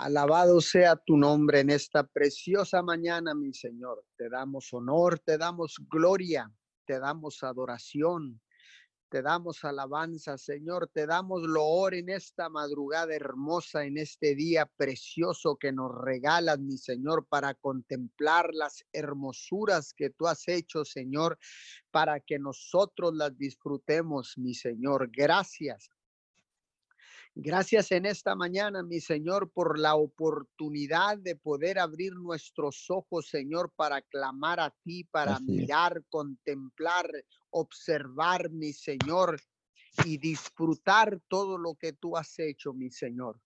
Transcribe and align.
Alabado 0.00 0.60
sea 0.60 0.94
tu 0.94 1.16
nombre 1.16 1.58
en 1.58 1.70
esta 1.70 2.06
preciosa 2.06 2.82
mañana, 2.82 3.34
mi 3.34 3.52
Señor. 3.52 4.04
Te 4.16 4.28
damos 4.28 4.72
honor, 4.72 5.18
te 5.18 5.36
damos 5.36 5.74
gloria, 5.90 6.48
te 6.86 7.00
damos 7.00 7.42
adoración, 7.42 8.40
te 9.08 9.22
damos 9.22 9.64
alabanza, 9.64 10.38
Señor. 10.38 10.88
Te 10.94 11.04
damos 11.04 11.42
loor 11.42 11.94
en 11.94 12.10
esta 12.10 12.48
madrugada 12.48 13.12
hermosa, 13.12 13.86
en 13.86 13.98
este 13.98 14.36
día 14.36 14.70
precioso 14.76 15.56
que 15.56 15.72
nos 15.72 15.90
regalas, 15.92 16.60
mi 16.60 16.78
Señor, 16.78 17.26
para 17.26 17.54
contemplar 17.54 18.50
las 18.54 18.84
hermosuras 18.92 19.92
que 19.94 20.10
tú 20.10 20.28
has 20.28 20.46
hecho, 20.46 20.84
Señor, 20.84 21.40
para 21.90 22.20
que 22.20 22.38
nosotros 22.38 23.16
las 23.16 23.36
disfrutemos, 23.36 24.38
mi 24.38 24.54
Señor. 24.54 25.10
Gracias 25.12 25.90
Gracias 27.40 27.92
en 27.92 28.04
esta 28.04 28.34
mañana, 28.34 28.82
mi 28.82 29.00
Señor, 29.00 29.48
por 29.52 29.78
la 29.78 29.94
oportunidad 29.94 31.18
de 31.18 31.36
poder 31.36 31.78
abrir 31.78 32.12
nuestros 32.16 32.90
ojos, 32.90 33.28
Señor, 33.28 33.72
para 33.76 34.02
clamar 34.02 34.58
a 34.58 34.74
ti, 34.82 35.04
para 35.04 35.38
mirar, 35.38 36.02
contemplar, 36.08 37.08
observar, 37.50 38.50
mi 38.50 38.72
Señor, 38.72 39.40
y 40.04 40.18
disfrutar 40.18 41.20
todo 41.28 41.58
lo 41.58 41.76
que 41.76 41.92
tú 41.92 42.16
has 42.16 42.36
hecho, 42.40 42.72
mi 42.72 42.90
Señor. 42.90 43.40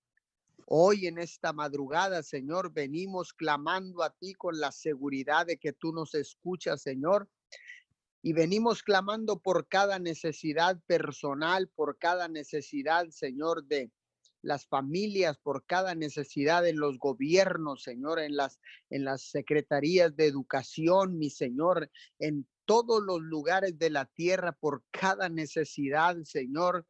Hoy 0.65 1.07
en 1.07 1.19
esta 1.19 1.53
madrugada, 1.53 2.23
Señor, 2.23 2.73
venimos 2.73 3.35
clamando 3.35 4.03
a 4.03 4.09
ti 4.09 4.33
con 4.33 4.59
la 4.59 4.73
seguridad 4.73 5.45
de 5.45 5.59
que 5.59 5.75
tú 5.75 5.93
nos 5.93 6.15
escuchas, 6.15 6.81
Señor, 6.81 7.29
y 8.23 8.33
venimos 8.33 8.83
clamando 8.83 9.41
por 9.41 9.67
cada 9.67 9.99
necesidad 9.99 10.81
personal, 10.87 11.69
por 11.69 11.99
cada 11.99 12.29
necesidad, 12.29 13.09
Señor, 13.11 13.65
de 13.65 13.91
las 14.43 14.67
familias, 14.67 15.39
por 15.39 15.65
cada 15.67 15.95
necesidad 15.95 16.67
en 16.67 16.79
los 16.79 16.99
gobiernos, 16.99 17.83
Señor, 17.83 18.21
en 18.21 18.37
las, 18.37 18.61
en 18.91 19.05
las 19.05 19.23
secretarías 19.23 20.15
de 20.17 20.27
educación, 20.27 21.19
mi 21.19 21.31
Señor, 21.31 21.91
en 22.19 22.47
todos 22.65 23.03
los 23.03 23.21
lugares 23.21 23.79
de 23.79 23.91
la 23.91 24.07
tierra, 24.07 24.53
por 24.53 24.85
cada 24.91 25.29
necesidad, 25.29 26.17
Señor, 26.23 26.87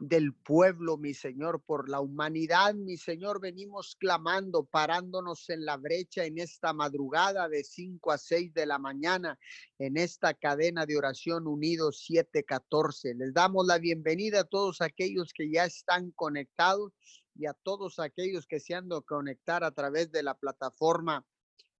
del 0.00 0.32
pueblo, 0.32 0.96
mi 0.96 1.14
Señor, 1.14 1.62
por 1.64 1.88
la 1.88 2.00
humanidad, 2.00 2.74
mi 2.74 2.96
Señor, 2.96 3.40
venimos 3.40 3.96
clamando, 3.96 4.64
parándonos 4.64 5.48
en 5.50 5.64
la 5.64 5.76
brecha 5.76 6.24
en 6.24 6.38
esta 6.38 6.72
madrugada 6.72 7.48
de 7.48 7.64
5 7.64 8.12
a 8.12 8.18
6 8.18 8.54
de 8.54 8.66
la 8.66 8.78
mañana, 8.78 9.38
en 9.78 9.96
esta 9.96 10.34
cadena 10.34 10.86
de 10.86 10.96
oración 10.96 11.46
unidos 11.46 12.04
714. 12.06 13.14
Les 13.14 13.32
damos 13.32 13.66
la 13.66 13.78
bienvenida 13.78 14.40
a 14.40 14.44
todos 14.44 14.80
aquellos 14.80 15.32
que 15.32 15.50
ya 15.50 15.64
están 15.64 16.12
conectados 16.12 16.92
y 17.34 17.46
a 17.46 17.54
todos 17.54 17.98
aquellos 17.98 18.46
que 18.46 18.60
se 18.60 18.74
han 18.74 18.88
de 18.88 19.02
conectar 19.02 19.64
a 19.64 19.70
través 19.70 20.10
de 20.10 20.22
la 20.22 20.34
plataforma 20.34 21.24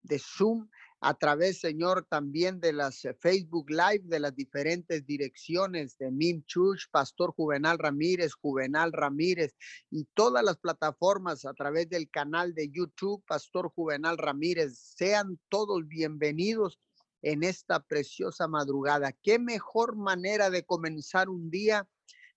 de 0.02 0.18
Zoom 0.18 0.68
a 1.00 1.14
través, 1.14 1.60
Señor, 1.60 2.06
también 2.08 2.60
de 2.60 2.72
las 2.72 3.04
eh, 3.04 3.14
Facebook 3.14 3.70
Live, 3.70 4.02
de 4.04 4.18
las 4.18 4.34
diferentes 4.34 5.06
direcciones 5.06 5.96
de 5.98 6.10
Mim 6.10 6.42
Church, 6.44 6.88
Pastor 6.90 7.32
Juvenal 7.34 7.78
Ramírez, 7.78 8.34
Juvenal 8.34 8.92
Ramírez 8.92 9.54
y 9.90 10.04
todas 10.14 10.44
las 10.44 10.56
plataformas 10.56 11.44
a 11.44 11.54
través 11.54 11.88
del 11.88 12.10
canal 12.10 12.52
de 12.52 12.68
YouTube, 12.70 13.22
Pastor 13.26 13.70
Juvenal 13.70 14.18
Ramírez. 14.18 14.76
Sean 14.76 15.38
todos 15.48 15.86
bienvenidos 15.86 16.80
en 17.22 17.44
esta 17.44 17.80
preciosa 17.80 18.48
madrugada. 18.48 19.12
Qué 19.12 19.38
mejor 19.38 19.94
manera 19.96 20.50
de 20.50 20.64
comenzar 20.64 21.28
un 21.28 21.48
día 21.48 21.88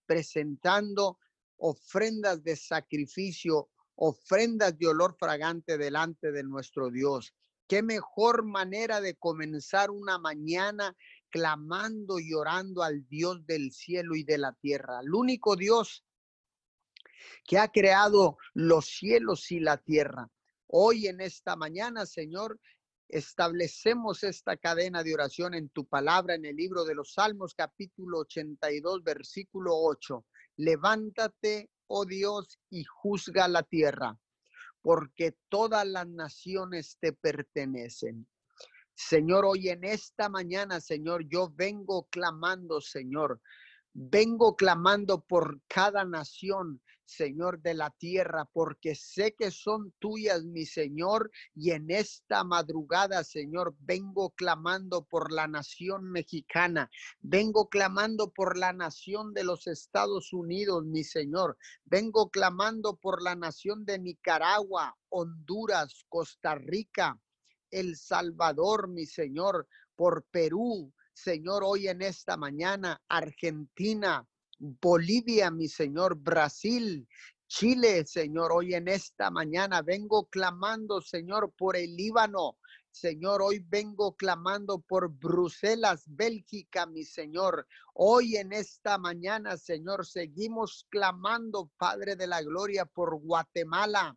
presentando 0.06 1.18
ofrendas 1.58 2.44
de 2.44 2.56
sacrificio, 2.56 3.70
ofrendas 3.96 4.78
de 4.78 4.88
olor 4.88 5.16
fragante 5.18 5.78
delante 5.80 6.32
de 6.32 6.44
nuestro 6.44 6.90
Dios. 6.90 7.34
Qué 7.72 7.82
mejor 7.82 8.44
manera 8.44 9.00
de 9.00 9.16
comenzar 9.16 9.92
una 9.92 10.18
mañana 10.18 10.94
clamando 11.30 12.20
y 12.20 12.34
orando 12.34 12.84
al 12.84 13.08
Dios 13.08 13.46
del 13.46 13.72
cielo 13.72 14.18
y 14.18 14.26
de 14.26 14.38
la 14.38 14.52
tierra, 14.52 15.00
al 15.00 15.16
único 15.16 15.56
Dios 15.56 16.04
que 17.46 17.60
ha 17.60 17.70
creado 17.70 18.38
los 18.54 18.88
cielos 18.88 19.50
y 19.52 19.62
la 19.62 19.78
tierra. 19.78 20.30
Hoy 20.68 21.08
en 21.08 21.22
esta 21.22 21.56
mañana, 21.56 22.06
Señor, 22.06 22.60
establecemos 23.08 24.24
esta 24.24 24.58
cadena 24.58 25.02
de 25.02 25.14
oración 25.14 25.54
en 25.54 25.70
tu 25.70 25.86
palabra 25.86 26.36
en 26.36 26.44
el 26.44 26.58
libro 26.58 26.84
de 26.84 26.96
los 26.96 27.14
Salmos 27.14 27.54
capítulo 27.56 28.20
82 28.20 29.02
versículo 29.02 29.78
8. 29.78 30.26
Levántate, 30.58 31.70
oh 31.88 32.04
Dios, 32.04 32.60
y 32.70 32.84
juzga 32.84 33.48
la 33.48 33.64
tierra 33.64 34.20
porque 34.82 35.36
todas 35.50 35.88
las 35.88 36.08
naciones 36.08 36.98
te 37.00 37.14
pertenecen. 37.14 38.28
Señor, 38.94 39.46
hoy 39.46 39.70
en 39.70 39.84
esta 39.84 40.30
mañana, 40.30 40.80
Señor, 40.80 41.28
yo 41.28 41.52
vengo 41.56 42.08
clamando, 42.10 42.82
Señor, 42.82 43.42
vengo 43.94 44.56
clamando 44.56 45.22
por 45.22 45.60
cada 45.68 46.06
nación, 46.06 46.82
Señor 47.12 47.62
de 47.62 47.74
la 47.74 47.90
tierra, 47.90 48.46
porque 48.54 48.96
sé 48.96 49.36
que 49.38 49.52
son 49.52 49.94
tuyas, 50.00 50.44
mi 50.44 50.66
Señor, 50.66 51.30
y 51.54 51.72
en 51.72 51.92
esta 51.92 52.44
madrugada, 52.44 53.24
Señor, 53.24 53.76
vengo 53.80 54.32
clamando 54.32 55.04
por 55.04 55.32
la 55.32 55.48
nación 55.48 56.10
mexicana, 56.10 56.90
vengo 57.20 57.68
clamando 57.68 58.32
por 58.32 58.58
la 58.58 58.72
nación 58.72 59.34
de 59.34 59.44
los 59.44 59.68
Estados 59.68 60.32
Unidos, 60.32 60.86
mi 60.86 61.04
Señor, 61.04 61.58
vengo 61.86 62.30
clamando 62.30 62.96
por 62.96 63.22
la 63.22 63.36
nación 63.36 63.86
de 63.86 64.00
Nicaragua, 64.00 64.96
Honduras, 65.10 66.06
Costa 66.08 66.56
Rica, 66.56 67.20
El 67.70 67.98
Salvador, 67.98 68.88
mi 68.88 69.06
Señor, 69.06 69.68
por 69.96 70.24
Perú, 70.32 70.94
Señor, 71.14 71.64
hoy 71.64 71.88
en 71.88 72.02
esta 72.02 72.38
mañana, 72.38 73.02
Argentina, 73.08 74.26
Bolivia, 74.62 75.50
mi 75.50 75.68
Señor, 75.68 76.16
Brasil, 76.16 77.08
Chile, 77.48 78.06
Señor, 78.06 78.52
hoy 78.54 78.76
en 78.76 78.88
esta 78.88 79.32
mañana 79.32 79.82
vengo 79.82 80.28
clamando, 80.28 81.02
Señor, 81.02 81.52
por 81.58 81.76
el 81.76 81.96
Líbano. 81.96 82.60
Señor, 82.92 83.42
hoy 83.42 83.66
vengo 83.68 84.16
clamando 84.16 84.80
por 84.80 85.10
Bruselas, 85.10 86.04
Bélgica, 86.06 86.86
mi 86.86 87.04
Señor. 87.04 87.68
Hoy 87.96 88.38
en 88.38 88.54
esta 88.54 89.00
mañana, 89.00 89.58
Señor, 89.58 90.06
seguimos 90.06 90.86
clamando, 90.90 91.72
Padre 91.78 92.16
de 92.16 92.28
la 92.28 92.44
Gloria, 92.44 92.86
por 92.86 93.20
Guatemala, 93.20 94.16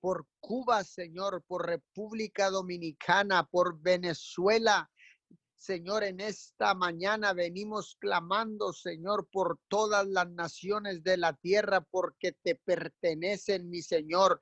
por 0.00 0.26
Cuba, 0.40 0.84
Señor, 0.84 1.44
por 1.46 1.66
República 1.66 2.48
Dominicana, 2.48 3.44
por 3.44 3.78
Venezuela, 3.78 4.90
Señor, 5.62 6.02
en 6.02 6.18
esta 6.18 6.74
mañana 6.74 7.34
venimos 7.34 7.96
clamando, 8.00 8.72
Señor, 8.72 9.28
por 9.30 9.60
todas 9.68 10.08
las 10.08 10.28
naciones 10.28 11.04
de 11.04 11.16
la 11.16 11.34
tierra, 11.34 11.86
porque 11.88 12.32
te 12.32 12.56
pertenecen, 12.56 13.70
mi 13.70 13.80
Señor. 13.80 14.40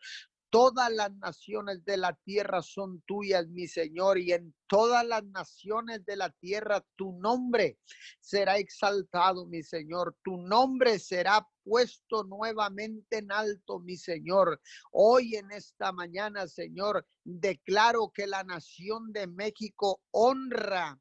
Todas 0.49 0.91
las 0.91 1.13
naciones 1.17 1.85
de 1.85 1.99
la 1.99 2.15
tierra 2.25 2.63
son 2.63 3.03
tuyas, 3.03 3.47
mi 3.49 3.69
Señor, 3.69 4.19
y 4.19 4.33
en 4.33 4.55
todas 4.67 5.05
las 5.05 5.23
naciones 5.25 6.07
de 6.07 6.17
la 6.17 6.31
tierra 6.31 6.83
tu 6.97 7.13
nombre 7.13 7.79
será 8.19 8.57
exaltado, 8.57 9.45
mi 9.45 9.63
Señor. 9.63 10.17
Tu 10.25 10.39
nombre 10.39 10.99
será 10.99 11.47
puesto 11.63 12.25
nuevamente 12.25 13.19
en 13.19 13.31
alto, 13.31 13.79
mi 13.79 13.99
Señor. 13.99 14.59
Hoy 14.91 15.37
en 15.37 15.51
esta 15.51 15.93
mañana, 15.93 16.49
Señor, 16.49 17.07
declaro 17.25 18.11
que 18.11 18.27
la 18.27 18.43
nación 18.43 19.13
de 19.13 19.27
México 19.27 20.01
honra 20.13 20.99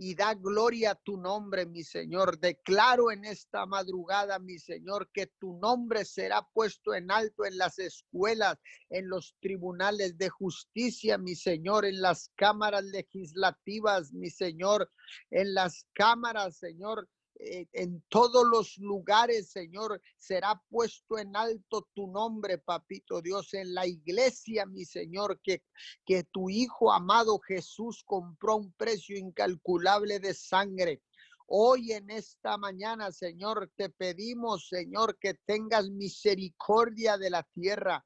y 0.00 0.14
da 0.14 0.34
gloria 0.34 0.92
a 0.92 0.94
tu 0.94 1.16
nombre, 1.16 1.66
mi 1.66 1.82
Señor. 1.82 2.38
Declaro 2.38 3.10
en 3.10 3.24
esta 3.24 3.66
madrugada, 3.66 4.38
mi 4.38 4.58
Señor, 4.58 5.10
que 5.12 5.26
tu 5.40 5.58
nombre 5.58 6.04
será 6.04 6.46
puesto 6.54 6.94
en 6.94 7.10
alto 7.10 7.44
en 7.44 7.58
las 7.58 7.80
escuelas, 7.80 8.56
en 8.90 9.08
los 9.08 9.34
tribunales 9.40 10.16
de 10.16 10.28
justicia, 10.28 11.18
mi 11.18 11.34
Señor, 11.34 11.84
en 11.84 12.00
las 12.00 12.30
cámaras 12.36 12.84
legislativas, 12.84 14.12
mi 14.12 14.30
Señor, 14.30 14.88
en 15.30 15.52
las 15.52 15.84
cámaras, 15.94 16.56
Señor, 16.56 17.08
en 17.38 18.02
todos 18.08 18.44
los 18.46 18.78
lugares, 18.78 19.50
Señor, 19.50 20.00
será 20.16 20.60
puesto 20.68 21.18
en 21.18 21.36
alto 21.36 21.88
tu 21.94 22.08
nombre, 22.08 22.58
papito 22.58 23.22
Dios, 23.22 23.54
en 23.54 23.74
la 23.74 23.86
iglesia, 23.86 24.66
mi 24.66 24.84
Señor, 24.84 25.40
que, 25.42 25.62
que 26.04 26.24
tu 26.24 26.50
Hijo 26.50 26.92
amado 26.92 27.38
Jesús 27.38 28.02
compró 28.04 28.56
un 28.56 28.72
precio 28.72 29.16
incalculable 29.16 30.18
de 30.18 30.34
sangre. 30.34 31.02
Hoy 31.46 31.92
en 31.92 32.10
esta 32.10 32.58
mañana, 32.58 33.10
Señor, 33.10 33.70
te 33.74 33.88
pedimos, 33.88 34.68
Señor, 34.68 35.18
que 35.18 35.34
tengas 35.46 35.88
misericordia 35.88 37.16
de 37.16 37.30
la 37.30 37.42
tierra. 37.54 38.04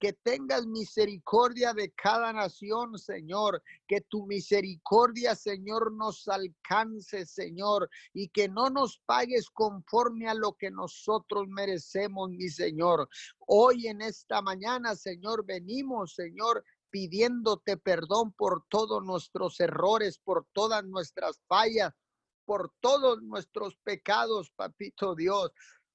Que 0.00 0.14
tengas 0.14 0.66
misericordia 0.66 1.74
de 1.74 1.92
cada 1.92 2.32
nación, 2.32 2.98
Señor, 2.98 3.62
que 3.86 4.00
tu 4.00 4.26
misericordia, 4.26 5.36
Señor, 5.36 5.92
nos 5.92 6.26
alcance, 6.26 7.26
Señor, 7.26 7.88
y 8.14 8.28
que 8.28 8.48
no 8.48 8.70
nos 8.70 8.98
pagues 9.04 9.50
conforme 9.50 10.26
a 10.26 10.34
lo 10.34 10.54
que 10.54 10.70
nosotros 10.70 11.46
merecemos, 11.48 12.30
mi 12.30 12.48
Señor. 12.48 13.08
Hoy 13.46 13.88
en 13.88 14.00
esta 14.00 14.40
mañana, 14.40 14.96
Señor, 14.96 15.44
venimos, 15.44 16.14
Señor, 16.14 16.64
pidiéndote 16.88 17.76
perdón 17.76 18.32
por 18.32 18.64
todos 18.68 19.04
nuestros 19.04 19.60
errores, 19.60 20.18
por 20.18 20.46
todas 20.54 20.82
nuestras 20.82 21.42
fallas, 21.46 21.92
por 22.46 22.72
todos 22.80 23.22
nuestros 23.22 23.76
pecados, 23.84 24.50
papito 24.56 25.14
Dios. 25.14 25.52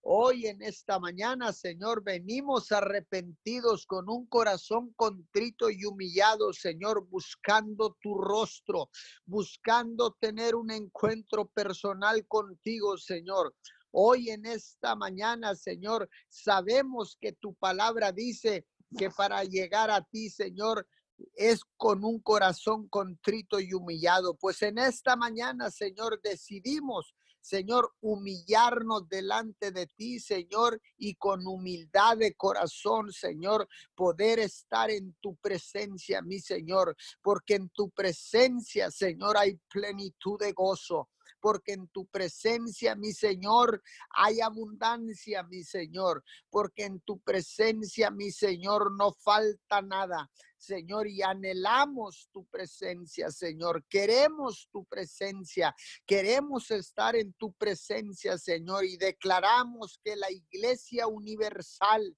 Hoy 0.08 0.46
en 0.46 0.62
esta 0.62 1.00
mañana, 1.00 1.52
Señor, 1.52 2.04
venimos 2.04 2.72
arrepentidos 2.72 3.88
con 3.88 4.08
un 4.08 4.28
corazón 4.28 4.94
contrito 4.94 5.72
y 5.72 5.84
humillado, 5.84 6.54
Señor, 6.54 7.08
buscando 7.10 7.98
tu 8.00 8.14
rostro, 8.14 8.92
buscando 9.26 10.16
tener 10.20 10.54
un 10.54 10.70
encuentro 10.70 11.48
personal 11.48 12.24
contigo, 12.28 13.00
Señor. 13.00 13.56
Hoy 13.90 14.30
en 14.30 14.46
esta 14.46 14.96
mañana, 14.96 15.56
Señor, 15.56 16.08
sabemos 16.30 17.18
que 17.20 17.34
tu 17.34 17.56
palabra 17.56 18.12
dice 18.12 18.68
que 18.96 19.10
para 19.10 19.44
llegar 19.44 19.90
a 19.90 20.04
ti, 20.04 20.30
Señor, 20.30 20.88
es 21.34 21.62
con 21.78 22.04
un 22.04 22.20
corazón 22.20 22.88
contrito 22.90 23.60
y 23.60 23.74
humillado. 23.74 24.36
Pues 24.36 24.62
en 24.62 24.78
esta 24.78 25.16
mañana, 25.16 25.72
Señor, 25.72 26.22
decidimos 26.22 27.16
Señor, 27.46 27.94
humillarnos 28.02 29.08
delante 29.08 29.70
de 29.72 29.86
ti, 29.86 30.20
Señor, 30.20 30.82
y 30.98 31.14
con 31.14 31.46
humildad 31.46 32.18
de 32.18 32.34
corazón, 32.34 33.12
Señor, 33.12 33.68
poder 33.94 34.40
estar 34.40 34.90
en 34.90 35.14
tu 35.22 35.36
presencia, 35.36 36.24
mi 36.24 36.40
Señor, 36.40 36.96
porque 37.22 37.54
en 37.54 37.70
tu 37.70 37.92
presencia, 37.92 38.90
Señor, 38.90 39.38
hay 39.38 39.60
plenitud 39.70 40.40
de 40.40 40.54
gozo 40.54 41.10
porque 41.46 41.74
en 41.74 41.88
tu 41.90 42.08
presencia, 42.08 42.96
mi 42.96 43.14
Señor, 43.14 43.84
hay 44.10 44.42
abundancia, 44.42 45.44
mi 45.44 45.64
Señor, 45.64 46.24
porque 46.50 46.86
en 46.86 47.02
tu 47.02 47.20
presencia, 47.20 48.10
mi 48.10 48.32
Señor, 48.32 48.92
no 48.98 49.14
falta 49.14 49.80
nada. 49.84 50.32
Señor, 50.58 51.06
y 51.08 51.22
anhelamos 51.22 52.30
tu 52.32 52.48
presencia, 52.48 53.30
Señor. 53.30 53.86
Queremos 53.88 54.70
tu 54.72 54.86
presencia, 54.86 55.76
queremos 56.08 56.72
estar 56.72 57.16
en 57.16 57.32
tu 57.34 57.54
presencia, 57.54 58.40
Señor, 58.40 58.84
y 58.84 58.98
declaramos 58.98 60.00
que 60.04 60.16
la 60.16 60.32
Iglesia 60.32 61.06
Universal 61.06 62.18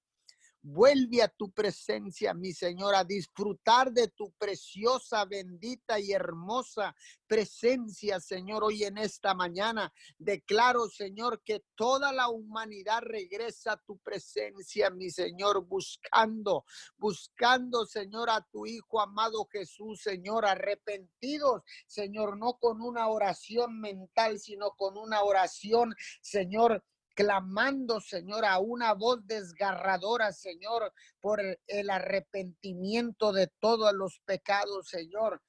Vuelve 0.62 1.22
a 1.22 1.28
tu 1.28 1.50
presencia, 1.50 2.34
mi 2.34 2.52
Señor, 2.52 2.94
a 2.94 3.04
disfrutar 3.04 3.92
de 3.92 4.08
tu 4.08 4.32
preciosa, 4.32 5.24
bendita 5.24 6.00
y 6.00 6.12
hermosa 6.12 6.94
presencia, 7.28 8.18
Señor, 8.18 8.64
hoy 8.64 8.84
en 8.84 8.98
esta 8.98 9.34
mañana. 9.34 9.92
Declaro, 10.18 10.88
Señor, 10.88 11.42
que 11.44 11.62
toda 11.76 12.12
la 12.12 12.28
humanidad 12.28 13.02
regresa 13.02 13.72
a 13.72 13.76
tu 13.76 13.98
presencia, 13.98 14.90
mi 14.90 15.10
Señor, 15.10 15.64
buscando, 15.64 16.64
buscando, 16.96 17.86
Señor, 17.86 18.30
a 18.30 18.40
tu 18.50 18.66
Hijo 18.66 19.00
amado 19.00 19.46
Jesús, 19.52 20.00
Señor, 20.02 20.46
arrepentidos, 20.46 21.62
Señor, 21.86 22.36
no 22.36 22.58
con 22.58 22.80
una 22.80 23.08
oración 23.08 23.80
mental, 23.80 24.40
sino 24.40 24.72
con 24.72 24.96
una 24.96 25.22
oración, 25.22 25.94
Señor, 26.20 26.82
clamando, 27.18 28.00
Señor, 28.00 28.44
a 28.44 28.60
una 28.60 28.94
voz 28.94 29.26
desgarradora, 29.26 30.32
Señor, 30.32 30.92
por 31.20 31.40
el 31.66 31.90
arrepentimiento 31.90 33.32
de 33.32 33.48
todos 33.58 33.92
los 33.92 34.20
pecados, 34.24 34.86
Señor 34.86 35.42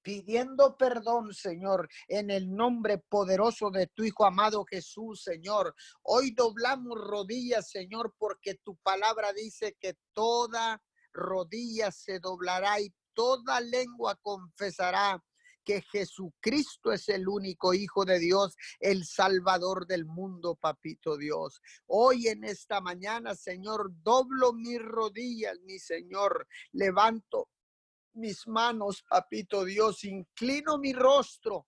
pidiendo 0.00 0.76
perdón, 0.78 1.34
Señor, 1.34 1.88
en 2.06 2.30
el 2.30 2.54
nombre 2.54 2.96
poderoso 2.96 3.70
de 3.70 3.88
tu 3.88 4.04
Hijo 4.04 4.24
amado 4.24 4.64
Jesús, 4.64 5.22
Señor. 5.22 5.74
Hoy 6.02 6.30
doblamos 6.30 6.96
rodillas, 6.98 7.68
Señor, 7.68 8.14
porque 8.16 8.54
tu 8.54 8.76
palabra 8.76 9.34
dice 9.34 9.76
que 9.78 9.98
toda 10.14 10.80
rodilla 11.12 11.90
se 11.90 12.20
doblará 12.20 12.80
y 12.80 12.94
toda 13.12 13.60
lengua 13.60 14.16
confesará 14.22 15.22
que 15.68 15.82
Jesucristo 15.82 16.92
es 16.92 17.10
el 17.10 17.28
único 17.28 17.74
Hijo 17.74 18.06
de 18.06 18.18
Dios, 18.18 18.56
el 18.80 19.04
Salvador 19.04 19.86
del 19.86 20.06
mundo, 20.06 20.54
papito 20.54 21.18
Dios. 21.18 21.60
Hoy 21.86 22.28
en 22.28 22.44
esta 22.44 22.80
mañana, 22.80 23.34
Señor, 23.34 23.90
doblo 24.02 24.54
mis 24.54 24.80
rodillas, 24.80 25.60
mi 25.66 25.78
Señor, 25.78 26.48
levanto 26.72 27.50
mis 28.14 28.48
manos, 28.48 29.04
papito 29.06 29.66
Dios, 29.66 30.04
inclino 30.04 30.78
mi 30.78 30.94
rostro 30.94 31.66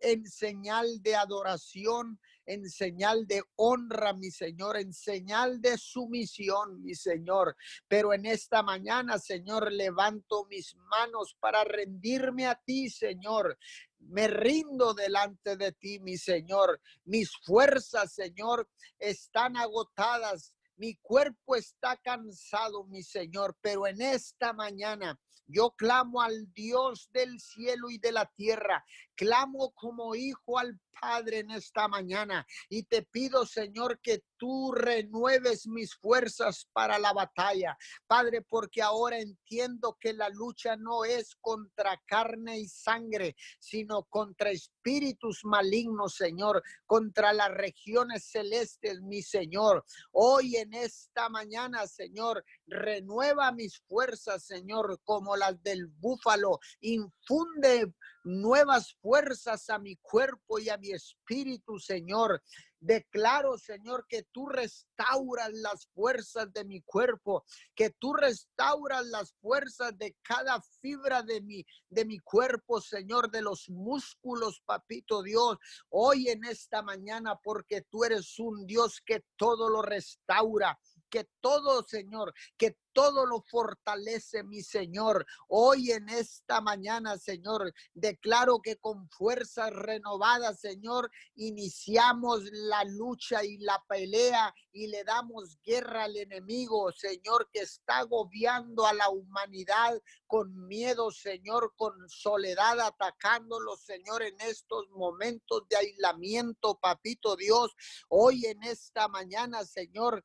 en 0.00 0.26
señal 0.26 1.00
de 1.00 1.14
adoración 1.14 2.18
en 2.46 2.68
señal 2.70 3.26
de 3.26 3.42
honra, 3.56 4.12
mi 4.12 4.30
Señor, 4.30 4.76
en 4.76 4.92
señal 4.92 5.60
de 5.60 5.76
sumisión, 5.76 6.82
mi 6.82 6.94
Señor. 6.94 7.56
Pero 7.88 8.12
en 8.12 8.24
esta 8.26 8.62
mañana, 8.62 9.18
Señor, 9.18 9.72
levanto 9.72 10.46
mis 10.46 10.74
manos 10.76 11.36
para 11.40 11.64
rendirme 11.64 12.46
a 12.46 12.54
ti, 12.54 12.88
Señor. 12.88 13.58
Me 13.98 14.28
rindo 14.28 14.94
delante 14.94 15.56
de 15.56 15.72
ti, 15.72 15.98
mi 15.98 16.16
Señor. 16.16 16.80
Mis 17.04 17.30
fuerzas, 17.44 18.14
Señor, 18.14 18.68
están 18.98 19.56
agotadas. 19.56 20.52
Mi 20.76 20.94
cuerpo 20.96 21.56
está 21.56 21.96
cansado, 21.96 22.84
mi 22.84 23.02
Señor, 23.02 23.56
pero 23.60 23.86
en 23.86 24.00
esta 24.02 24.52
mañana 24.52 25.18
yo 25.46 25.70
clamo 25.72 26.22
al 26.22 26.52
Dios 26.52 27.10
del 27.12 27.40
cielo 27.40 27.90
y 27.90 27.98
de 27.98 28.12
la 28.12 28.26
tierra. 28.26 28.84
Clamo 29.14 29.72
como 29.72 30.14
hijo 30.14 30.58
al 30.58 30.80
Padre 31.00 31.40
en 31.40 31.50
esta 31.50 31.88
mañana 31.88 32.46
y 32.68 32.84
te 32.84 33.02
pido, 33.02 33.46
Señor, 33.46 34.00
que 34.00 34.24
tú 34.38 34.72
renueves 34.72 35.66
mis 35.66 35.94
fuerzas 35.94 36.68
para 36.72 36.98
la 36.98 37.12
batalla. 37.12 37.76
Padre, 38.06 38.42
porque 38.42 38.82
ahora 38.82 39.18
entiendo 39.18 39.96
que 40.00 40.12
la 40.12 40.28
lucha 40.28 40.76
no 40.76 41.04
es 41.04 41.34
contra 41.40 42.00
carne 42.06 42.58
y 42.58 42.68
sangre, 42.68 43.36
sino 43.58 44.04
contra 44.04 44.50
espíritus 44.50 45.40
malignos, 45.44 46.14
Señor, 46.14 46.62
contra 46.86 47.32
las 47.32 47.50
regiones 47.50 48.30
celestes, 48.30 49.00
mi 49.02 49.22
Señor. 49.22 49.84
Hoy 50.12 50.56
en 50.56 50.72
esta 50.74 51.28
mañana, 51.28 51.86
Señor, 51.86 52.44
renueva 52.66 53.52
mis 53.52 53.80
fuerzas, 53.88 54.44
Señor, 54.44 55.00
como 55.04 55.36
las 55.36 55.62
del 55.62 55.86
búfalo. 55.86 56.58
Infunde 56.80 57.92
nuevas 58.24 58.94
fuerzas 59.00 59.70
a 59.70 59.78
mi 59.78 59.96
cuerpo 59.96 60.58
y 60.58 60.68
a 60.68 60.76
mi 60.76 60.90
espíritu, 60.90 61.78
Señor. 61.78 62.42
Declaro, 62.80 63.58
Señor, 63.58 64.06
que 64.08 64.24
tú 64.32 64.48
restauras 64.48 65.50
las 65.52 65.86
fuerzas 65.94 66.52
de 66.52 66.64
mi 66.64 66.82
cuerpo, 66.82 67.44
que 67.74 67.90
tú 67.90 68.12
restauras 68.12 69.06
las 69.06 69.32
fuerzas 69.40 69.96
de 69.98 70.16
cada 70.22 70.60
fibra 70.80 71.22
de 71.22 71.40
mi, 71.40 71.64
de 71.88 72.04
mi 72.04 72.18
cuerpo, 72.18 72.80
Señor, 72.80 73.30
de 73.30 73.42
los 73.42 73.68
músculos, 73.70 74.62
papito 74.64 75.22
Dios, 75.22 75.58
hoy 75.88 76.28
en 76.28 76.44
esta 76.44 76.82
mañana, 76.82 77.38
porque 77.42 77.82
tú 77.82 78.04
eres 78.04 78.38
un 78.38 78.66
Dios 78.66 79.00
que 79.04 79.24
todo 79.36 79.68
lo 79.68 79.82
restaura 79.82 80.78
que 81.16 81.30
todo, 81.40 81.82
Señor, 81.82 82.34
que 82.58 82.76
todo 82.92 83.24
lo 83.24 83.40
fortalece, 83.40 84.42
mi 84.42 84.62
Señor. 84.62 85.24
Hoy 85.48 85.92
en 85.92 86.10
esta 86.10 86.60
mañana, 86.60 87.16
Señor, 87.16 87.72
declaro 87.94 88.60
que 88.60 88.76
con 88.76 89.08
fuerzas 89.08 89.70
renovadas, 89.70 90.60
Señor, 90.60 91.10
iniciamos 91.34 92.42
la 92.52 92.84
lucha 92.84 93.42
y 93.44 93.56
la 93.58 93.82
pelea 93.88 94.54
y 94.72 94.88
le 94.88 95.04
damos 95.04 95.58
guerra 95.62 96.04
al 96.04 96.16
enemigo, 96.16 96.92
Señor, 96.92 97.48
que 97.50 97.60
está 97.60 98.00
agobiando 98.00 98.86
a 98.86 98.92
la 98.92 99.08
humanidad 99.08 99.98
con 100.26 100.66
miedo, 100.66 101.10
Señor, 101.10 101.72
con 101.76 101.94
soledad, 102.08 102.78
atacándolo, 102.80 103.76
Señor, 103.76 104.22
en 104.22 104.38
estos 104.40 104.88
momentos 104.90 105.66
de 105.70 105.76
aislamiento, 105.76 106.78
papito 106.78 107.36
Dios. 107.36 107.74
Hoy 108.08 108.44
en 108.44 108.62
esta 108.64 109.08
mañana, 109.08 109.64
Señor, 109.64 110.22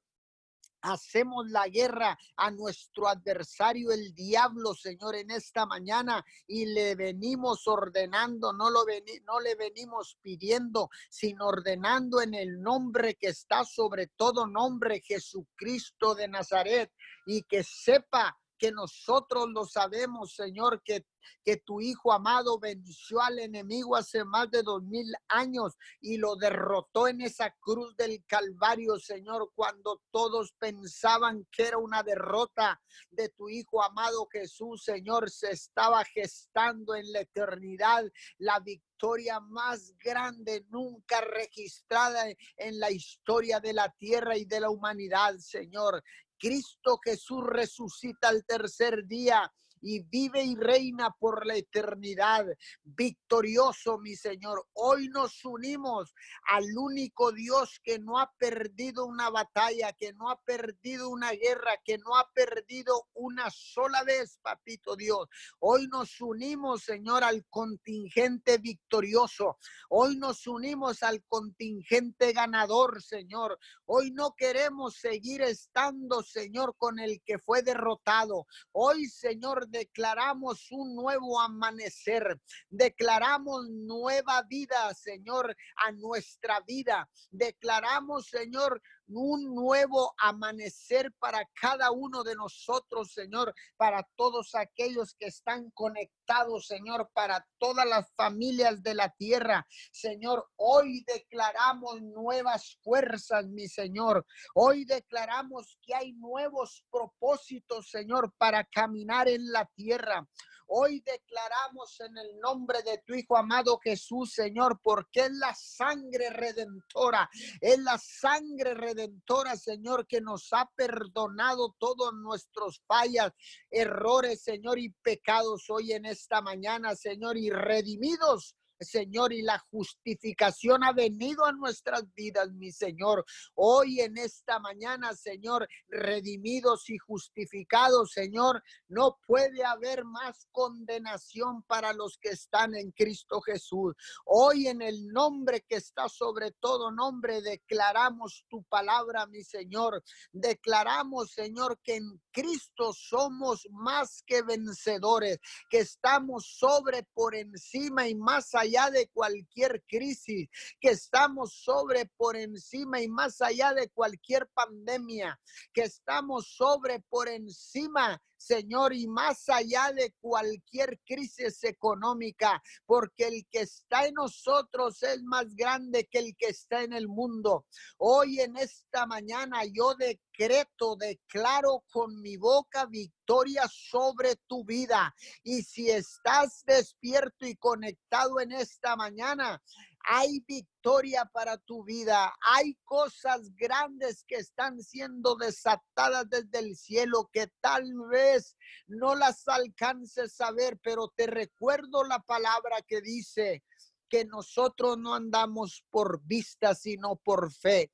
Hacemos 0.82 1.50
la 1.50 1.68
guerra 1.68 2.18
a 2.36 2.52
nuestro 2.52 3.08
adversario, 3.08 3.92
el 3.92 4.14
diablo, 4.14 4.74
Señor, 4.74 5.16
en 5.16 5.32
esta 5.32 5.66
mañana 5.66 6.26
y 6.48 6.66
le 6.66 6.96
venimos 6.96 7.68
ordenando, 7.68 8.54
no, 8.54 8.70
lo 8.70 8.86
no 9.26 9.40
le 9.40 9.56
venimos 9.56 10.18
pidiendo, 10.22 10.90
sino 11.10 11.48
ordenando 11.48 12.22
en 12.22 12.34
el 12.34 12.62
nombre 12.62 13.16
que 13.16 13.28
está 13.28 13.64
sobre 13.64 14.08
todo 14.08 14.48
nombre, 14.48 15.02
Jesucristo 15.02 16.16
de 16.16 16.28
Nazaret, 16.28 16.92
y 17.26 17.44
que 17.44 17.64
sepa 17.64 18.41
que 18.62 18.72
nosotros 18.72 19.50
lo 19.50 19.66
sabemos, 19.66 20.36
Señor, 20.36 20.84
que 20.84 21.04
que 21.44 21.58
tu 21.58 21.82
Hijo 21.82 22.14
amado 22.14 22.60
venció 22.60 23.22
al 23.22 23.40
enemigo 23.40 23.96
hace 23.96 24.24
más 24.24 24.50
de 24.52 24.64
dos 24.64 24.84
mil 24.84 25.12
años 25.28 25.78
y 26.00 26.18
lo 26.18 26.36
derrotó 26.36 27.08
en 27.08 27.22
esa 27.22 27.52
cruz 27.60 27.96
del 27.96 28.24
Calvario, 28.26 28.98
Señor, 29.00 29.52
cuando 29.56 30.02
todos 30.12 30.54
pensaban 30.60 31.48
que 31.52 31.68
era 31.68 31.78
una 31.78 32.04
derrota 32.04 32.82
de 33.10 33.30
tu 33.30 33.50
Hijo 33.50 33.84
amado 33.84 34.28
Jesús, 34.32 34.84
Señor, 34.84 35.30
se 35.30 35.52
estaba 35.52 36.04
gestando 36.06 36.96
en 36.96 37.12
la 37.12 37.22
eternidad 37.22 38.06
la 38.38 38.60
victoria 38.60 39.40
más 39.40 39.94
grande 39.98 40.66
nunca 40.70 41.22
registrada 41.22 42.26
en 42.58 42.80
la 42.80 42.92
historia 42.92 43.60
de 43.60 43.74
la 43.74 43.90
tierra 43.98 44.38
y 44.38 44.46
de 44.46 44.60
la 44.60 44.70
humanidad, 44.70 45.38
Señor. 45.40 46.04
Cristo 46.42 47.00
Jesús 47.06 47.44
resucita 47.46 48.30
al 48.30 48.44
tercer 48.44 49.06
día 49.06 49.54
y 49.82 50.00
vive 50.04 50.44
y 50.44 50.56
reina 50.56 51.12
por 51.20 51.46
la 51.46 51.56
eternidad. 51.56 52.46
Victorioso, 52.84 53.98
mi 53.98 54.16
Señor. 54.16 54.68
Hoy 54.74 55.10
nos 55.10 55.44
unimos 55.44 56.14
al 56.48 56.66
único 56.78 57.32
Dios 57.32 57.80
que 57.84 58.00
no 58.00 58.20
ha 58.20 58.32
perdido 58.38 59.06
una 59.06 59.30
batalla, 59.30 59.94
que 59.94 60.14
no 60.14 60.30
ha 60.30 60.40
perdido 60.42 61.10
una 61.10 61.32
guerra, 61.32 61.78
que 61.84 61.98
no 61.98 62.16
ha 62.16 62.30
perdido 62.34 63.08
una 63.14 63.50
sola 63.50 64.04
vez, 64.04 64.40
papito 64.42 64.96
Dios. 64.96 65.28
Hoy 65.60 65.88
nos 65.88 66.20
unimos, 66.22 66.84
Señor, 66.84 67.24
al 67.24 67.46
contingente 67.50 68.58
victorioso. 68.58 69.58
Hoy 69.90 70.18
nos 70.18 70.48
unimos 70.48 71.04
al 71.04 71.24
contingente 71.24 72.34
ganador, 72.34 73.02
Señor. 73.02 73.58
Hoy 73.86 74.12
no 74.12 74.36
queremos 74.36 74.96
seguir 74.96 75.42
estando, 75.42 76.24
Señor, 76.24 76.76
con 76.78 77.00
el 77.00 77.22
que 77.24 77.40
fue 77.40 77.62
derrotado. 77.62 78.46
Hoy, 78.72 79.08
Señor, 79.08 79.68
declaramos 79.72 80.72
un 80.72 80.96
nuevo 80.96 81.40
amanecer, 81.40 82.40
declaramos 82.70 83.70
nueva 83.70 84.44
vida, 84.44 84.94
Señor, 84.94 85.56
a 85.78 85.92
nuestra 85.92 86.60
vida. 86.62 87.10
Declaramos, 87.32 88.28
Señor, 88.28 88.82
un 89.16 89.54
nuevo 89.54 90.14
amanecer 90.18 91.12
para 91.20 91.48
cada 91.60 91.92
uno 91.92 92.24
de 92.24 92.36
nosotros, 92.36 93.14
Señor, 93.14 93.54
para 93.78 94.08
todos 94.16 94.56
aquellos 94.56 95.16
que 95.20 95.28
están 95.28 95.70
conectados, 95.72 96.68
Señor, 96.68 97.10
para 97.14 97.46
todas 97.58 97.86
las 97.86 98.12
familias 98.16 98.82
de 98.84 98.96
la 98.96 99.10
tierra. 99.10 99.68
Señor, 99.92 100.48
hoy 100.56 101.04
declaramos 101.06 102.02
nuevas 102.02 102.78
fuerzas, 102.84 103.48
mi 103.48 103.68
Señor. 103.68 104.26
Hoy 104.56 104.86
declaramos 104.86 105.78
que 105.82 105.96
hay 105.96 106.14
nuevos 106.14 106.86
propósitos, 106.92 107.90
Señor, 107.90 108.34
para 108.38 108.64
caminar 108.64 109.28
en 109.28 109.52
la 109.52 109.66
tierra. 109.76 110.28
Hoy 110.74 111.02
declaramos 111.02 112.00
en 112.00 112.18
el 112.18 112.40
nombre 112.40 112.82
de 112.84 113.00
tu 113.06 113.14
Hijo 113.14 113.36
amado 113.36 113.78
Jesús, 113.84 114.32
Señor, 114.32 114.80
porque 114.82 115.26
es 115.26 115.32
la 115.34 115.54
sangre 115.54 116.30
redentora, 116.30 117.30
es 117.60 117.78
la 117.80 117.98
sangre 117.98 118.74
redentora, 118.74 119.58
Señor, 119.58 120.08
que 120.08 120.22
nos 120.22 120.48
ha 120.54 120.72
perdonado 120.74 121.76
todos 121.78 122.14
nuestros 122.14 122.82
fallas, 122.88 123.34
errores, 123.70 124.44
Señor, 124.44 124.80
y 124.80 124.92
pecados 125.04 125.70
hoy 125.70 125.92
en 125.92 126.06
esta 126.06 126.42
mañana, 126.42 126.96
Señor, 126.96 127.36
y 127.36 127.50
redimidos 127.50 128.56
Señor, 128.82 129.32
y 129.32 129.44
la 129.44 129.60
justificación 129.70 130.84
ha 130.84 130.92
venido 130.92 131.46
a 131.46 131.52
nuestras 131.52 132.12
vidas, 132.14 132.52
mi 132.54 132.72
Señor. 132.72 133.24
Hoy 133.54 134.02
en 134.02 134.18
esta 134.18 134.60
mañana, 134.60 135.14
Señor, 135.16 135.68
redimidos 135.88 136.90
y 136.90 136.98
justificados, 136.98 138.12
Señor, 138.12 138.64
no 138.88 139.20
puede 139.28 139.64
haber 139.64 140.04
más 140.04 140.48
condenación 140.52 141.64
para 141.64 141.94
los 141.94 142.18
que 142.18 142.30
están 142.30 142.76
en 142.76 142.92
Cristo 142.92 143.40
Jesús. 143.42 143.94
Hoy 144.26 144.68
en 144.68 144.82
el 144.82 145.08
nombre 145.10 145.64
que 145.68 145.76
está 145.76 146.10
sobre 146.10 146.52
todo 146.52 146.92
nombre, 146.92 147.42
declaramos 147.42 148.46
tu 148.50 148.64
palabra, 148.64 149.28
mi 149.28 149.44
Señor. 149.44 150.04
Declaramos, 150.32 151.32
Señor, 151.32 151.80
que 151.84 151.98
en 151.98 152.22
Cristo 152.32 152.94
somos 152.94 153.68
más 153.72 154.24
que 154.26 154.42
vencedores, 154.42 155.40
que 155.70 155.80
estamos 155.80 156.56
sobre, 156.58 157.04
por 157.14 157.36
encima 157.36 158.08
y 158.08 158.16
más 158.16 158.56
allá 158.56 158.71
de 158.92 159.10
cualquier 159.14 159.84
crisis, 159.88 160.50
que 160.80 160.90
estamos 160.90 161.54
sobre, 161.54 162.06
por 162.18 162.36
encima 162.36 163.02
y 163.02 163.08
más 163.08 163.42
allá 163.42 163.74
de 163.74 163.90
cualquier 163.90 164.48
pandemia, 164.48 165.40
que 165.74 165.82
estamos 165.82 166.48
sobre, 166.48 167.02
por 167.10 167.28
encima 167.28 168.22
Señor, 168.42 168.94
y 168.94 169.08
más 169.08 169.48
allá 169.50 169.92
de 169.94 170.14
cualquier 170.20 171.00
crisis 171.06 171.64
económica, 171.64 172.62
porque 172.86 173.28
el 173.28 173.46
que 173.52 173.62
está 173.62 174.08
en 174.08 174.16
nosotros 174.16 175.02
es 175.04 175.22
más 175.24 175.56
grande 175.56 176.08
que 176.10 176.20
el 176.20 176.36
que 176.36 176.48
está 176.48 176.82
en 176.82 176.94
el 176.94 177.08
mundo. 177.08 177.66
Hoy 177.98 178.40
en 178.40 178.58
esta 178.58 179.06
mañana 179.06 179.62
yo 179.72 179.94
decreto, 179.96 180.96
declaro 180.96 181.84
con 181.92 182.20
mi 182.22 182.38
boca 182.38 182.86
victoria 182.86 183.64
sobre 183.70 184.36
tu 184.48 184.66
vida. 184.66 185.14
Y 185.44 185.62
si 185.62 185.92
estás 185.92 186.64
despierto 186.66 187.46
y 187.46 187.56
conectado 187.56 188.40
en 188.40 188.52
esta 188.52 188.96
mañana, 188.96 189.62
hay 190.04 190.44
victoria 190.48 191.26
para 191.26 191.58
tu 191.58 191.84
vida. 191.84 192.34
Hay 192.42 192.76
cosas 192.84 193.56
grandes 193.56 194.24
que 194.28 194.36
están 194.36 194.82
siendo 194.82 195.36
desatadas 195.36 196.30
desde 196.30 196.60
el 196.60 196.76
cielo 196.76 197.30
que 197.32 197.48
tal 197.62 197.92
vez 198.10 198.56
no 198.88 199.16
las 199.16 199.48
alcances 199.48 200.40
a 200.42 200.52
ver, 200.52 200.80
pero 200.84 201.12
te 201.16 201.28
recuerdo 201.28 202.04
la 202.04 202.20
palabra 202.20 202.82
que 202.88 203.02
dice, 203.02 203.64
que 204.12 204.26
nosotros 204.26 204.98
no 204.98 205.16
andamos 205.16 205.86
por 205.90 206.22
vista, 206.26 206.76
sino 206.76 207.16
por 207.16 207.54
fe. 207.54 207.92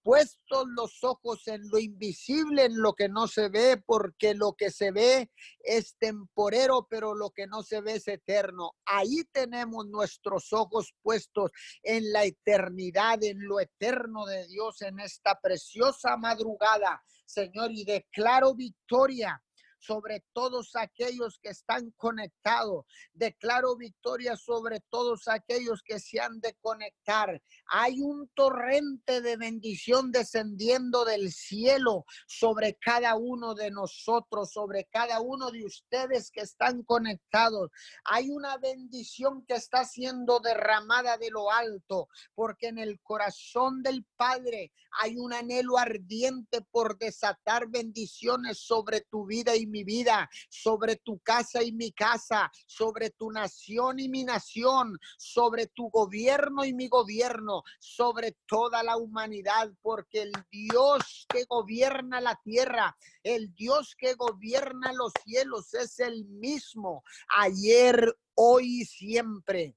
Puestos 0.00 0.66
los 0.76 1.02
ojos 1.02 1.48
en 1.48 1.68
lo 1.68 1.80
invisible, 1.80 2.66
en 2.66 2.80
lo 2.80 2.94
que 2.94 3.08
no 3.08 3.26
se 3.26 3.48
ve, 3.48 3.82
porque 3.84 4.34
lo 4.34 4.52
que 4.52 4.70
se 4.70 4.92
ve 4.92 5.28
es 5.58 5.96
temporero, 5.98 6.86
pero 6.88 7.16
lo 7.16 7.30
que 7.30 7.48
no 7.48 7.64
se 7.64 7.80
ve 7.80 7.94
es 7.94 8.06
eterno. 8.06 8.76
Ahí 8.84 9.24
tenemos 9.32 9.88
nuestros 9.88 10.52
ojos 10.52 10.94
puestos 11.02 11.50
en 11.82 12.12
la 12.12 12.24
eternidad, 12.24 13.24
en 13.24 13.44
lo 13.44 13.58
eterno 13.58 14.24
de 14.24 14.46
Dios, 14.46 14.80
en 14.82 15.00
esta 15.00 15.40
preciosa 15.40 16.16
madrugada, 16.16 17.02
Señor, 17.26 17.72
y 17.72 17.84
declaro 17.84 18.54
victoria 18.54 19.42
sobre 19.86 20.24
todos 20.32 20.74
aquellos 20.74 21.38
que 21.40 21.50
están 21.50 21.92
conectados. 21.96 22.84
Declaro 23.12 23.76
victoria 23.76 24.36
sobre 24.36 24.80
todos 24.90 25.28
aquellos 25.28 25.82
que 25.82 26.00
se 26.00 26.20
han 26.20 26.40
de 26.40 26.54
conectar. 26.60 27.40
Hay 27.66 28.00
un 28.00 28.28
torrente 28.34 29.20
de 29.20 29.36
bendición 29.36 30.10
descendiendo 30.10 31.04
del 31.04 31.32
cielo 31.32 32.04
sobre 32.26 32.76
cada 32.80 33.16
uno 33.16 33.54
de 33.54 33.70
nosotros, 33.70 34.52
sobre 34.52 34.84
cada 34.90 35.20
uno 35.20 35.50
de 35.50 35.64
ustedes 35.64 36.30
que 36.30 36.40
están 36.40 36.82
conectados. 36.82 37.70
Hay 38.04 38.30
una 38.30 38.56
bendición 38.58 39.44
que 39.46 39.54
está 39.54 39.84
siendo 39.84 40.40
derramada 40.40 41.16
de 41.18 41.30
lo 41.30 41.50
alto, 41.52 42.08
porque 42.34 42.68
en 42.68 42.78
el 42.78 43.00
corazón 43.00 43.82
del 43.82 44.04
Padre 44.16 44.72
hay 44.98 45.16
un 45.16 45.32
anhelo 45.32 45.78
ardiente 45.78 46.62
por 46.70 46.98
desatar 46.98 47.68
bendiciones 47.68 48.58
sobre 48.58 49.02
tu 49.02 49.26
vida 49.26 49.54
y 49.56 49.66
mi 49.66 49.75
vida, 49.84 50.28
sobre 50.48 50.96
tu 50.96 51.18
casa 51.20 51.62
y 51.62 51.72
mi 51.72 51.92
casa, 51.92 52.50
sobre 52.66 53.10
tu 53.10 53.30
nación 53.30 53.98
y 53.98 54.08
mi 54.08 54.24
nación, 54.24 54.98
sobre 55.18 55.66
tu 55.66 55.88
gobierno 55.90 56.64
y 56.64 56.72
mi 56.72 56.88
gobierno, 56.88 57.62
sobre 57.78 58.36
toda 58.46 58.82
la 58.82 58.96
humanidad, 58.96 59.70
porque 59.82 60.22
el 60.22 60.32
Dios 60.50 61.26
que 61.28 61.44
gobierna 61.44 62.20
la 62.20 62.38
tierra, 62.42 62.96
el 63.22 63.54
Dios 63.54 63.94
que 63.98 64.14
gobierna 64.14 64.92
los 64.92 65.12
cielos 65.24 65.74
es 65.74 65.98
el 66.00 66.24
mismo 66.26 67.02
ayer, 67.28 68.16
hoy 68.34 68.82
y 68.82 68.84
siempre. 68.84 69.74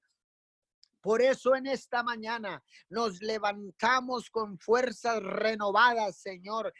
Por 1.01 1.21
eso 1.21 1.55
en 1.55 1.65
esta 1.65 2.03
mañana 2.03 2.61
nos 2.89 3.21
levantamos 3.21 4.29
con 4.29 4.59
fuerzas 4.59 5.23
renovadas, 5.23 6.17
Señor, 6.17 6.73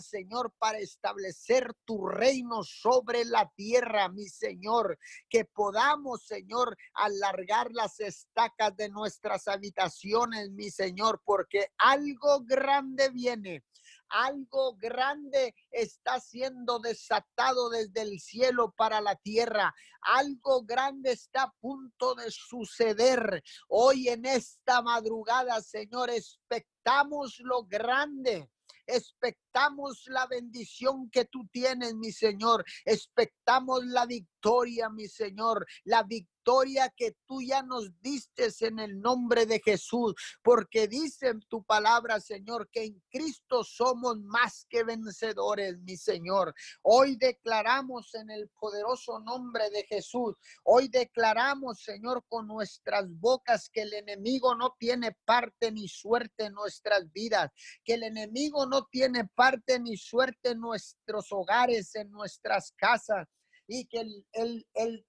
Señor, 0.00 0.52
para 0.58 0.78
establecer 0.78 1.72
tu 1.84 2.06
reino 2.06 2.62
sobre 2.62 3.24
la 3.24 3.50
tierra, 3.56 4.08
mi 4.08 4.28
Señor. 4.28 4.98
Que 5.28 5.44
podamos, 5.44 6.24
Señor, 6.24 6.76
alargar 6.94 7.70
las 7.72 8.00
estacas 8.00 8.76
de 8.76 8.88
nuestras 8.88 9.48
habitaciones, 9.48 10.50
mi 10.50 10.70
Señor, 10.70 11.20
porque 11.24 11.68
algo 11.78 12.42
grande 12.44 13.10
viene 13.10 13.64
algo 14.12 14.74
grande 14.76 15.54
está 15.70 16.18
siendo 16.18 16.80
desatado 16.80 17.70
desde 17.70 18.02
el 18.02 18.18
cielo 18.18 18.74
para 18.76 19.00
la 19.00 19.14
tierra. 19.14 19.72
Algo 20.02 20.64
grande 20.64 21.12
está 21.12 21.44
a 21.44 21.54
punto 21.60 22.16
de 22.16 22.28
suceder. 22.30 23.42
Hoy 23.68 24.08
en 24.08 24.26
esta 24.26 24.82
madrugada, 24.82 25.60
Señor, 25.60 26.10
expectamos 26.10 27.38
lo 27.38 27.64
grande 27.64 28.50
Expectamos 28.86 30.04
la 30.06 30.26
bendición 30.26 31.10
que 31.10 31.24
tú 31.24 31.46
tienes, 31.52 31.94
mi 31.94 32.12
Señor. 32.12 32.64
Expectamos 32.84 33.84
la 33.86 34.06
mi 34.90 35.08
Señor. 35.08 35.66
La 35.84 36.02
victoria 36.02 36.40
victoria 36.40 36.92
que 36.96 37.16
tú 37.26 37.42
ya 37.42 37.62
nos 37.62 37.90
diste 38.00 38.48
en 38.60 38.78
el 38.78 39.00
nombre 39.00 39.44
de 39.44 39.60
Jesús, 39.60 40.14
porque 40.42 40.88
dice 40.88 41.34
tu 41.48 41.62
palabra, 41.62 42.18
Señor, 42.18 42.68
que 42.70 42.84
en 42.84 43.02
Cristo 43.10 43.62
somos 43.62 44.18
más 44.20 44.66
que 44.68 44.82
vencedores, 44.82 45.78
mi 45.80 45.96
Señor. 45.96 46.54
Hoy 46.82 47.16
declaramos 47.16 48.14
en 48.14 48.30
el 48.30 48.48
poderoso 48.58 49.20
nombre 49.20 49.68
de 49.70 49.84
Jesús, 49.84 50.34
hoy 50.64 50.88
declaramos, 50.88 51.82
Señor, 51.82 52.24
con 52.28 52.46
nuestras 52.46 53.06
bocas 53.18 53.68
que 53.68 53.82
el 53.82 53.92
enemigo 53.92 54.54
no 54.54 54.74
tiene 54.78 55.16
parte 55.24 55.70
ni 55.70 55.88
suerte 55.88 56.44
en 56.46 56.54
nuestras 56.54 57.12
vidas, 57.12 57.50
que 57.84 57.94
el 57.94 58.02
enemigo 58.02 58.64
no 58.66 58.86
tiene 58.86 59.26
parte 59.34 59.78
ni 59.78 59.96
suerte 59.96 60.50
en 60.50 60.60
nuestros 60.60 61.30
hogares, 61.32 61.94
en 61.94 62.10
nuestras 62.10 62.72
casas 62.72 63.28
y 63.70 63.86
que 63.86 64.00
el, 64.00 64.26
el, 64.32 64.66
el, 64.74 65.06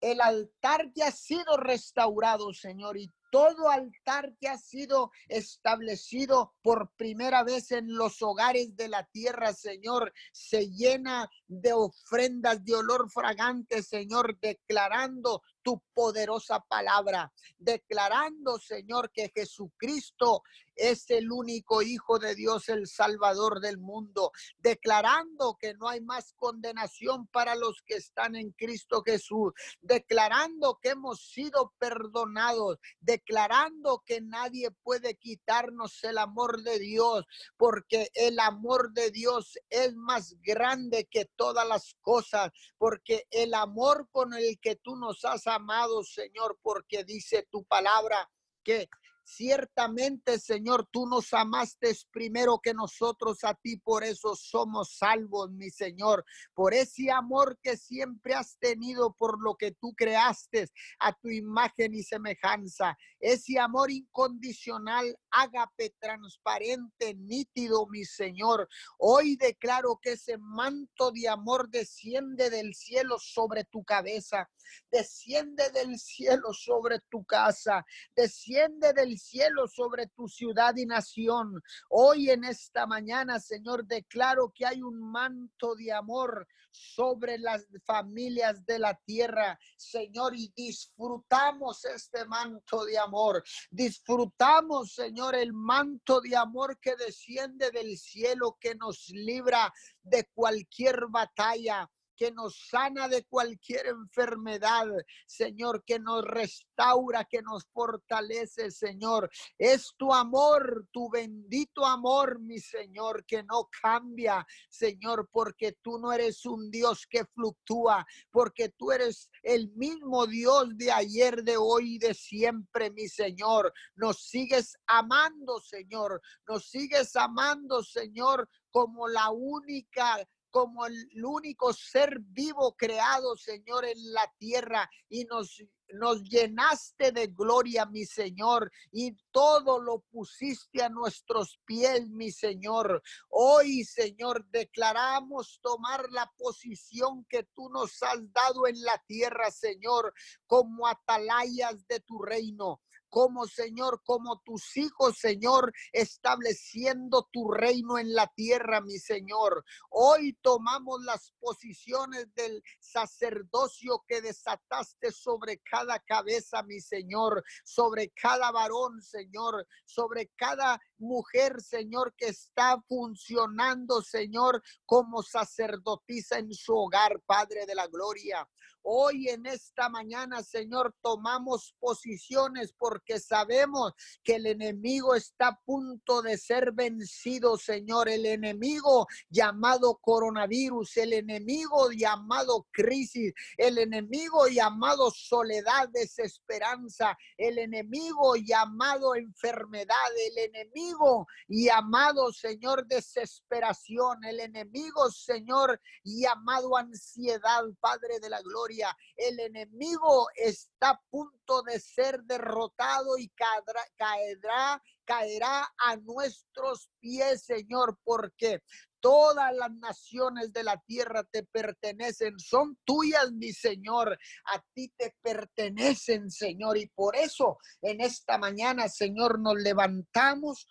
el 0.00 0.20
altar 0.22 0.90
ya 0.94 1.08
ha 1.08 1.12
sido 1.12 1.58
restaurado, 1.58 2.54
Señor, 2.54 2.96
y 2.96 3.12
todo 3.30 3.70
altar 3.70 4.34
que 4.40 4.48
ha 4.48 4.58
sido 4.58 5.10
establecido 5.28 6.54
por 6.62 6.90
primera 6.96 7.42
vez 7.44 7.70
en 7.70 7.94
los 7.94 8.20
hogares 8.22 8.76
de 8.76 8.88
la 8.88 9.04
tierra, 9.04 9.52
Señor, 9.52 10.12
se 10.32 10.70
llena 10.70 11.30
de 11.48 11.72
ofrendas 11.72 12.64
de 12.64 12.74
olor 12.74 13.10
fragante, 13.10 13.82
Señor, 13.82 14.38
declarando 14.40 15.42
tu 15.62 15.82
poderosa 15.94 16.60
palabra, 16.60 17.32
declarando, 17.58 18.58
Señor, 18.58 19.10
que 19.12 19.30
Jesucristo 19.34 20.42
es 20.76 21.10
el 21.10 21.30
único 21.30 21.82
Hijo 21.82 22.18
de 22.18 22.34
Dios, 22.34 22.68
el 22.68 22.86
Salvador 22.86 23.60
del 23.60 23.78
mundo, 23.78 24.32
declarando 24.58 25.56
que 25.58 25.74
no 25.74 25.88
hay 25.88 26.00
más 26.00 26.32
condenación 26.34 27.26
para 27.28 27.54
los 27.54 27.82
que 27.82 27.94
están 27.94 28.36
en 28.36 28.52
Cristo 28.52 29.02
Jesús, 29.04 29.52
declarando 29.80 30.78
que 30.80 30.90
hemos 30.90 31.28
sido 31.28 31.72
perdonados, 31.78 32.78
declarando 33.00 34.02
que 34.04 34.20
nadie 34.20 34.70
puede 34.82 35.16
quitarnos 35.16 36.02
el 36.04 36.18
amor 36.18 36.62
de 36.62 36.78
Dios, 36.78 37.24
porque 37.56 38.10
el 38.14 38.38
amor 38.38 38.92
de 38.92 39.10
Dios 39.10 39.58
es 39.70 39.94
más 39.94 40.36
grande 40.42 41.08
que 41.10 41.26
todas 41.36 41.66
las 41.66 41.94
cosas, 42.00 42.50
porque 42.78 43.26
el 43.30 43.54
amor 43.54 44.08
con 44.10 44.34
el 44.34 44.58
que 44.60 44.76
tú 44.76 44.96
nos 44.96 45.24
has 45.24 45.46
amado, 45.46 46.02
Señor, 46.04 46.58
porque 46.62 47.04
dice 47.04 47.46
tu 47.50 47.64
palabra 47.64 48.30
que 48.62 48.88
Ciertamente, 49.34 50.38
Señor, 50.38 50.86
tú 50.92 51.06
nos 51.06 51.32
amaste 51.32 51.96
primero 52.10 52.60
que 52.62 52.74
nosotros 52.74 53.44
a 53.44 53.54
ti, 53.54 53.78
por 53.78 54.04
eso 54.04 54.36
somos 54.36 54.98
salvos, 54.98 55.50
mi 55.50 55.70
Señor, 55.70 56.22
por 56.52 56.74
ese 56.74 57.10
amor 57.10 57.58
que 57.62 57.78
siempre 57.78 58.34
has 58.34 58.58
tenido 58.58 59.14
por 59.14 59.42
lo 59.42 59.54
que 59.54 59.72
tú 59.72 59.94
creaste 59.96 60.68
a 60.98 61.14
tu 61.14 61.30
imagen 61.30 61.94
y 61.94 62.02
semejanza, 62.02 62.94
ese 63.20 63.58
amor 63.58 63.90
incondicional, 63.90 65.16
ágape, 65.30 65.94
transparente, 65.98 67.14
nítido, 67.14 67.86
mi 67.86 68.04
Señor. 68.04 68.68
Hoy 68.98 69.36
declaro 69.36 69.98
que 70.02 70.12
ese 70.12 70.36
manto 70.36 71.10
de 71.10 71.30
amor 71.30 71.70
desciende 71.70 72.50
del 72.50 72.74
cielo 72.74 73.16
sobre 73.18 73.64
tu 73.64 73.82
cabeza, 73.82 74.50
desciende 74.90 75.70
del 75.70 75.98
cielo 75.98 76.52
sobre 76.52 76.98
tu 77.08 77.24
casa, 77.24 77.86
desciende 78.14 78.92
del 78.92 79.18
cielo 79.22 79.66
sobre 79.68 80.06
tu 80.08 80.28
ciudad 80.28 80.74
y 80.76 80.86
nación. 80.86 81.62
Hoy 81.88 82.30
en 82.30 82.44
esta 82.44 82.86
mañana, 82.86 83.40
Señor, 83.40 83.86
declaro 83.86 84.52
que 84.54 84.66
hay 84.66 84.82
un 84.82 84.98
manto 85.00 85.74
de 85.74 85.92
amor 85.92 86.46
sobre 86.70 87.38
las 87.38 87.66
familias 87.84 88.64
de 88.64 88.78
la 88.78 88.94
tierra, 89.04 89.58
Señor, 89.76 90.34
y 90.34 90.52
disfrutamos 90.56 91.84
este 91.84 92.24
manto 92.24 92.84
de 92.84 92.98
amor. 92.98 93.42
Disfrutamos, 93.70 94.94
Señor, 94.94 95.34
el 95.34 95.52
manto 95.52 96.20
de 96.20 96.36
amor 96.36 96.78
que 96.80 96.96
desciende 96.96 97.70
del 97.70 97.96
cielo, 97.98 98.56
que 98.60 98.74
nos 98.74 99.08
libra 99.10 99.72
de 100.02 100.28
cualquier 100.34 101.06
batalla 101.08 101.88
que 102.16 102.30
nos 102.30 102.68
sana 102.68 103.08
de 103.08 103.24
cualquier 103.24 103.86
enfermedad, 103.86 104.86
Señor, 105.26 105.84
que 105.84 105.98
nos 105.98 106.24
restaura, 106.24 107.24
que 107.24 107.42
nos 107.42 107.64
fortalece, 107.72 108.70
Señor. 108.70 109.30
Es 109.58 109.92
tu 109.96 110.12
amor, 110.12 110.86
tu 110.92 111.10
bendito 111.10 111.84
amor, 111.84 112.40
mi 112.40 112.58
Señor, 112.58 113.24
que 113.26 113.42
no 113.42 113.68
cambia, 113.82 114.46
Señor, 114.68 115.28
porque 115.32 115.76
tú 115.82 115.98
no 115.98 116.12
eres 116.12 116.44
un 116.46 116.70
Dios 116.70 117.06
que 117.08 117.24
fluctúa, 117.24 118.06
porque 118.30 118.68
tú 118.70 118.92
eres 118.92 119.30
el 119.42 119.70
mismo 119.72 120.26
Dios 120.26 120.76
de 120.76 120.92
ayer, 120.92 121.42
de 121.42 121.56
hoy 121.56 121.94
y 121.94 121.98
de 121.98 122.14
siempre, 122.14 122.90
mi 122.90 123.08
Señor. 123.08 123.72
Nos 123.94 124.24
sigues 124.24 124.76
amando, 124.86 125.60
Señor. 125.60 126.20
Nos 126.48 126.68
sigues 126.68 127.14
amando, 127.16 127.82
Señor, 127.82 128.48
como 128.70 129.08
la 129.08 129.30
única 129.30 130.26
como 130.52 130.86
el 130.86 131.24
único 131.24 131.72
ser 131.72 132.20
vivo 132.20 132.76
creado, 132.76 133.36
Señor, 133.36 133.84
en 133.86 134.12
la 134.12 134.32
tierra 134.38 134.88
y 135.08 135.24
nos 135.24 135.60
nos 135.92 136.22
llenaste 136.22 137.12
de 137.12 137.26
gloria, 137.28 137.86
mi 137.86 138.04
Señor, 138.04 138.70
y 138.90 139.14
todo 139.30 139.80
lo 139.80 140.00
pusiste 140.10 140.82
a 140.82 140.88
nuestros 140.88 141.60
pies, 141.64 142.08
mi 142.08 142.30
Señor. 142.30 143.02
Hoy, 143.28 143.84
Señor, 143.84 144.46
declaramos 144.50 145.60
tomar 145.62 146.10
la 146.10 146.30
posición 146.38 147.24
que 147.28 147.44
tú 147.54 147.68
nos 147.70 148.02
has 148.02 148.32
dado 148.32 148.66
en 148.66 148.80
la 148.82 149.02
tierra, 149.06 149.50
Señor, 149.50 150.14
como 150.46 150.86
atalayas 150.86 151.86
de 151.86 152.00
tu 152.00 152.18
reino 152.22 152.80
como 153.12 153.46
Señor, 153.46 154.00
como 154.06 154.40
tus 154.40 154.74
hijos, 154.78 155.18
Señor, 155.18 155.70
estableciendo 155.92 157.28
tu 157.30 157.50
reino 157.50 157.98
en 157.98 158.14
la 158.14 158.26
tierra, 158.34 158.80
mi 158.80 158.98
Señor. 158.98 159.66
Hoy 159.90 160.32
tomamos 160.40 161.04
las 161.04 161.34
posiciones 161.38 162.34
del 162.34 162.62
sacerdocio 162.80 164.02
que 164.08 164.22
desataste 164.22 165.12
sobre 165.12 165.58
cada 165.58 165.98
cabeza, 165.98 166.62
mi 166.62 166.80
Señor, 166.80 167.44
sobre 167.64 168.08
cada 168.12 168.50
varón, 168.50 169.02
Señor, 169.02 169.66
sobre 169.84 170.28
cada 170.34 170.80
mujer, 170.96 171.60
Señor, 171.60 172.14
que 172.16 172.28
está 172.28 172.82
funcionando, 172.88 174.00
Señor, 174.00 174.62
como 174.86 175.22
sacerdotisa 175.22 176.38
en 176.38 176.50
su 176.54 176.74
hogar, 176.74 177.20
Padre 177.26 177.66
de 177.66 177.74
la 177.74 177.88
Gloria. 177.88 178.48
Hoy 178.84 179.28
en 179.28 179.46
esta 179.46 179.88
mañana, 179.88 180.42
Señor, 180.42 180.96
tomamos 181.00 181.76
posiciones 181.78 182.74
porque 182.76 183.20
sabemos 183.20 183.92
que 184.24 184.36
el 184.36 184.46
enemigo 184.46 185.14
está 185.14 185.48
a 185.48 185.60
punto 185.64 186.20
de 186.20 186.36
ser 186.36 186.72
vencido, 186.72 187.56
Señor. 187.56 188.08
El 188.08 188.26
enemigo 188.26 189.06
llamado 189.30 189.98
coronavirus, 190.00 190.96
el 190.96 191.12
enemigo 191.12 191.92
llamado 191.92 192.66
crisis, 192.72 193.32
el 193.56 193.78
enemigo 193.78 194.48
llamado 194.48 195.12
soledad, 195.12 195.88
desesperanza, 195.90 197.16
el 197.36 197.58
enemigo 197.58 198.34
llamado 198.34 199.14
enfermedad, 199.14 199.94
el 200.26 200.50
enemigo 200.50 201.28
llamado, 201.46 202.32
Señor, 202.32 202.86
desesperación, 202.88 204.24
el 204.24 204.40
enemigo, 204.40 205.08
Señor, 205.10 205.80
llamado 206.02 206.76
ansiedad, 206.76 207.62
Padre 207.80 208.18
de 208.20 208.28
la 208.28 208.42
Gloria 208.42 208.71
el 209.16 209.40
enemigo 209.40 210.28
está 210.34 210.90
a 210.90 211.00
punto 211.10 211.62
de 211.62 211.80
ser 211.80 212.22
derrotado 212.24 213.18
y 213.18 213.28
caerá, 213.30 213.82
caerá, 213.96 214.82
caerá 215.04 215.72
a 215.78 215.96
nuestros 215.96 216.90
pies, 217.00 217.44
Señor, 217.44 217.98
porque 218.04 218.60
todas 219.00 219.52
las 219.54 219.72
naciones 219.72 220.52
de 220.52 220.62
la 220.62 220.80
tierra 220.86 221.24
te 221.24 221.42
pertenecen, 221.42 222.38
son 222.38 222.78
tuyas, 222.84 223.32
mi 223.32 223.52
Señor, 223.52 224.16
a 224.46 224.62
ti 224.74 224.92
te 224.96 225.14
pertenecen, 225.20 226.30
Señor, 226.30 226.78
y 226.78 226.86
por 226.86 227.16
eso 227.16 227.58
en 227.82 228.00
esta 228.00 228.38
mañana, 228.38 228.88
Señor, 228.88 229.40
nos 229.40 229.56
levantamos 229.56 230.66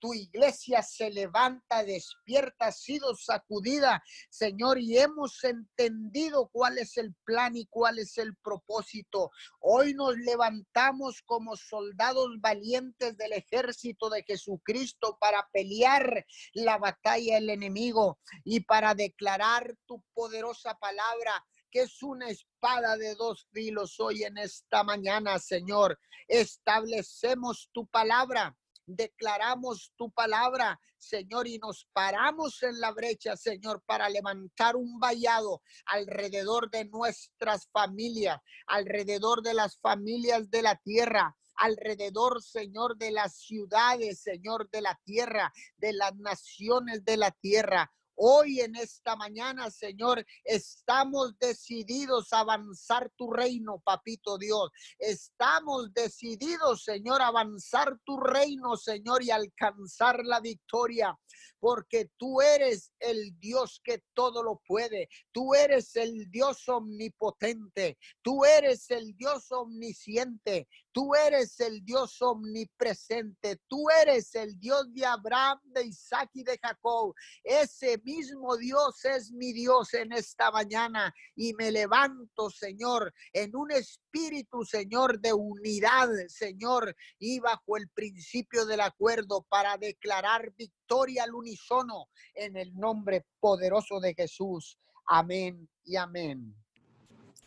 tu 0.00 0.14
iglesia 0.14 0.82
se 0.82 1.10
levanta, 1.10 1.84
despierta, 1.84 2.66
ha 2.66 2.72
sido 2.72 3.14
sacudida, 3.14 4.02
Señor, 4.30 4.78
y 4.78 4.98
hemos 4.98 5.42
entendido 5.44 6.48
cuál 6.52 6.78
es 6.78 6.96
el 6.96 7.14
plan 7.24 7.56
y 7.56 7.66
cuál 7.66 7.98
es 7.98 8.18
el 8.18 8.36
propósito. 8.36 9.30
Hoy 9.60 9.94
nos 9.94 10.16
levantamos 10.16 11.22
como 11.24 11.56
soldados 11.56 12.28
valientes 12.40 13.16
del 13.16 13.32
ejército 13.32 14.10
de 14.10 14.22
Jesucristo 14.22 15.18
para 15.20 15.48
pelear 15.52 16.24
la 16.52 16.78
batalla 16.78 17.34
del 17.36 17.50
enemigo 17.50 18.18
y 18.44 18.60
para 18.60 18.94
declarar 18.94 19.74
tu 19.86 20.02
poderosa 20.14 20.74
palabra 20.74 21.44
que 21.70 21.82
es 21.82 22.02
una 22.02 22.30
espada 22.30 22.96
de 22.96 23.14
dos 23.14 23.46
filos 23.52 24.00
hoy 24.00 24.24
en 24.24 24.38
esta 24.38 24.82
mañana, 24.82 25.38
Señor. 25.38 25.98
Establecemos 26.26 27.68
tu 27.72 27.86
palabra 27.88 28.56
declaramos 28.88 29.92
tu 29.96 30.10
palabra, 30.10 30.80
Señor, 30.96 31.46
y 31.46 31.58
nos 31.58 31.86
paramos 31.92 32.62
en 32.62 32.80
la 32.80 32.90
brecha, 32.90 33.36
Señor, 33.36 33.82
para 33.86 34.08
levantar 34.08 34.76
un 34.76 34.98
vallado 34.98 35.62
alrededor 35.86 36.70
de 36.70 36.86
nuestras 36.86 37.68
familias, 37.70 38.40
alrededor 38.66 39.42
de 39.42 39.54
las 39.54 39.78
familias 39.78 40.50
de 40.50 40.62
la 40.62 40.76
tierra, 40.76 41.36
alrededor, 41.56 42.42
Señor, 42.42 42.96
de 42.96 43.10
las 43.10 43.36
ciudades, 43.36 44.22
Señor, 44.22 44.70
de 44.70 44.80
la 44.80 44.98
tierra, 45.04 45.52
de 45.76 45.92
las 45.92 46.16
naciones 46.16 47.04
de 47.04 47.16
la 47.16 47.30
tierra. 47.30 47.92
Hoy 48.20 48.60
en 48.60 48.74
esta 48.74 49.14
mañana, 49.14 49.70
Señor, 49.70 50.26
estamos 50.42 51.38
decididos 51.38 52.32
a 52.32 52.40
avanzar 52.40 53.12
tu 53.16 53.30
reino, 53.30 53.80
papito 53.84 54.36
Dios. 54.38 54.72
Estamos 54.98 55.94
decididos, 55.94 56.82
Señor, 56.82 57.22
a 57.22 57.28
avanzar 57.28 57.96
tu 58.04 58.18
reino, 58.18 58.76
Señor, 58.76 59.22
y 59.22 59.30
alcanzar 59.30 60.24
la 60.24 60.40
victoria 60.40 61.16
porque 61.60 62.10
tú 62.16 62.40
eres 62.40 62.92
el 63.00 63.38
Dios 63.38 63.80
que 63.82 64.02
todo 64.14 64.42
lo 64.42 64.60
puede. 64.66 65.08
Tú 65.32 65.54
eres 65.54 65.96
el 65.96 66.30
Dios 66.30 66.68
omnipotente. 66.68 67.98
Tú 68.22 68.44
eres 68.44 68.90
el 68.90 69.16
Dios 69.16 69.50
omnisciente. 69.50 70.68
Tú 70.92 71.14
eres 71.14 71.60
el 71.60 71.84
Dios 71.84 72.20
omnipresente. 72.22 73.60
Tú 73.68 73.84
eres 74.02 74.34
el 74.34 74.58
Dios 74.58 74.92
de 74.94 75.04
Abraham, 75.04 75.60
de 75.64 75.86
Isaac 75.86 76.30
y 76.34 76.42
de 76.42 76.58
Jacob. 76.62 77.14
Ese 77.44 77.98
mismo 78.04 78.56
Dios 78.56 79.04
es 79.04 79.30
mi 79.30 79.52
Dios 79.52 79.94
en 79.94 80.12
esta 80.12 80.50
mañana 80.50 81.12
y 81.36 81.54
me 81.54 81.70
levanto, 81.70 82.50
Señor, 82.50 83.12
en 83.32 83.54
un 83.54 83.70
espíritu, 83.72 84.64
Señor, 84.64 85.20
de 85.20 85.32
unidad, 85.32 86.08
Señor, 86.28 86.94
y 87.18 87.38
bajo 87.38 87.76
el 87.76 87.88
principio 87.90 88.66
del 88.66 88.80
acuerdo 88.80 89.46
para 89.48 89.76
declarar 89.76 90.52
victoria 90.56 91.24
al 91.24 91.34
unísono 91.34 92.08
en 92.34 92.56
el 92.56 92.74
nombre 92.74 93.26
poderoso 93.40 94.00
de 94.00 94.14
Jesús. 94.14 94.78
Amén 95.06 95.68
y 95.84 95.96
amén. 95.96 96.54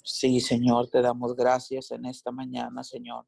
Sí, 0.04 0.42
Señor, 0.42 0.90
te 0.90 1.00
damos 1.00 1.36
gracias 1.36 1.92
en 1.92 2.06
esta 2.06 2.32
mañana, 2.32 2.84
Señor. 2.84 3.28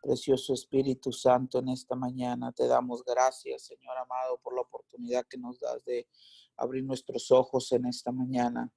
Precioso 0.00 0.54
Espíritu 0.54 1.12
Santo, 1.12 1.58
en 1.58 1.68
esta 1.68 1.94
mañana 1.94 2.52
te 2.52 2.66
damos 2.66 3.04
gracias, 3.04 3.66
Señor 3.66 3.98
amado, 3.98 4.38
por 4.42 4.54
la 4.54 4.62
oportunidad 4.62 5.26
que 5.28 5.36
nos 5.36 5.60
das 5.60 5.84
de 5.84 6.08
abrir 6.56 6.84
nuestros 6.84 7.30
ojos 7.30 7.70
en 7.72 7.84
esta 7.84 8.12
mañana. 8.12 8.72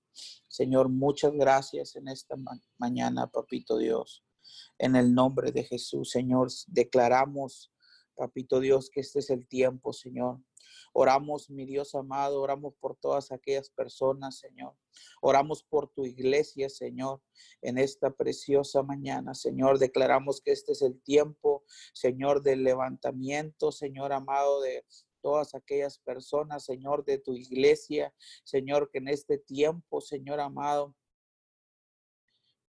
Señor, 0.49 0.89
muchas 0.89 1.31
gracias 1.31 1.95
en 1.95 2.09
esta 2.09 2.35
mañana, 2.77 3.27
Papito 3.27 3.77
Dios. 3.77 4.25
En 4.77 4.97
el 4.97 5.13
nombre 5.13 5.53
de 5.53 5.63
Jesús, 5.63 6.09
Señor, 6.09 6.49
declaramos, 6.67 7.71
Papito 8.15 8.59
Dios, 8.59 8.89
que 8.89 8.99
este 8.99 9.19
es 9.19 9.29
el 9.29 9.47
tiempo, 9.47 9.93
Señor, 9.93 10.41
Oramos, 10.93 11.49
mi 11.49 11.65
Dios 11.65 11.95
amado, 11.95 12.41
oramos 12.41 12.73
por 12.75 12.95
todas 12.95 13.31
aquellas 13.31 13.69
personas, 13.69 14.39
Señor. 14.39 14.75
Oramos 15.21 15.63
por 15.63 15.87
tu 15.89 16.05
iglesia, 16.05 16.69
Señor, 16.69 17.21
en 17.61 17.77
esta 17.77 18.11
preciosa 18.11 18.83
mañana, 18.83 19.33
Señor. 19.33 19.79
Declaramos 19.79 20.41
que 20.41 20.51
este 20.51 20.73
es 20.73 20.81
el 20.81 21.01
tiempo, 21.01 21.63
Señor, 21.93 22.43
del 22.43 22.63
levantamiento, 22.63 23.71
Señor 23.71 24.11
amado, 24.11 24.61
de 24.61 24.85
todas 25.21 25.55
aquellas 25.55 25.99
personas, 25.99 26.65
Señor, 26.65 27.05
de 27.05 27.19
tu 27.19 27.35
iglesia, 27.35 28.13
Señor, 28.43 28.89
que 28.91 28.97
en 28.97 29.07
este 29.07 29.37
tiempo, 29.37 30.01
Señor 30.01 30.39
amado, 30.39 30.95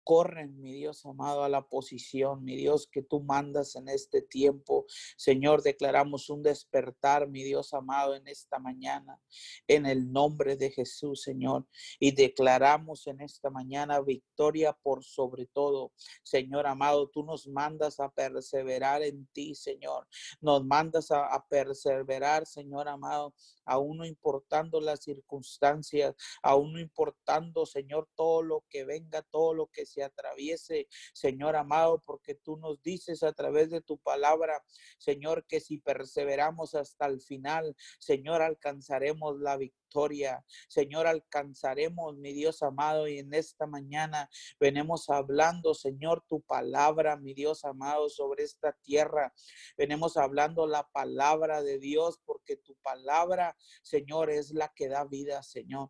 corren, 0.10 0.60
mi 0.60 0.74
Dios 0.74 1.06
amado, 1.06 1.43
a 1.43 1.50
la 1.50 1.67
posición, 1.67 2.43
mi 2.43 2.56
Dios, 2.56 2.89
que 2.91 3.04
tú 3.04 3.22
mandas 3.22 3.76
en 3.76 3.88
este 3.89 4.24
tiempo. 4.24 4.88
Señor, 5.15 5.62
declaramos 5.62 6.32
un 6.32 6.41
despertar, 6.41 7.30
mi 7.30 7.43
Dios 7.43 7.76
amado, 7.76 8.15
en 8.15 8.28
esta 8.28 8.58
mañana, 8.58 9.22
en 9.67 9.86
el 9.86 10.12
nombre 10.12 10.56
de 10.56 10.72
Jesús, 10.72 11.22
Señor. 11.22 11.67
Y 12.00 12.13
declaramos 12.13 13.06
en 13.06 13.22
esta 13.22 13.52
mañana 13.52 14.02
victoria 14.02 14.74
por 14.74 15.04
sobre 15.04 15.45
todo. 15.45 15.93
Señor 16.24 16.65
amado, 16.65 17.08
tú 17.10 17.24
nos 17.24 17.48
mandas 17.48 18.00
a 18.00 18.10
perseverar 18.10 19.04
en 19.04 19.28
ti, 19.28 19.54
Señor. 19.54 20.08
Nos 20.41 20.65
mandas 20.65 21.12
a, 21.12 21.45
perseverar, 21.48 22.48
Señor 22.48 22.88
amado, 22.88 23.36
aún 23.63 23.98
no 23.98 24.06
importando 24.08 24.82
las 24.82 25.04
circunstancias, 25.04 26.15
aún 26.41 26.74
no 26.74 26.80
importando, 26.80 27.67
Señor, 27.67 28.10
todo 28.15 28.41
lo 28.41 28.65
que 28.69 28.86
venga, 28.86 29.22
todo 29.22 29.54
lo 29.54 29.67
que 29.67 29.86
se 29.86 29.99
atraviese, 30.04 30.88
Señor 31.14 31.56
amado, 31.56 32.02
porque 32.06 32.36
tú 32.36 32.58
nos 32.58 32.82
dices 32.82 33.24
a 33.24 33.34
través 33.34 33.70
de 33.70 33.82
tu 33.82 33.98
palabra, 33.98 34.64
Señor, 34.98 35.46
que 35.48 35.60
si 35.60 35.78
perseveramos 35.78 36.76
hasta 36.76 37.06
el 37.06 37.22
final, 37.22 37.76
Señor, 38.00 38.42
alcanzaremos 38.42 39.40
la 39.40 39.58
victoria 39.58 39.80
Señor, 40.68 41.08
alcanzaremos, 41.08 42.16
mi 42.18 42.34
Dios 42.34 42.62
amado, 42.62 43.08
y 43.08 43.18
en 43.18 43.34
esta 43.34 43.66
mañana 43.66 44.30
venimos 44.60 45.10
hablando, 45.10 45.74
Señor, 45.74 46.24
tu 46.28 46.42
palabra, 46.42 47.18
mi 47.18 47.34
Dios 47.34 47.66
amado, 47.66 48.10
sobre 48.10 48.44
esta 48.44 48.72
tierra. 48.84 49.34
Venimos 49.78 50.16
hablando 50.18 50.68
la 50.68 50.88
palabra 50.92 51.64
de 51.64 51.80
Dios, 51.80 52.20
porque 52.24 52.58
tu 52.58 52.76
palabra, 52.84 53.58
Señor, 53.82 54.30
es 54.30 54.52
la 54.52 54.72
que 54.76 54.90
da 54.90 55.06
vida, 55.06 55.42
Señor. 55.42 55.90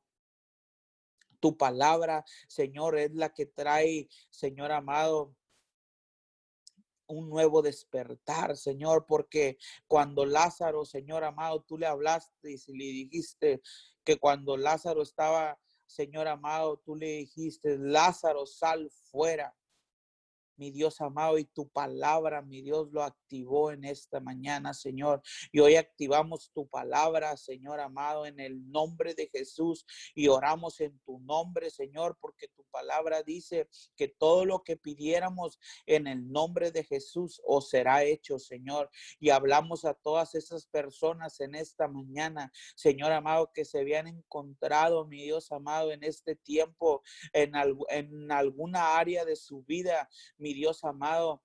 Tu 1.39 1.57
palabra, 1.57 2.25
Señor, 2.47 2.97
es 2.97 3.13
la 3.13 3.33
que 3.33 3.45
trae, 3.45 4.09
Señor 4.29 4.71
amado, 4.71 5.35
un 7.07 7.29
nuevo 7.29 7.61
despertar, 7.61 8.55
Señor, 8.55 9.05
porque 9.07 9.57
cuando 9.87 10.25
Lázaro, 10.25 10.85
Señor 10.85 11.23
amado, 11.23 11.61
tú 11.61 11.77
le 11.77 11.87
hablaste 11.87 12.51
y 12.51 12.77
le 12.77 12.85
dijiste 12.85 13.61
que 14.03 14.17
cuando 14.17 14.57
Lázaro 14.57 15.01
estaba, 15.01 15.59
Señor 15.87 16.27
amado, 16.27 16.77
tú 16.77 16.95
le 16.95 17.07
dijiste, 17.07 17.77
Lázaro, 17.79 18.45
sal 18.45 18.91
fuera 19.11 19.55
mi 20.59 20.71
Dios 20.71 20.99
amado, 20.99 21.37
y 21.37 21.45
tu 21.45 21.69
palabra, 21.69 22.41
mi 22.41 22.61
Dios, 22.61 22.91
lo 22.91 23.01
activó 23.01 23.71
en 23.71 23.85
esta 23.85 24.19
mañana, 24.19 24.73
Señor. 24.73 25.21
Y 25.53 25.61
hoy 25.61 25.77
activamos 25.77 26.51
tu 26.53 26.67
palabra, 26.67 27.37
Señor 27.37 27.79
amado, 27.79 28.25
en 28.25 28.39
el 28.41 28.69
nombre 28.69 29.15
de 29.15 29.29
Jesús 29.31 29.85
y 30.13 30.27
oramos 30.27 30.81
en 30.81 30.99
tu 30.99 31.19
nombre, 31.19 31.69
Señor, 31.69 32.17
porque 32.19 32.49
tu 32.49 32.65
palabra 32.65 33.23
dice 33.23 33.69
que 33.95 34.09
todo 34.09 34.45
lo 34.45 34.63
que 34.63 34.75
pidiéramos 34.75 35.59
en 35.85 36.07
el 36.07 36.29
nombre 36.29 36.71
de 36.71 36.83
Jesús 36.83 37.41
os 37.45 37.69
será 37.69 38.03
hecho, 38.03 38.37
Señor. 38.37 38.89
Y 39.19 39.29
hablamos 39.29 39.85
a 39.85 39.93
todas 39.93 40.35
esas 40.35 40.67
personas 40.67 41.39
en 41.39 41.55
esta 41.55 41.87
mañana, 41.87 42.51
Señor 42.75 43.13
amado, 43.13 43.51
que 43.53 43.63
se 43.63 43.79
habían 43.79 44.07
encontrado, 44.07 45.05
mi 45.05 45.23
Dios 45.23 45.51
amado, 45.53 45.93
en 45.93 46.03
este 46.03 46.35
tiempo, 46.35 47.01
en, 47.31 47.53
en 47.89 48.31
alguna 48.31 48.97
área 48.97 49.23
de 49.23 49.37
su 49.37 49.63
vida, 49.63 50.09
mi 50.37 50.48
Dios 50.53 50.83
amado, 50.83 51.43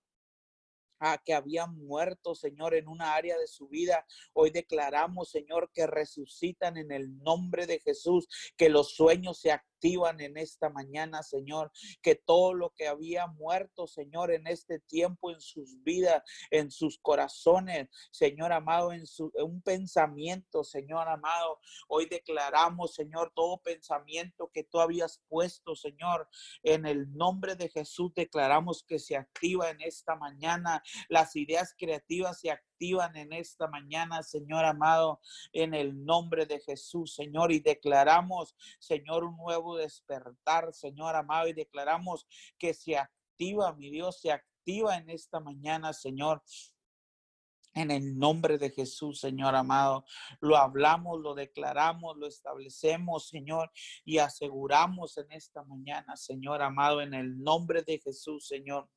a 0.98 1.18
que 1.18 1.34
habían 1.34 1.76
muerto, 1.76 2.34
Señor, 2.34 2.74
en 2.74 2.88
una 2.88 3.14
área 3.14 3.36
de 3.38 3.46
su 3.46 3.68
vida. 3.68 4.06
Hoy 4.32 4.50
declaramos, 4.50 5.30
Señor, 5.30 5.70
que 5.72 5.86
resucitan 5.86 6.76
en 6.76 6.92
el 6.92 7.18
nombre 7.18 7.66
de 7.66 7.80
Jesús, 7.80 8.26
que 8.56 8.68
los 8.68 8.94
sueños 8.94 9.38
se 9.38 9.52
en 9.84 10.38
esta 10.38 10.70
mañana, 10.70 11.22
Señor, 11.22 11.70
que 12.00 12.14
todo 12.14 12.54
lo 12.54 12.70
que 12.70 12.88
había 12.88 13.26
muerto, 13.26 13.86
Señor, 13.86 14.32
en 14.32 14.46
este 14.46 14.78
tiempo, 14.78 15.30
en 15.30 15.40
sus 15.42 15.82
vidas, 15.82 16.22
en 16.50 16.70
sus 16.70 16.98
corazones, 16.98 17.88
Señor 18.10 18.52
amado, 18.52 18.92
en 18.92 19.06
su 19.06 19.30
un 19.34 19.60
pensamiento, 19.60 20.64
Señor 20.64 21.06
amado, 21.08 21.60
hoy 21.88 22.06
declaramos, 22.06 22.94
Señor, 22.94 23.32
todo 23.34 23.58
pensamiento 23.58 24.50
que 24.54 24.64
tú 24.64 24.80
habías 24.80 25.20
puesto, 25.28 25.74
Señor, 25.74 26.28
en 26.62 26.86
el 26.86 27.12
nombre 27.14 27.54
de 27.54 27.68
Jesús 27.68 28.12
declaramos 28.14 28.84
que 28.84 28.98
se 28.98 29.16
activa 29.16 29.68
en 29.68 29.82
esta 29.82 30.16
mañana, 30.16 30.82
las 31.10 31.36
ideas 31.36 31.74
creativas 31.76 32.40
se 32.40 32.50
activan 32.50 33.16
en 33.16 33.32
esta 33.32 33.66
mañana, 33.68 34.22
Señor 34.22 34.64
amado, 34.64 35.20
en 35.52 35.74
el 35.74 36.04
nombre 36.04 36.46
de 36.46 36.60
Jesús, 36.60 37.14
Señor, 37.14 37.52
y 37.52 37.60
declaramos, 37.60 38.56
Señor, 38.78 39.24
un 39.24 39.36
nuevo 39.36 39.73
despertar, 39.76 40.72
Señor 40.72 41.14
amado, 41.16 41.48
y 41.48 41.52
declaramos 41.52 42.26
que 42.58 42.74
se 42.74 42.96
activa, 42.96 43.74
mi 43.74 43.90
Dios, 43.90 44.20
se 44.20 44.32
activa 44.32 44.96
en 44.96 45.10
esta 45.10 45.40
mañana, 45.40 45.92
Señor. 45.92 46.42
En 47.76 47.90
el 47.90 48.16
nombre 48.16 48.56
de 48.56 48.70
Jesús, 48.70 49.18
Señor 49.18 49.56
amado, 49.56 50.04
lo 50.40 50.56
hablamos, 50.56 51.20
lo 51.20 51.34
declaramos, 51.34 52.16
lo 52.16 52.28
establecemos, 52.28 53.28
Señor, 53.28 53.72
y 54.04 54.18
aseguramos 54.18 55.18
en 55.18 55.32
esta 55.32 55.64
mañana, 55.64 56.16
Señor 56.16 56.62
amado, 56.62 57.02
en 57.02 57.14
el 57.14 57.42
nombre 57.42 57.82
de 57.82 57.98
Jesús, 57.98 58.46
Señor, 58.46 58.88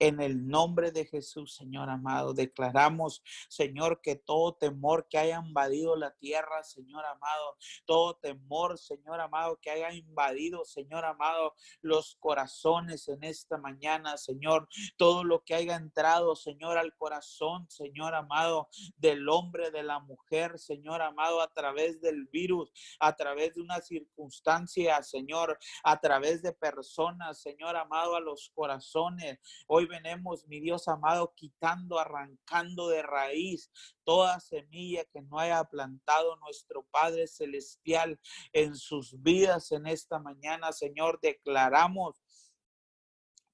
En 0.00 0.20
el 0.20 0.48
nombre 0.48 0.90
de 0.90 1.06
Jesús, 1.06 1.54
Señor 1.54 1.88
amado, 1.88 2.34
declaramos, 2.34 3.22
Señor, 3.48 4.00
que 4.02 4.16
todo 4.16 4.54
temor 4.54 5.06
que 5.08 5.18
haya 5.18 5.40
invadido 5.44 5.94
la 5.96 6.10
tierra, 6.16 6.64
Señor 6.64 7.04
amado, 7.04 7.56
todo 7.86 8.16
temor, 8.16 8.76
Señor 8.78 9.20
amado, 9.20 9.58
que 9.62 9.70
haya 9.70 9.92
invadido, 9.92 10.64
Señor 10.64 11.04
amado, 11.04 11.54
los 11.80 12.16
corazones 12.16 13.08
en 13.08 13.22
esta 13.22 13.56
mañana, 13.56 14.16
Señor, 14.16 14.68
todo 14.96 15.22
lo 15.22 15.44
que 15.44 15.54
haya 15.54 15.76
entrado, 15.76 16.34
Señor, 16.34 16.76
al 16.76 16.96
corazón, 16.96 17.70
Señor 17.70 18.14
amado, 18.14 18.68
del 18.96 19.28
hombre, 19.28 19.70
de 19.70 19.84
la 19.84 20.00
mujer, 20.00 20.58
Señor 20.58 21.02
amado, 21.02 21.40
a 21.40 21.52
través 21.52 22.00
del 22.00 22.26
virus, 22.26 22.72
a 22.98 23.14
través 23.14 23.54
de 23.54 23.60
una 23.60 23.80
circunstancia, 23.80 25.02
Señor, 25.02 25.58
a 25.84 26.00
través 26.00 26.42
de 26.42 26.52
personas, 26.52 27.40
Señor 27.40 27.76
amado, 27.76 28.16
a 28.16 28.20
los 28.20 28.50
corazones. 28.54 29.38
Hoy 29.68 29.83
venemos, 29.84 30.46
mi 30.46 30.60
Dios 30.60 30.88
amado, 30.88 31.32
quitando, 31.34 31.98
arrancando 31.98 32.88
de 32.88 33.02
raíz 33.02 33.70
toda 34.04 34.40
semilla 34.40 35.04
que 35.06 35.22
no 35.22 35.38
haya 35.38 35.64
plantado 35.64 36.36
nuestro 36.36 36.82
Padre 36.90 37.26
Celestial 37.26 38.20
en 38.52 38.76
sus 38.76 39.20
vidas 39.22 39.72
en 39.72 39.86
esta 39.86 40.18
mañana, 40.18 40.72
Señor. 40.72 41.18
Declaramos 41.20 42.22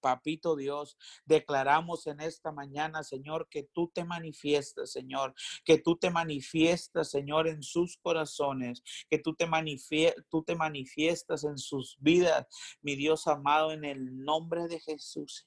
Papito 0.00 0.56
Dios, 0.56 0.96
declaramos 1.24 2.06
en 2.06 2.20
esta 2.20 2.52
mañana, 2.52 3.04
Señor, 3.04 3.48
que 3.48 3.62
tú 3.62 3.90
te 3.94 4.04
manifiestas, 4.04 4.90
Señor, 4.90 5.34
que 5.64 5.78
tú 5.78 5.96
te 5.96 6.10
manifiestas, 6.10 7.10
Señor, 7.10 7.46
en 7.48 7.62
sus 7.62 7.98
corazones, 7.98 8.82
que 9.08 9.18
tú 9.18 9.34
te, 9.34 9.46
tú 10.28 10.42
te 10.42 10.56
manifiestas 10.56 11.44
en 11.44 11.58
sus 11.58 11.96
vidas, 12.00 12.46
mi 12.80 12.96
Dios 12.96 13.26
amado, 13.26 13.72
en 13.72 13.84
el 13.84 14.24
nombre 14.24 14.66
de 14.68 14.80
Jesús. 14.80 15.46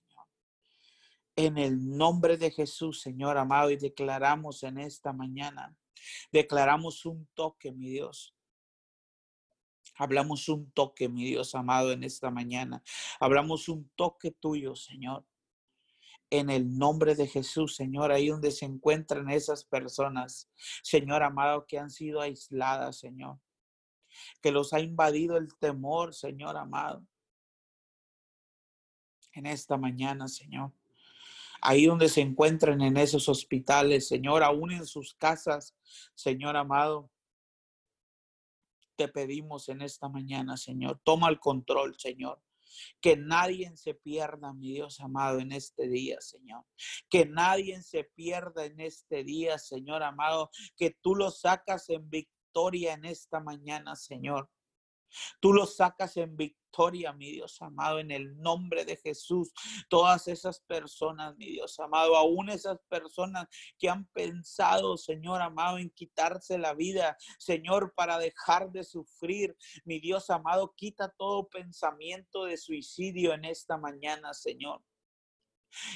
En 1.35 1.57
el 1.57 1.97
nombre 1.97 2.37
de 2.37 2.51
Jesús, 2.51 3.01
Señor 3.01 3.37
amado, 3.37 3.71
y 3.71 3.77
declaramos 3.77 4.63
en 4.63 4.77
esta 4.77 5.13
mañana, 5.13 5.75
declaramos 6.31 7.05
un 7.05 7.27
toque, 7.33 7.71
mi 7.71 7.89
Dios, 7.89 8.35
Hablamos 9.95 10.49
un 10.49 10.71
toque, 10.71 11.07
mi 11.07 11.23
Dios 11.25 11.53
amado, 11.53 11.91
en 11.91 12.03
esta 12.03 12.31
mañana. 12.31 12.83
Hablamos 13.19 13.69
un 13.69 13.89
toque 13.95 14.31
tuyo, 14.31 14.75
Señor. 14.75 15.25
En 16.31 16.49
el 16.49 16.77
nombre 16.77 17.13
de 17.13 17.27
Jesús, 17.27 17.75
Señor, 17.75 18.11
ahí 18.11 18.29
donde 18.29 18.49
se 18.49 18.65
encuentran 18.65 19.29
esas 19.29 19.63
personas, 19.63 20.49
Señor 20.81 21.21
amado, 21.21 21.67
que 21.67 21.77
han 21.77 21.91
sido 21.91 22.21
aisladas, 22.21 22.97
Señor. 22.97 23.39
Que 24.41 24.51
los 24.51 24.73
ha 24.73 24.79
invadido 24.79 25.37
el 25.37 25.55
temor, 25.57 26.15
Señor 26.15 26.57
amado. 26.57 27.05
En 29.33 29.45
esta 29.45 29.77
mañana, 29.77 30.27
Señor 30.27 30.71
ahí 31.63 31.85
donde 31.85 32.09
se 32.09 32.21
encuentran 32.21 32.81
en 32.81 32.97
esos 32.97 33.29
hospitales, 33.29 34.07
Señor, 34.07 34.43
aún 34.43 34.71
en 34.71 34.85
sus 34.85 35.15
casas, 35.15 35.75
Señor 36.13 36.57
amado 36.57 37.09
te 38.95 39.07
pedimos 39.07 39.69
en 39.69 39.81
esta 39.81 40.09
mañana, 40.09 40.57
Señor. 40.57 40.99
Toma 41.03 41.29
el 41.29 41.39
control, 41.39 41.95
Señor. 41.97 42.41
Que 43.01 43.17
nadie 43.17 43.75
se 43.75 43.93
pierda, 43.93 44.53
mi 44.53 44.71
Dios 44.73 44.99
amado, 44.99 45.39
en 45.39 45.51
este 45.51 45.87
día, 45.87 46.19
Señor. 46.21 46.65
Que 47.09 47.25
nadie 47.25 47.81
se 47.81 48.03
pierda 48.03 48.65
en 48.65 48.79
este 48.79 49.23
día, 49.23 49.59
Señor 49.59 50.03
amado. 50.03 50.49
Que 50.75 50.95
tú 51.01 51.15
lo 51.15 51.31
sacas 51.31 51.89
en 51.89 52.09
victoria 52.09 52.93
en 52.93 53.05
esta 53.05 53.39
mañana, 53.39 53.95
Señor. 53.95 54.49
Tú 55.39 55.53
lo 55.53 55.65
sacas 55.65 56.17
en 56.17 56.35
victoria, 56.35 57.13
mi 57.13 57.31
Dios 57.31 57.61
amado, 57.61 57.99
en 57.99 58.11
el 58.11 58.37
nombre 58.41 58.85
de 58.85 58.97
Jesús. 58.97 59.51
Todas 59.89 60.27
esas 60.27 60.59
personas, 60.61 61.35
mi 61.37 61.51
Dios 61.51 61.79
amado, 61.79 62.15
aún 62.15 62.49
esas 62.49 62.79
personas 62.89 63.47
que 63.77 63.89
han 63.89 64.05
pensado, 64.07 64.97
Señor 64.97 65.41
amado, 65.41 65.77
en 65.77 65.89
quitarse 65.89 66.57
la 66.57 66.73
vida, 66.73 67.17
Señor, 67.37 67.93
para 67.95 68.17
dejar 68.17 68.71
de 68.71 68.83
sufrir. 68.83 69.55
Mi 69.85 69.99
Dios 69.99 70.29
amado, 70.29 70.73
quita 70.75 71.09
todo 71.09 71.47
pensamiento 71.47 72.45
de 72.45 72.57
suicidio 72.57 73.33
en 73.33 73.45
esta 73.45 73.77
mañana, 73.77 74.33
Señor. 74.33 74.81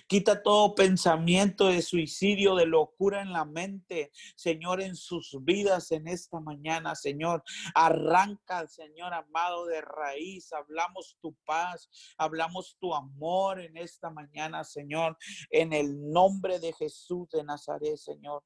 Quita 0.08 0.42
todo 0.42 0.76
pensamiento 0.76 1.68
de 1.68 1.82
suicidio, 1.82 2.56
de 2.56 2.66
locura 2.66 3.22
en 3.22 3.34
la 3.34 3.46
mente, 3.46 4.12
Señor, 4.36 4.82
en 4.82 4.96
sus 4.96 5.38
vidas 5.42 5.92
en 5.92 6.08
esta 6.08 6.40
mañana, 6.40 6.96
Señor. 6.96 7.44
Arranca, 7.76 8.68
Señor 8.68 9.14
amado, 9.14 9.66
de 9.66 9.82
raíz. 9.82 10.52
Hablamos 10.54 11.18
tu 11.22 11.36
paz, 11.46 11.90
hablamos 12.18 12.78
tu 12.80 12.94
amor 12.94 13.60
en 13.60 13.78
esta 13.78 14.10
mañana, 14.10 14.64
Señor, 14.64 15.18
en 15.50 15.74
el 15.74 16.12
nombre 16.12 16.60
de 16.60 16.74
Jesús 16.74 17.30
de 17.30 17.44
Nazaret, 17.44 17.98
Señor. 17.98 18.44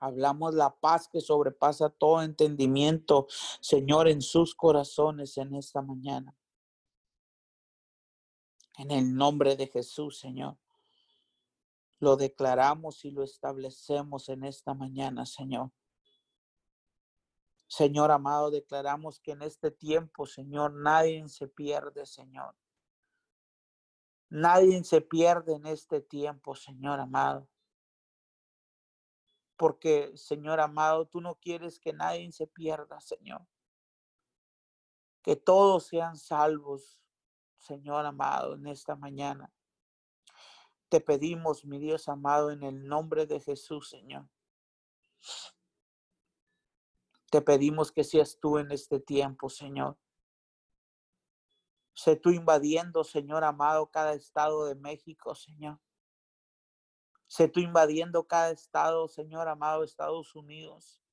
Hablamos 0.00 0.54
la 0.54 0.70
paz 0.70 1.08
que 1.08 1.20
sobrepasa 1.20 1.88
todo 1.88 2.22
entendimiento, 2.22 3.26
Señor, 3.60 4.08
en 4.08 4.20
sus 4.20 4.54
corazones 4.54 5.38
en 5.38 5.54
esta 5.54 5.80
mañana. 5.80 6.36
En 8.76 8.90
el 8.90 9.14
nombre 9.14 9.56
de 9.56 9.68
Jesús, 9.68 10.18
Señor. 10.18 10.58
Lo 12.00 12.16
declaramos 12.16 13.04
y 13.04 13.10
lo 13.10 13.22
establecemos 13.22 14.28
en 14.28 14.44
esta 14.44 14.74
mañana, 14.74 15.24
Señor. 15.26 15.70
Señor 17.68 18.10
amado, 18.10 18.50
declaramos 18.50 19.20
que 19.20 19.32
en 19.32 19.42
este 19.42 19.70
tiempo, 19.70 20.26
Señor, 20.26 20.72
nadie 20.74 21.26
se 21.28 21.48
pierde, 21.48 22.04
Señor. 22.06 22.54
Nadie 24.28 24.82
se 24.84 25.00
pierde 25.00 25.54
en 25.54 25.66
este 25.66 26.00
tiempo, 26.00 26.54
Señor 26.54 27.00
amado. 27.00 27.48
Porque, 29.56 30.16
Señor 30.16 30.60
amado, 30.60 31.06
tú 31.06 31.20
no 31.20 31.36
quieres 31.36 31.78
que 31.78 31.92
nadie 31.92 32.30
se 32.32 32.46
pierda, 32.46 33.00
Señor. 33.00 33.46
Que 35.22 35.36
todos 35.36 35.86
sean 35.86 36.16
salvos, 36.16 37.03
Señor 37.64 38.04
amado, 38.04 38.56
en 38.56 38.66
esta 38.66 38.94
mañana. 38.94 39.50
Te 40.90 41.00
pedimos, 41.00 41.64
mi 41.64 41.78
Dios 41.78 42.08
amado, 42.10 42.50
en 42.50 42.62
el 42.62 42.86
nombre 42.86 43.24
de 43.24 43.40
Jesús, 43.40 43.88
Señor. 43.88 44.28
Te 47.30 47.40
pedimos 47.40 47.90
que 47.90 48.04
seas 48.04 48.38
tú 48.38 48.58
en 48.58 48.70
este 48.70 49.00
tiempo, 49.00 49.48
Señor. 49.48 49.96
Sé 51.94 52.16
tú 52.16 52.30
invadiendo, 52.30 53.02
Señor 53.02 53.44
amado, 53.44 53.90
cada 53.90 54.12
estado 54.12 54.66
de 54.66 54.74
México, 54.74 55.34
Señor. 55.34 55.80
Sé 57.26 57.48
tú 57.48 57.60
invadiendo 57.60 58.26
cada 58.26 58.50
estado, 58.50 59.08
Señor 59.08 59.48
amado, 59.48 59.84
Estados 59.84 60.34
Unidos. 60.34 61.03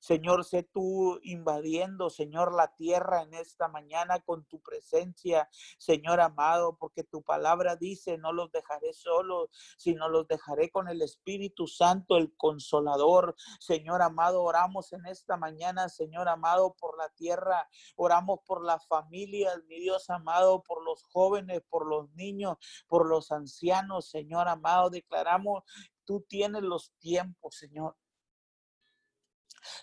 Señor, 0.00 0.44
sé 0.44 0.62
tú 0.62 1.18
invadiendo, 1.22 2.10
Señor, 2.10 2.54
la 2.54 2.74
tierra 2.74 3.22
en 3.22 3.34
esta 3.34 3.68
mañana 3.68 4.20
con 4.20 4.44
tu 4.44 4.60
presencia, 4.60 5.48
Señor 5.78 6.20
amado, 6.20 6.76
porque 6.76 7.04
tu 7.04 7.22
palabra 7.22 7.76
dice, 7.76 8.18
no 8.18 8.32
los 8.32 8.50
dejaré 8.50 8.92
solos, 8.92 9.48
sino 9.76 10.08
los 10.08 10.26
dejaré 10.26 10.70
con 10.70 10.88
el 10.88 11.02
Espíritu 11.02 11.66
Santo, 11.66 12.16
el 12.16 12.34
consolador. 12.36 13.34
Señor 13.60 14.02
amado, 14.02 14.42
oramos 14.42 14.92
en 14.92 15.06
esta 15.06 15.36
mañana, 15.36 15.88
Señor 15.88 16.28
amado, 16.28 16.74
por 16.78 16.98
la 16.98 17.08
tierra, 17.10 17.68
oramos 17.96 18.40
por 18.46 18.64
las 18.64 18.86
familias, 18.86 19.62
mi 19.68 19.80
Dios 19.80 20.10
amado, 20.10 20.62
por 20.62 20.84
los 20.84 21.02
jóvenes, 21.04 21.62
por 21.68 21.86
los 21.86 22.10
niños, 22.14 22.56
por 22.88 23.08
los 23.08 23.32
ancianos, 23.32 24.10
Señor 24.10 24.48
amado, 24.48 24.90
declaramos, 24.90 25.64
tú 26.04 26.24
tienes 26.28 26.62
los 26.62 26.92
tiempos, 26.98 27.56
Señor. 27.56 27.96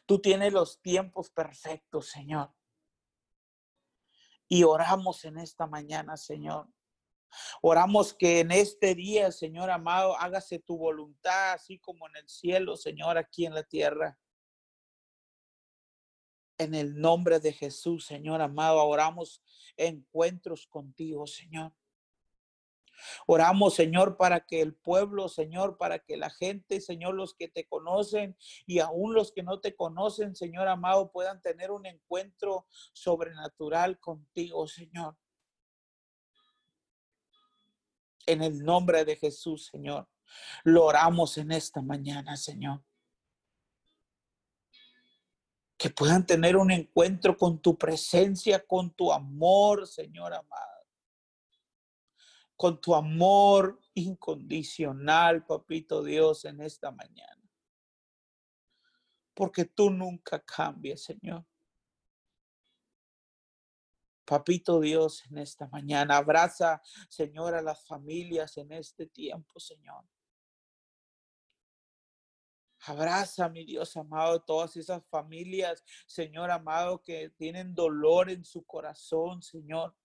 Tú 0.05 0.19
tienes 0.19 0.53
los 0.53 0.81
tiempos 0.81 1.29
perfectos, 1.29 2.09
Señor. 2.09 2.53
Y 4.47 4.63
oramos 4.63 5.25
en 5.25 5.37
esta 5.37 5.67
mañana, 5.67 6.17
Señor. 6.17 6.67
Oramos 7.61 8.13
que 8.13 8.39
en 8.39 8.51
este 8.51 8.95
día, 8.95 9.31
Señor 9.31 9.69
amado, 9.69 10.17
hágase 10.17 10.59
tu 10.59 10.77
voluntad, 10.77 11.53
así 11.53 11.77
como 11.79 12.07
en 12.07 12.15
el 12.17 12.27
cielo, 12.27 12.75
Señor, 12.75 13.17
aquí 13.17 13.45
en 13.45 13.53
la 13.53 13.63
tierra. 13.63 14.17
En 16.57 16.75
el 16.75 16.99
nombre 16.99 17.39
de 17.39 17.53
Jesús, 17.53 18.05
Señor 18.05 18.41
amado, 18.41 18.83
oramos 18.83 19.41
encuentros 19.77 20.67
contigo, 20.67 21.25
Señor. 21.27 21.73
Oramos, 23.27 23.75
Señor, 23.75 24.17
para 24.17 24.45
que 24.45 24.61
el 24.61 24.73
pueblo, 24.73 25.29
Señor, 25.29 25.77
para 25.77 25.99
que 25.99 26.17
la 26.17 26.29
gente, 26.29 26.81
Señor, 26.81 27.15
los 27.15 27.33
que 27.33 27.47
te 27.47 27.67
conocen 27.67 28.37
y 28.65 28.79
aún 28.79 29.13
los 29.13 29.31
que 29.31 29.43
no 29.43 29.59
te 29.59 29.75
conocen, 29.75 30.35
Señor 30.35 30.67
amado, 30.67 31.11
puedan 31.11 31.41
tener 31.41 31.71
un 31.71 31.85
encuentro 31.85 32.67
sobrenatural 32.93 33.99
contigo, 33.99 34.67
Señor. 34.67 35.17
En 38.25 38.43
el 38.43 38.63
nombre 38.63 39.05
de 39.05 39.15
Jesús, 39.15 39.69
Señor, 39.71 40.07
lo 40.63 40.85
oramos 40.85 41.37
en 41.37 41.51
esta 41.51 41.81
mañana, 41.81 42.37
Señor. 42.37 42.83
Que 45.77 45.89
puedan 45.89 46.25
tener 46.25 46.57
un 46.57 46.71
encuentro 46.71 47.37
con 47.37 47.59
tu 47.59 47.77
presencia, 47.77 48.65
con 48.65 48.91
tu 48.91 49.11
amor, 49.11 49.87
Señor 49.87 50.33
amado 50.33 50.78
con 52.59 52.81
tu 52.81 52.93
amor 52.93 53.79
incondicional, 53.93 55.45
papito 55.45 56.03
Dios, 56.03 56.43
en 56.43 56.59
esta 56.59 56.91
mañana. 56.91 57.41
Porque 59.33 59.63
tú 59.63 59.89
nunca 59.89 60.43
cambias, 60.43 61.03
Señor. 61.03 61.45
Papito 64.25 64.81
Dios, 64.81 65.23
en 65.31 65.37
esta 65.37 65.67
mañana, 65.67 66.17
abraza, 66.17 66.81
Señor, 67.07 67.55
a 67.55 67.61
las 67.61 67.87
familias 67.87 68.57
en 68.57 68.73
este 68.73 69.05
tiempo, 69.05 69.57
Señor. 69.57 70.03
Abraza, 72.87 73.47
mi 73.47 73.63
Dios 73.63 73.95
amado, 73.95 74.41
todas 74.41 74.75
esas 74.75 75.01
familias, 75.05 75.81
Señor 76.05 76.51
amado, 76.51 77.01
que 77.01 77.29
tienen 77.29 77.73
dolor 77.73 78.29
en 78.29 78.43
su 78.43 78.65
corazón, 78.65 79.41
Señor. 79.41 79.95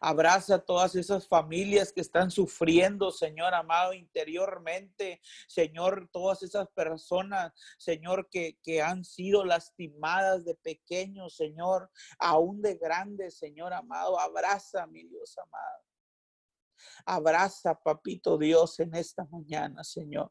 Abraza 0.00 0.56
a 0.56 0.64
todas 0.64 0.94
esas 0.94 1.26
familias 1.26 1.92
que 1.92 2.00
están 2.00 2.30
sufriendo, 2.30 3.10
Señor 3.10 3.54
amado, 3.54 3.92
interiormente. 3.92 5.20
Señor, 5.48 6.08
todas 6.12 6.42
esas 6.42 6.68
personas, 6.68 7.52
Señor, 7.78 8.28
que, 8.30 8.58
que 8.62 8.82
han 8.82 9.04
sido 9.04 9.44
lastimadas 9.44 10.44
de 10.44 10.54
pequeños, 10.54 11.36
Señor, 11.36 11.90
aún 12.18 12.62
de 12.62 12.74
grandes, 12.74 13.38
Señor 13.38 13.72
amado. 13.72 14.18
Abraza, 14.18 14.86
mi 14.86 15.04
Dios 15.04 15.36
amado. 15.38 15.84
Abraza, 17.04 17.74
papito 17.74 18.38
Dios, 18.38 18.78
en 18.80 18.94
esta 18.94 19.24
mañana, 19.24 19.82
Señor. 19.84 20.30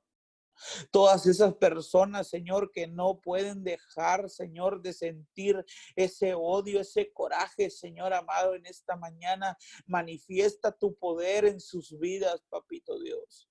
Todas 0.91 1.25
esas 1.25 1.53
personas, 1.55 2.27
Señor, 2.27 2.71
que 2.71 2.87
no 2.87 3.19
pueden 3.19 3.63
dejar, 3.63 4.29
Señor, 4.29 4.81
de 4.81 4.93
sentir 4.93 5.65
ese 5.95 6.33
odio, 6.33 6.79
ese 6.79 7.11
coraje, 7.11 7.69
Señor 7.69 8.13
amado, 8.13 8.55
en 8.55 8.65
esta 8.65 8.95
mañana. 8.95 9.57
Manifiesta 9.85 10.71
tu 10.71 10.95
poder 10.95 11.45
en 11.45 11.59
sus 11.59 11.97
vidas, 11.99 12.41
papito 12.49 12.99
Dios. 12.99 13.49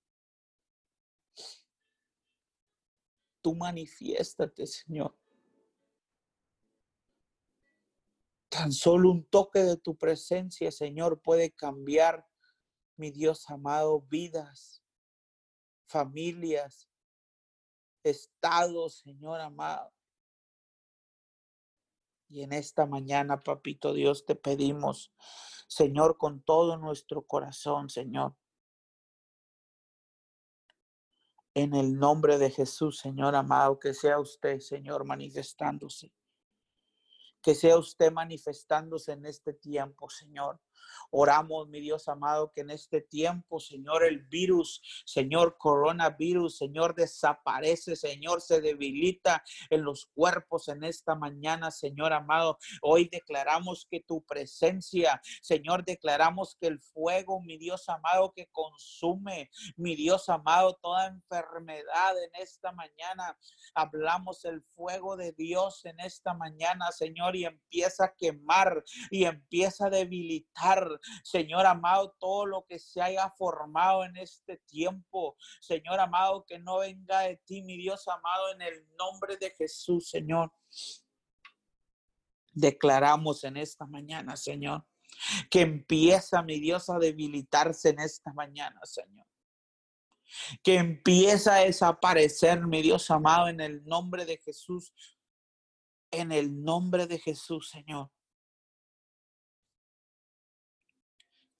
Tú 3.43 3.55
manifiéstate, 3.55 4.67
Señor. 4.67 5.15
Tan 8.49 8.73
solo 8.73 9.11
un 9.11 9.25
toque 9.25 9.59
de 9.59 9.77
tu 9.77 9.97
presencia, 9.97 10.71
Señor, 10.71 11.21
puede 11.21 11.51
cambiar 11.51 12.27
mi 12.97 13.11
Dios 13.11 13.51
amado, 13.51 14.01
vidas, 14.03 14.83
familias, 15.87 16.89
estados, 18.05 18.99
Señor 18.99 19.41
amado. 19.41 19.93
Y 22.29 22.43
en 22.43 22.53
esta 22.53 22.87
mañana, 22.87 23.41
papito 23.41 23.93
Dios, 23.93 24.25
te 24.27 24.35
pedimos, 24.35 25.13
Señor, 25.69 26.19
con 26.19 26.43
todo 26.43 26.77
nuestro 26.77 27.23
corazón, 27.23 27.89
Señor. 27.89 28.37
En 31.55 31.75
el 31.75 31.97
nombre 31.97 32.39
de 32.39 32.51
Jesús, 32.51 32.99
Señor 32.99 33.37
amado, 33.37 33.79
que 33.79 33.95
sea 33.95 34.19
usted, 34.19 34.59
Señor, 34.59 35.05
manifestándose. 35.05 36.13
Que 37.41 37.55
sea 37.55 37.79
usted 37.79 38.11
manifestándose 38.11 39.13
en 39.13 39.27
este 39.27 39.53
tiempo, 39.53 40.11
Señor. 40.11 40.61
Oramos, 41.11 41.69
mi 41.69 41.81
Dios 41.81 42.09
amado, 42.09 42.51
que 42.53 42.63
en 42.63 42.71
este 42.71 43.01
tiempo, 43.01 43.61
Señor, 43.61 44.05
el 44.05 44.21
virus, 44.25 44.83
Señor, 45.05 45.57
coronavirus, 45.59 46.57
Señor, 46.57 46.95
desaparece, 46.95 47.97
Señor, 47.97 48.41
se 48.41 48.61
debilita 48.61 49.43
en 49.71 49.85
los 49.85 50.07
cuerpos 50.07 50.69
en 50.69 50.85
esta 50.85 51.15
mañana, 51.15 51.71
Señor 51.71 52.13
amado. 52.13 52.59
Hoy 52.83 53.09
declaramos 53.11 53.87
que 53.91 54.01
tu 54.01 54.25
presencia, 54.25 55.21
Señor, 55.43 55.85
declaramos 55.85 56.57
que 56.61 56.67
el 56.67 56.81
fuego, 56.81 57.41
mi 57.41 57.59
Dios 57.59 57.89
amado, 57.89 58.33
que 58.35 58.49
consume, 58.51 59.51
mi 59.77 59.95
Dios 59.95 60.29
amado, 60.29 60.79
toda 60.83 61.07
enfermedad 61.07 62.23
en 62.23 62.43
esta 62.43 62.73
mañana. 62.73 63.39
Hablamos 63.75 64.45
el 64.45 64.63
fuego 64.75 65.17
de 65.17 65.33
Dios 65.33 65.85
en 65.85 66.01
esta 66.01 66.35
mañana, 66.35 66.91
Señor, 66.93 67.37
y 67.37 67.45
empieza 67.45 68.07
a 68.07 68.15
quemar 68.15 68.83
y 69.11 69.25
empieza 69.25 69.87
a 69.87 69.91
debilitar 69.91 70.74
Señor 71.23 71.67
amado, 71.67 72.15
todo 72.19 72.47
lo 72.47 72.65
que 72.67 72.79
se 72.79 73.01
haya 73.01 73.31
formado 73.37 74.05
en 74.05 74.17
este 74.17 74.59
tiempo, 74.67 75.37
Señor 75.61 76.01
amado, 76.01 76.45
que 76.47 76.59
no 76.59 76.79
venga 76.79 77.21
de 77.21 77.37
ti, 77.45 77.63
mi 77.63 77.77
Dios 77.77 78.07
amado, 78.09 78.53
en 78.53 78.63
el 78.63 78.87
nombre 78.99 79.37
de 79.37 79.51
Jesús, 79.51 80.09
Señor. 80.09 80.53
Declaramos 82.53 83.43
en 83.45 83.57
esta 83.57 83.87
mañana, 83.87 84.37
Señor, 84.37 84.85
que 85.51 85.63
empieza, 85.63 86.43
mi 86.43 86.61
Dios, 86.61 86.89
a 86.89 86.99
debilitarse 86.99 87.91
en 87.91 88.01
esta 88.01 88.33
mañana, 88.33 88.81
Señor 88.85 89.27
que 90.63 90.77
empieza 90.77 91.57
a 91.57 91.65
desaparecer, 91.65 92.67
mi 92.67 92.83
Dios 92.83 93.11
amado, 93.11 93.49
en 93.49 93.61
el 93.61 93.85
nombre 93.85 94.25
de 94.25 94.39
Jesús. 94.39 94.93
En 96.11 96.33
el 96.33 96.63
nombre 96.63 97.07
de 97.07 97.19
Jesús, 97.19 97.71
Señor. 97.71 98.11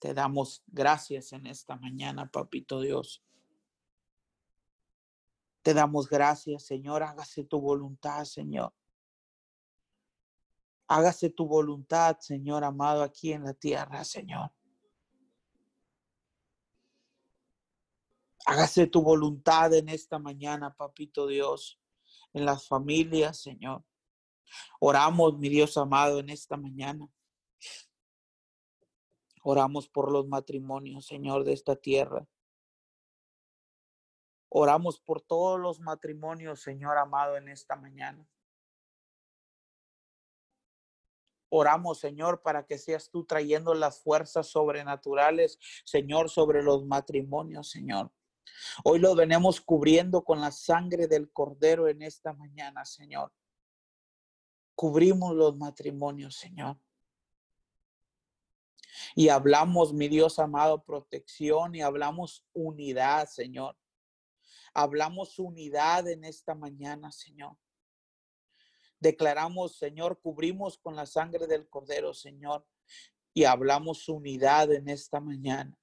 Te 0.05 0.13
damos 0.13 0.61
gracias 0.67 1.33
en 1.33 1.47
esta 1.47 1.77
mañana, 1.77 2.29
papito 2.29 2.79
Dios. 2.79 3.23
Te 5.63 5.73
damos 5.73 6.07
gracias, 6.07 6.63
Señor. 6.63 7.01
Hágase 7.01 7.43
tu 7.43 7.59
voluntad, 7.59 8.23
Señor. 8.25 8.71
Hágase 10.87 11.31
tu 11.31 11.47
voluntad, 11.47 12.19
Señor 12.19 12.63
amado, 12.63 13.01
aquí 13.01 13.33
en 13.33 13.45
la 13.45 13.55
tierra, 13.55 14.03
Señor. 14.03 14.51
Hágase 18.45 18.85
tu 18.85 19.01
voluntad 19.01 19.73
en 19.73 19.89
esta 19.89 20.19
mañana, 20.19 20.71
papito 20.71 21.25
Dios, 21.25 21.81
en 22.31 22.45
las 22.45 22.67
familias, 22.67 23.41
Señor. 23.41 23.83
Oramos, 24.79 25.35
mi 25.39 25.49
Dios 25.49 25.75
amado, 25.77 26.19
en 26.19 26.29
esta 26.29 26.57
mañana. 26.57 27.09
Oramos 29.47 29.87
por 29.87 30.11
los 30.11 30.27
matrimonios, 30.27 31.05
Señor, 31.05 31.43
de 31.43 31.53
esta 31.53 31.75
tierra. 31.75 32.27
Oramos 34.49 34.99
por 34.99 35.21
todos 35.21 35.59
los 35.59 35.79
matrimonios, 35.79 36.63
Señor 36.63 36.97
amado, 36.97 37.37
en 37.37 37.49
esta 37.49 37.75
mañana. 37.75 38.27
Oramos, 41.49 41.99
Señor, 41.99 42.41
para 42.41 42.65
que 42.65 42.79
seas 42.79 43.11
tú 43.11 43.23
trayendo 43.23 43.75
las 43.75 44.01
fuerzas 44.01 44.47
sobrenaturales, 44.47 45.59
Señor, 45.85 46.31
sobre 46.31 46.63
los 46.63 46.83
matrimonios, 46.83 47.69
Señor. 47.69 48.11
Hoy 48.83 48.97
lo 48.97 49.13
venimos 49.13 49.61
cubriendo 49.61 50.23
con 50.23 50.41
la 50.41 50.49
sangre 50.49 51.07
del 51.07 51.31
Cordero 51.31 51.87
en 51.87 52.01
esta 52.01 52.33
mañana, 52.33 52.83
Señor. 52.83 53.31
Cubrimos 54.73 55.35
los 55.35 55.55
matrimonios, 55.55 56.35
Señor. 56.35 56.79
Y 59.13 59.29
hablamos, 59.29 59.93
mi 59.93 60.07
Dios 60.07 60.39
amado, 60.39 60.83
protección 60.83 61.75
y 61.75 61.81
hablamos 61.81 62.45
unidad, 62.53 63.27
Señor. 63.27 63.77
Hablamos 64.73 65.37
unidad 65.39 66.07
en 66.07 66.23
esta 66.23 66.55
mañana, 66.55 67.11
Señor. 67.11 67.57
Declaramos, 68.99 69.77
Señor, 69.77 70.19
cubrimos 70.19 70.77
con 70.77 70.95
la 70.95 71.05
sangre 71.05 71.47
del 71.47 71.69
Cordero, 71.69 72.13
Señor, 72.13 72.65
y 73.33 73.43
hablamos 73.43 74.09
unidad 74.09 74.71
en 74.71 74.89
esta 74.89 75.19
mañana. 75.19 75.77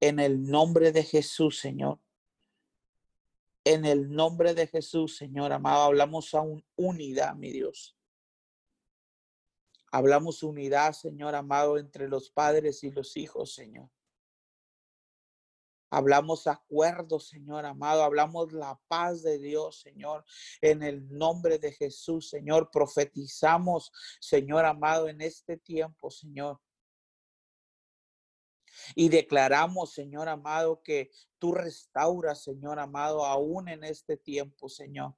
En 0.00 0.18
el 0.18 0.42
nombre 0.42 0.92
de 0.92 1.02
Jesús, 1.02 1.58
Señor. 1.60 2.00
En 3.64 3.84
el 3.84 4.10
nombre 4.10 4.54
de 4.54 4.66
Jesús, 4.66 5.16
Señor 5.16 5.52
amado, 5.52 5.82
hablamos 5.82 6.34
a 6.34 6.40
un 6.40 6.64
unidad, 6.76 7.34
mi 7.36 7.52
Dios. 7.52 7.94
Hablamos 9.90 10.42
unidad, 10.42 10.92
Señor 10.92 11.34
amado, 11.34 11.78
entre 11.78 12.08
los 12.08 12.30
padres 12.30 12.84
y 12.84 12.90
los 12.90 13.16
hijos, 13.16 13.54
Señor. 13.54 13.90
Hablamos 15.92 16.46
acuerdo, 16.46 17.18
Señor 17.18 17.66
amado. 17.66 18.04
Hablamos 18.04 18.52
la 18.52 18.80
paz 18.86 19.22
de 19.22 19.38
Dios, 19.38 19.80
Señor. 19.80 20.24
En 20.60 20.84
el 20.84 21.08
nombre 21.08 21.58
de 21.58 21.72
Jesús, 21.72 22.30
Señor. 22.30 22.70
Profetizamos, 22.70 23.90
Señor 24.20 24.64
amado, 24.64 25.08
en 25.08 25.20
este 25.20 25.56
tiempo, 25.56 26.08
Señor. 26.10 26.60
Y 28.94 29.08
declaramos, 29.08 29.92
Señor 29.92 30.28
amado, 30.28 30.80
que 30.82 31.10
tú 31.40 31.52
restauras, 31.52 32.44
Señor 32.44 32.78
amado, 32.78 33.24
aún 33.24 33.68
en 33.68 33.82
este 33.82 34.16
tiempo, 34.16 34.68
Señor. 34.68 35.16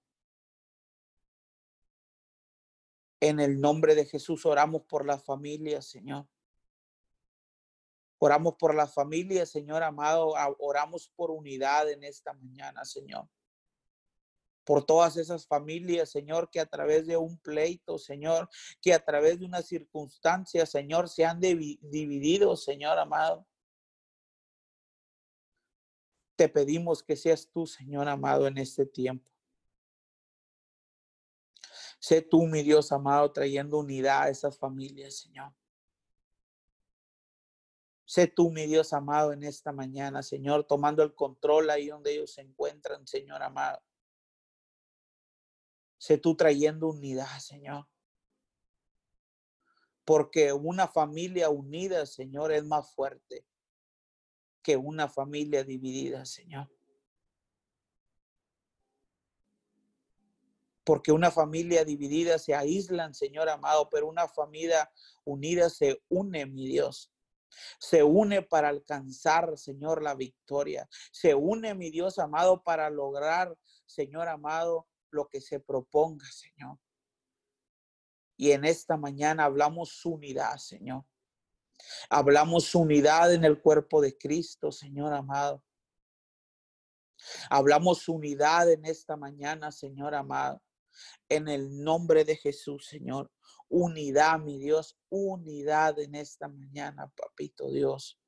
En 3.23 3.39
el 3.39 3.61
nombre 3.61 3.95
de 3.95 4.05
Jesús 4.05 4.45
oramos 4.45 4.83
por 4.83 5.07
las 5.07 5.23
familias, 5.25 5.87
Señor. 5.87 6.27
Oramos 8.19 8.57
por 8.57 8.75
las 8.75 8.93
familias, 8.93 9.49
Señor 9.49 9.85
amado. 9.85 10.35
Oramos 10.59 11.09
por 11.15 11.31
unidad 11.31 11.89
en 11.89 12.03
esta 12.03 12.33
mañana, 12.33 12.85
Señor. 12.85 13.29
por 14.65 14.85
todas 14.85 15.17
esas 15.17 15.47
familias, 15.47 16.11
Señor, 16.11 16.51
que 16.51 16.61
a 16.61 16.67
través 16.67 17.07
de 17.07 17.17
un 17.17 17.39
pleito, 17.39 17.99
Señor, 17.99 18.49
que 18.81 18.95
a 18.95 19.05
través 19.05 19.39
de 19.39 19.47
una 19.47 19.63
circunstancia, 19.63 20.67
Señor, 20.67 21.09
se 21.09 21.25
han 21.25 21.41
dividido, 21.41 22.57
Señor 22.57 22.99
amado. 22.99 23.47
Te 26.37 26.49
pedimos 26.49 27.03
que 27.03 27.17
seas 27.17 27.49
tú, 27.49 27.67
Señor 27.67 28.09
amado, 28.09 28.47
en 28.47 28.59
este 28.59 28.87
tiempo. 28.87 29.32
Sé 32.03 32.21
tú, 32.21 32.49
mi 32.49 32.65
Dios 32.65 32.91
amado, 32.91 33.31
trayendo 33.31 33.79
unidad 33.79 34.23
a 34.23 34.29
esas 34.29 34.59
familias, 34.59 35.21
Señor. 35.21 35.55
Sé 38.05 38.27
tú, 38.27 38.51
mi 38.51 38.67
Dios 38.67 38.93
amado, 38.93 39.33
en 39.33 39.45
esta 39.45 39.71
mañana, 39.71 40.21
Señor, 40.21 40.65
tomando 40.65 41.05
el 41.05 41.15
control 41.15 41.71
ahí 41.71 41.87
donde 41.87 42.13
ellos 42.13 42.33
se 42.33 42.41
encuentran, 42.41 43.07
Señor 43.07 43.41
amado. 43.41 43.81
Sé 45.97 46.19
tú 46.19 46.35
trayendo 46.35 46.89
unidad, 46.89 47.39
Señor. 47.39 47.87
Porque 50.05 50.53
una 50.53 50.89
familia 50.89 51.51
unida, 51.51 52.05
Señor, 52.05 52.51
es 52.51 52.65
más 52.65 52.93
fuerte 52.93 53.47
que 54.61 54.77
una 54.77 55.09
familia 55.09 55.63
dividida, 55.63 56.25
Señor. 56.25 56.69
Porque 60.85 61.13
una 61.13 61.31
familia 61.31 61.85
dividida 61.85 62.39
se 62.39 62.55
aíslan, 62.55 63.15
Señor 63.15 63.49
amado, 63.49 63.89
pero 63.89 64.09
una 64.09 64.29
familia 64.29 64.91
unida 65.25 65.71
se 65.71 66.03
une, 66.09 66.47
mi 66.47 66.67
Dios. 66.67 67.13
Se 67.79 68.03
une 68.03 68.43
para 68.43 68.69
alcanzar, 68.69 69.57
Señor, 69.59 70.03
la 70.03 70.15
victoria. 70.15 70.89
Se 71.13 71.35
une, 71.35 71.75
mi 71.75 71.91
Dios 71.91 72.19
amado, 72.19 72.63
para 72.63 72.91
lograr, 72.91 73.57
Señor 73.87 74.29
amado, 74.29 74.89
lo 75.11 75.29
que 75.29 75.41
se 75.41 75.61
proponga, 75.61 76.27
Señor. 76.33 76.79
Y 78.37 78.53
en 78.53 78.65
esta 78.65 78.97
mañana 78.97 79.45
hablamos 79.45 80.05
unidad, 80.05 80.57
Señor. 80.57 81.05
Hablamos 82.09 82.75
unidad 82.75 83.33
en 83.33 83.45
el 83.45 83.61
cuerpo 83.61 84.01
de 84.01 84.17
Cristo, 84.17 84.73
Señor 84.73 85.13
amado. 85.13 85.63
Hablamos 87.51 88.09
unidad 88.09 88.71
en 88.71 88.85
esta 88.85 89.17
mañana, 89.17 89.71
Señor 89.71 90.15
amado. 90.15 90.61
En 91.29 91.49
el 91.49 91.83
nombre 91.83 92.25
de 92.25 92.37
Jesús, 92.37 92.87
Señor. 92.87 93.31
Unidad, 93.69 94.39
mi 94.39 94.59
Dios, 94.59 94.99
unidad 95.09 95.99
en 95.99 96.15
esta 96.15 96.49
mañana, 96.49 97.11
papito 97.17 97.71
Dios. 97.71 98.21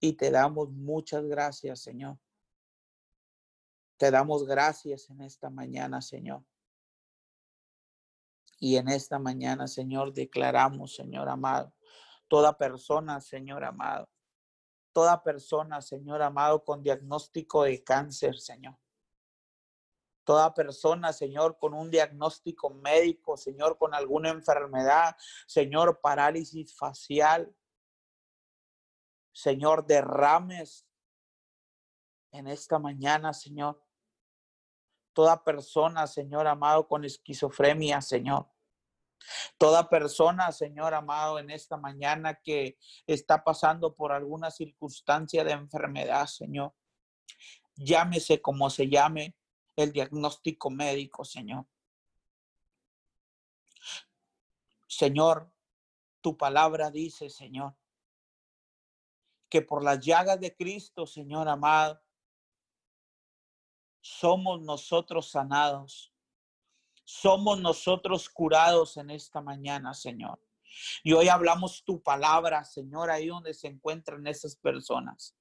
Y 0.00 0.14
te 0.14 0.30
damos 0.30 0.70
muchas 0.70 1.24
gracias, 1.24 1.82
Señor. 1.82 2.18
Te 3.96 4.10
damos 4.10 4.46
gracias 4.46 5.10
en 5.10 5.20
esta 5.20 5.50
mañana, 5.50 6.00
Señor. 6.00 6.44
Y 8.58 8.76
en 8.76 8.88
esta 8.88 9.18
mañana, 9.18 9.66
Señor, 9.66 10.12
declaramos, 10.12 10.94
Señor 10.94 11.28
amado, 11.28 11.74
toda 12.28 12.56
persona, 12.56 13.20
Señor 13.20 13.64
amado, 13.64 14.08
toda 14.92 15.22
persona, 15.22 15.82
Señor 15.82 16.22
amado, 16.22 16.64
con 16.64 16.82
diagnóstico 16.82 17.64
de 17.64 17.82
cáncer, 17.82 18.38
Señor. 18.38 18.78
Toda 20.30 20.54
persona, 20.54 21.12
Señor, 21.12 21.58
con 21.58 21.74
un 21.74 21.90
diagnóstico 21.90 22.70
médico, 22.70 23.36
Señor, 23.36 23.76
con 23.76 23.94
alguna 23.96 24.28
enfermedad, 24.28 25.16
Señor, 25.48 26.00
parálisis 26.00 26.72
facial, 26.76 27.52
Señor, 29.32 29.84
derrames 29.88 30.86
en 32.30 32.46
esta 32.46 32.78
mañana, 32.78 33.32
Señor 33.32 33.84
toda 35.14 35.42
persona, 35.42 36.06
Señor 36.06 36.46
amado, 36.46 36.86
con 36.86 37.04
esquizofrenia, 37.04 38.00
Señor. 38.00 38.48
Toda 39.58 39.88
persona, 39.88 40.52
Señor 40.52 40.94
amado, 40.94 41.40
en 41.40 41.50
esta 41.50 41.76
mañana 41.76 42.36
que 42.36 42.78
está 43.04 43.42
pasando 43.42 43.96
por 43.96 44.12
alguna 44.12 44.52
circunstancia 44.52 45.42
de 45.42 45.50
enfermedad, 45.50 46.26
Señor. 46.26 46.72
Llámese 47.74 48.40
como 48.40 48.70
se 48.70 48.88
llame 48.88 49.34
el 49.82 49.92
diagnóstico 49.92 50.70
médico, 50.70 51.24
Señor. 51.24 51.66
Señor, 54.86 55.52
tu 56.20 56.36
palabra 56.36 56.90
dice, 56.90 57.30
Señor, 57.30 57.74
que 59.48 59.62
por 59.62 59.82
las 59.82 60.04
llagas 60.04 60.40
de 60.40 60.54
Cristo, 60.54 61.06
Señor 61.06 61.48
amado, 61.48 62.00
somos 64.00 64.60
nosotros 64.60 65.30
sanados. 65.30 66.12
Somos 67.04 67.60
nosotros 67.60 68.28
curados 68.28 68.96
en 68.96 69.10
esta 69.10 69.40
mañana, 69.40 69.94
Señor. 69.94 70.40
Y 71.02 71.12
hoy 71.12 71.28
hablamos 71.28 71.82
tu 71.84 72.00
palabra, 72.00 72.64
Señor, 72.64 73.10
ahí 73.10 73.26
donde 73.26 73.52
se 73.52 73.66
encuentran 73.66 74.26
esas 74.26 74.54
personas. 74.54 75.36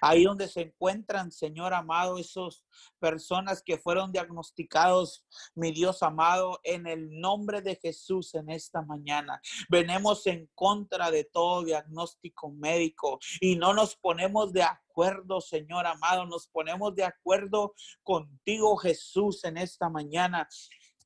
Ahí 0.00 0.24
donde 0.24 0.48
se 0.48 0.62
encuentran, 0.62 1.30
Señor 1.30 1.74
amado, 1.74 2.18
esas 2.18 2.64
personas 2.98 3.62
que 3.64 3.78
fueron 3.78 4.12
diagnosticados, 4.12 5.24
mi 5.54 5.72
Dios 5.72 6.02
amado, 6.02 6.60
en 6.62 6.86
el 6.86 7.20
nombre 7.20 7.62
de 7.62 7.76
Jesús 7.76 8.34
en 8.34 8.50
esta 8.50 8.82
mañana. 8.82 9.40
Venemos 9.68 10.26
en 10.26 10.48
contra 10.54 11.10
de 11.10 11.24
todo 11.24 11.64
diagnóstico 11.64 12.50
médico 12.50 13.18
y 13.40 13.56
no 13.56 13.74
nos 13.74 13.96
ponemos 13.96 14.52
de 14.52 14.62
acuerdo, 14.62 15.40
Señor 15.40 15.86
amado, 15.86 16.26
nos 16.26 16.48
ponemos 16.48 16.94
de 16.94 17.04
acuerdo 17.04 17.74
contigo, 18.02 18.76
Jesús, 18.76 19.44
en 19.44 19.56
esta 19.56 19.88
mañana 19.88 20.48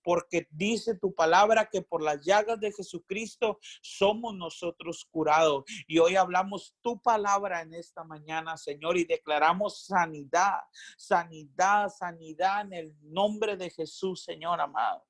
porque 0.05 0.47
dice 0.51 0.97
tu 0.97 1.15
palabra 1.15 1.69
que 1.73 1.83
por 1.83 2.03
las 2.03 2.25
llagas 2.25 2.61
de 2.61 2.73
Jesucristo 2.73 3.59
somos 3.83 4.37
nosotros 4.37 5.05
curados. 5.11 5.65
Y 5.89 5.99
hoy 5.99 6.15
hablamos 6.15 6.77
tu 6.83 7.01
palabra 7.01 7.63
en 7.63 7.75
esta 7.75 8.05
mañana, 8.05 8.57
Señor, 8.57 8.97
y 8.97 9.05
declaramos 9.05 9.87
sanidad, 9.87 10.61
sanidad, 10.97 11.89
sanidad 11.89 12.61
en 12.67 12.73
el 12.75 12.97
nombre 13.01 13.57
de 13.57 13.71
Jesús, 13.71 14.23
Señor 14.23 14.61
amado 14.61 15.05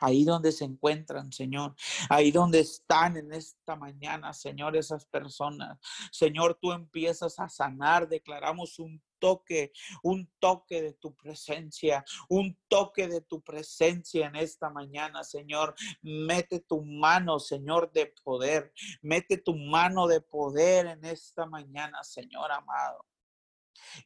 ahí 0.00 0.24
donde 0.24 0.52
se 0.52 0.64
encuentran, 0.64 1.32
Señor, 1.32 1.74
ahí 2.08 2.30
donde 2.30 2.60
están 2.60 3.16
en 3.16 3.32
esta 3.32 3.76
mañana, 3.76 4.32
Señor, 4.32 4.76
esas 4.76 5.06
personas. 5.06 5.78
Señor, 6.12 6.58
tú 6.60 6.72
empiezas 6.72 7.38
a 7.38 7.48
sanar, 7.48 8.08
declaramos 8.08 8.78
un 8.78 9.02
toque, 9.18 9.72
un 10.02 10.30
toque 10.38 10.82
de 10.82 10.92
tu 10.94 11.14
presencia, 11.14 12.04
un 12.28 12.58
toque 12.68 13.08
de 13.08 13.20
tu 13.20 13.42
presencia 13.42 14.26
en 14.26 14.36
esta 14.36 14.70
mañana, 14.70 15.24
Señor. 15.24 15.74
Mete 16.02 16.60
tu 16.60 16.82
mano, 16.82 17.38
Señor, 17.38 17.92
de 17.92 18.06
poder. 18.24 18.72
Mete 19.02 19.38
tu 19.38 19.54
mano 19.54 20.06
de 20.06 20.20
poder 20.20 20.86
en 20.86 21.04
esta 21.04 21.46
mañana, 21.46 22.02
Señor 22.02 22.52
amado. 22.52 23.04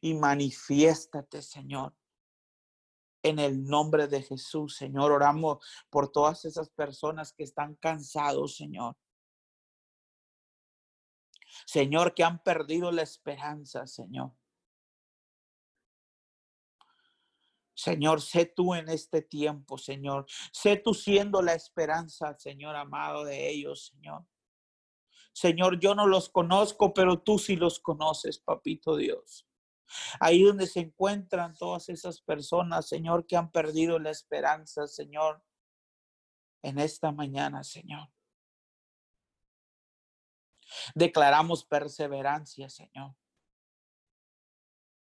Y 0.01 0.13
manifiéstate, 0.13 1.41
Señor. 1.41 1.95
En 3.23 3.39
el 3.39 3.63
nombre 3.63 4.07
de 4.07 4.21
Jesús, 4.21 4.75
Señor, 4.75 5.11
oramos 5.11 5.65
por 5.89 6.11
todas 6.11 6.43
esas 6.43 6.69
personas 6.69 7.31
que 7.31 7.43
están 7.43 7.75
cansados, 7.75 8.57
Señor. 8.57 8.97
Señor, 11.65 12.13
que 12.13 12.23
han 12.23 12.41
perdido 12.43 12.91
la 12.91 13.03
esperanza, 13.03 13.87
Señor. 13.87 14.33
Señor, 17.75 18.21
sé 18.21 18.45
tú 18.45 18.75
en 18.75 18.89
este 18.89 19.21
tiempo, 19.21 19.77
Señor. 19.77 20.25
Sé 20.51 20.77
tú 20.77 20.93
siendo 20.93 21.41
la 21.41 21.53
esperanza, 21.53 22.35
Señor 22.37 22.75
amado 22.75 23.23
de 23.23 23.49
ellos, 23.49 23.87
Señor. 23.93 24.25
Señor, 25.33 25.79
yo 25.79 25.95
no 25.95 26.05
los 26.05 26.29
conozco, 26.29 26.93
pero 26.93 27.19
tú 27.21 27.39
sí 27.39 27.55
los 27.55 27.79
conoces, 27.79 28.39
papito 28.39 28.95
Dios. 28.95 29.47
Ahí 30.19 30.43
donde 30.43 30.67
se 30.67 30.81
encuentran 30.81 31.55
todas 31.55 31.89
esas 31.89 32.21
personas, 32.21 32.87
Señor, 32.87 33.25
que 33.25 33.35
han 33.35 33.51
perdido 33.51 33.97
la 33.99 34.11
esperanza, 34.11 34.87
Señor, 34.87 35.43
en 36.61 36.79
esta 36.79 37.11
mañana, 37.11 37.63
Señor. 37.63 38.09
Declaramos 40.95 41.65
perseverancia, 41.65 42.69
Señor. 42.69 43.15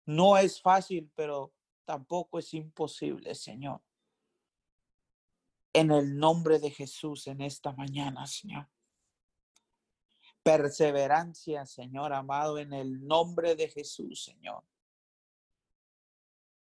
No 0.05 0.37
es 0.37 0.61
fácil, 0.61 1.11
pero 1.15 1.53
tampoco 1.85 2.39
es 2.39 2.53
imposible, 2.53 3.35
Señor. 3.35 3.81
En 5.73 5.91
el 5.91 6.17
nombre 6.17 6.59
de 6.59 6.69
Jesús 6.69 7.27
en 7.27 7.41
esta 7.41 7.71
mañana, 7.73 8.27
Señor. 8.27 8.69
Perseverancia, 10.43 11.65
Señor 11.65 12.13
amado, 12.13 12.57
en 12.57 12.73
el 12.73 13.05
nombre 13.05 13.55
de 13.55 13.69
Jesús, 13.69 14.23
Señor. 14.23 14.63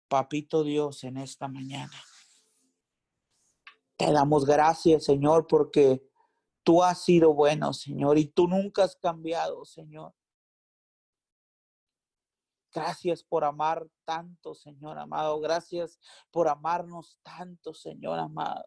Papito 0.08 0.64
Dios, 0.64 1.04
en 1.04 1.18
esta 1.18 1.48
mañana. 1.48 2.04
Te 3.96 4.12
damos 4.12 4.46
gracias, 4.46 5.06
Señor, 5.06 5.48
porque 5.48 6.04
tú 6.64 6.84
has 6.84 7.04
sido 7.04 7.34
bueno, 7.34 7.72
Señor, 7.72 8.18
y 8.18 8.26
tú 8.26 8.48
nunca 8.48 8.84
has 8.84 8.96
cambiado, 8.96 9.64
Señor. 9.64 10.14
Gracias 12.74 13.24
por 13.24 13.44
amar 13.44 13.90
tanto, 14.06 14.54
Señor 14.56 14.98
amado. 14.98 15.40
Gracias 15.40 16.00
por 16.32 16.48
amarnos 16.48 17.20
tanto, 17.22 17.74
Señor 17.74 18.18
amado. 18.20 18.66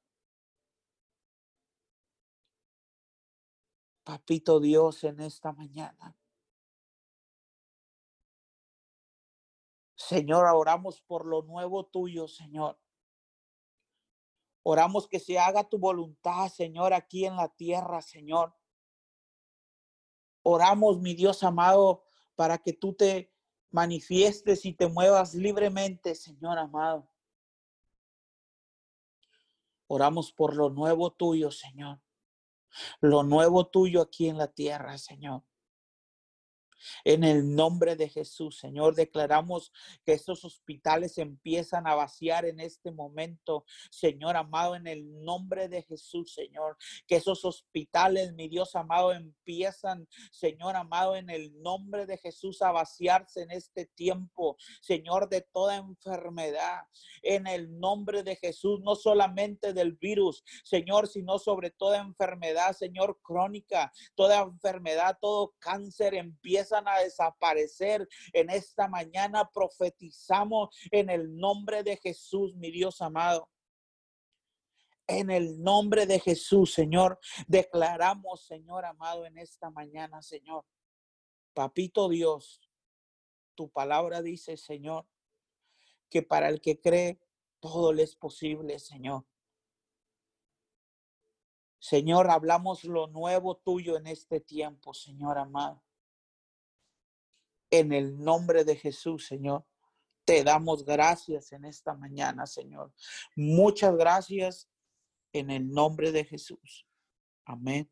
Papito 4.05 4.61
Dios, 4.61 5.03
en 5.05 5.21
esta 5.21 5.53
mañana. 5.53 6.15
Señor, 9.97 10.45
oramos 10.45 11.01
por 11.01 11.25
lo 11.25 11.43
nuevo 11.43 11.87
tuyo, 11.87 12.29
Señor. 12.29 12.79
Oramos 14.63 15.09
que 15.09 15.19
se 15.19 15.39
haga 15.39 15.69
tu 15.69 15.79
voluntad, 15.79 16.49
Señor, 16.49 16.93
aquí 16.93 17.25
en 17.25 17.37
la 17.37 17.49
tierra, 17.49 18.03
Señor. 18.03 18.55
Oramos, 20.43 21.01
mi 21.01 21.15
Dios 21.15 21.43
amado, 21.43 22.05
para 22.35 22.59
que 22.59 22.75
tú 22.75 22.95
te 22.95 23.34
manifiestes 23.75 24.65
y 24.65 24.73
te 24.73 24.89
muevas 24.89 25.35
libremente, 25.35 26.15
Señor 26.15 26.59
amado. 26.59 27.11
Oramos 29.89 30.33
por 30.33 30.55
lo 30.55 30.71
nuevo 30.71 31.13
tuyo, 31.13 31.51
Señor. 31.51 32.01
Lo 33.01 33.25
nuevo 33.25 33.67
tuyo 33.67 34.01
aquí 34.01 34.29
en 34.29 34.39
la 34.39 34.47
tierra, 34.47 34.97
Señor. 34.97 35.43
En 37.05 37.25
el 37.25 37.55
nombre 37.55 37.97
de 37.97 38.09
Jesús, 38.09 38.59
Señor, 38.59 38.95
declaramos 38.95 39.73
que 40.05 40.13
estos 40.13 40.45
hospitales 40.45 41.19
empiezan 41.19 41.87
a 41.87 41.95
vaciar 41.95 42.45
en 42.45 42.61
este 42.61 42.91
momento, 42.91 43.65
Señor 43.91 44.37
amado, 44.37 44.77
en 44.77 44.87
el 44.87 45.25
nombre 45.25 45.69
de 45.69 45.83
Jesús, 45.83 46.33
Señor. 46.35 46.77
Que 47.07 47.17
esos 47.17 47.45
hospitales, 47.45 48.33
mi 48.35 48.49
Dios 48.49 48.75
amado, 48.75 49.13
empiezan, 49.13 50.09
Señor 50.31 50.77
amado, 50.77 51.17
en 51.17 51.31
el 51.31 51.61
nombre 51.63 52.07
de 52.07 52.19
Jesús 52.19 52.63
a 52.63 52.73
vaciarse 52.73 53.43
en 53.43 53.51
este 53.51 53.87
tiempo, 53.87 54.57
Señor, 54.81 55.29
de 55.29 55.43
toda 55.43 55.77
enfermedad. 55.77 56.83
En 57.23 57.47
el 57.47 57.79
nombre 57.79 58.23
de 58.23 58.37
Jesús, 58.37 58.81
no 58.81 58.95
solamente 58.95 59.73
del 59.73 59.93
virus, 59.93 60.45
Señor, 60.65 61.09
sino 61.09 61.39
sobre 61.39 61.71
toda 61.71 61.99
enfermedad, 61.99 62.73
Señor, 62.73 63.21
crónica, 63.23 63.93
toda 64.15 64.41
enfermedad, 64.43 65.19
todo 65.21 65.55
cáncer 65.59 66.15
empieza 66.15 66.74
a 66.75 66.99
desaparecer. 67.01 68.09
En 68.33 68.51
esta 68.51 68.89
mañana 68.89 69.49
profetizamos 69.53 70.75
en 70.91 71.11
el 71.11 71.37
nombre 71.37 71.83
de 71.83 71.97
Jesús, 71.97 72.55
mi 72.57 72.71
Dios 72.71 73.01
amado. 73.01 73.49
En 75.07 75.31
el 75.31 75.63
nombre 75.63 76.07
de 76.07 76.19
Jesús, 76.19 76.73
Señor, 76.73 77.19
declaramos, 77.47 78.47
Señor 78.47 78.85
amado, 78.87 79.27
en 79.27 79.39
esta 79.39 79.71
mañana, 79.71 80.23
Señor. 80.23 80.65
Papito 81.53 82.09
Dios, 82.09 82.61
tu 83.55 83.71
palabra 83.71 84.23
dice, 84.23 84.57
Señor, 84.57 85.07
que 86.09 86.23
para 86.23 86.49
el 86.49 86.61
que 86.61 86.81
cree, 86.81 87.21
todo 87.61 87.93
le 87.93 88.03
es 88.03 88.17
posible, 88.17 88.79
Señor. 88.79 89.25
Señor, 91.79 92.31
hablamos 92.31 92.83
lo 92.85 93.09
nuevo 93.09 93.57
tuyo 93.59 93.99
en 93.99 94.07
este 94.07 94.41
tiempo, 94.41 94.95
Señor 94.95 95.37
amado. 95.37 95.84
En 97.77 97.93
el 97.93 98.17
nombre 98.23 98.65
de 98.65 98.77
Jesús, 98.77 99.27
Señor, 99.27 99.67
te 100.25 100.45
damos 100.45 100.85
gracias 100.85 101.51
en 101.51 101.65
esta 101.65 101.93
mañana, 101.95 102.47
Señor. 102.47 102.93
Muchas 103.35 103.97
gracias 103.97 104.69
en 105.33 105.51
el 105.51 105.69
nombre 105.69 106.13
de 106.13 106.25
Jesús. 106.25 106.87
Amén 107.45 107.91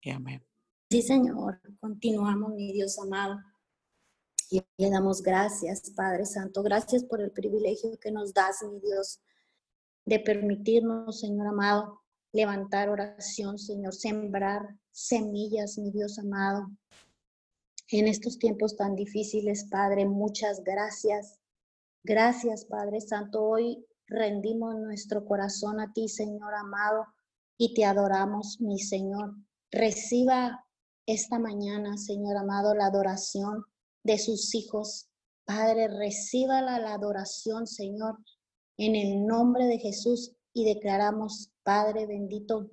y 0.00 0.12
amén. 0.12 0.42
Sí, 0.90 1.02
Señor, 1.02 1.60
continuamos, 1.78 2.54
mi 2.54 2.72
Dios 2.72 2.98
amado. 2.98 3.36
Y 4.50 4.62
le 4.78 4.88
damos 4.88 5.20
gracias, 5.20 5.90
Padre 5.90 6.24
Santo. 6.24 6.62
Gracias 6.62 7.04
por 7.04 7.20
el 7.20 7.30
privilegio 7.30 8.00
que 8.00 8.10
nos 8.10 8.32
das, 8.32 8.62
mi 8.62 8.80
Dios, 8.80 9.20
de 10.06 10.20
permitirnos, 10.20 11.20
Señor 11.20 11.48
amado, 11.48 12.00
levantar 12.32 12.88
oración, 12.88 13.58
Señor, 13.58 13.92
sembrar 13.92 14.74
semillas, 14.90 15.76
mi 15.76 15.90
Dios 15.90 16.18
amado, 16.18 16.70
en 17.90 18.06
estos 18.06 18.38
tiempos 18.38 18.76
tan 18.76 18.94
difíciles, 18.94 19.64
Padre. 19.70 20.04
Muchas 20.06 20.62
gracias. 20.62 21.38
Gracias, 22.04 22.64
Padre 22.64 23.00
Santo. 23.00 23.42
Hoy 23.42 23.84
rendimos 24.06 24.76
nuestro 24.76 25.24
corazón 25.24 25.80
a 25.80 25.92
ti, 25.92 26.08
Señor 26.08 26.54
amado, 26.54 27.06
y 27.56 27.74
te 27.74 27.84
adoramos, 27.84 28.60
mi 28.60 28.78
Señor. 28.78 29.34
Reciba 29.70 30.64
esta 31.06 31.38
mañana, 31.38 31.96
Señor 31.96 32.36
amado, 32.36 32.74
la 32.74 32.86
adoración 32.86 33.64
de 34.04 34.18
sus 34.18 34.54
hijos. 34.54 35.08
Padre, 35.44 35.88
reciba 35.88 36.60
la 36.60 36.92
adoración, 36.92 37.66
Señor, 37.66 38.18
en 38.76 38.94
el 38.94 39.26
nombre 39.26 39.64
de 39.66 39.78
Jesús 39.78 40.32
y 40.52 40.64
declaramos, 40.64 41.50
Padre 41.62 42.06
bendito, 42.06 42.70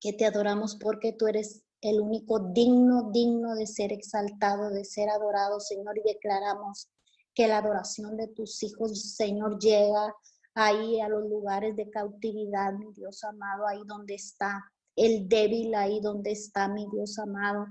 que 0.00 0.12
te 0.12 0.26
adoramos 0.26 0.76
porque 0.76 1.12
tú 1.12 1.26
eres 1.26 1.62
el 1.80 2.00
único 2.00 2.38
digno, 2.38 3.10
digno 3.10 3.54
de 3.54 3.66
ser 3.66 3.92
exaltado, 3.92 4.70
de 4.70 4.84
ser 4.84 5.08
adorado, 5.08 5.60
Señor, 5.60 5.96
y 5.98 6.02
declaramos 6.02 6.90
que 7.34 7.48
la 7.48 7.58
adoración 7.58 8.16
de 8.16 8.28
tus 8.28 8.62
hijos, 8.62 9.14
Señor, 9.14 9.58
llega 9.58 10.14
ahí 10.54 11.00
a 11.00 11.08
los 11.08 11.24
lugares 11.24 11.74
de 11.76 11.88
cautividad, 11.88 12.74
mi 12.74 12.92
Dios 12.92 13.24
amado, 13.24 13.66
ahí 13.66 13.80
donde 13.86 14.14
está 14.14 14.62
el 14.96 15.28
débil, 15.28 15.74
ahí 15.74 16.00
donde 16.00 16.32
está 16.32 16.68
mi 16.68 16.86
Dios 16.90 17.18
amado. 17.18 17.66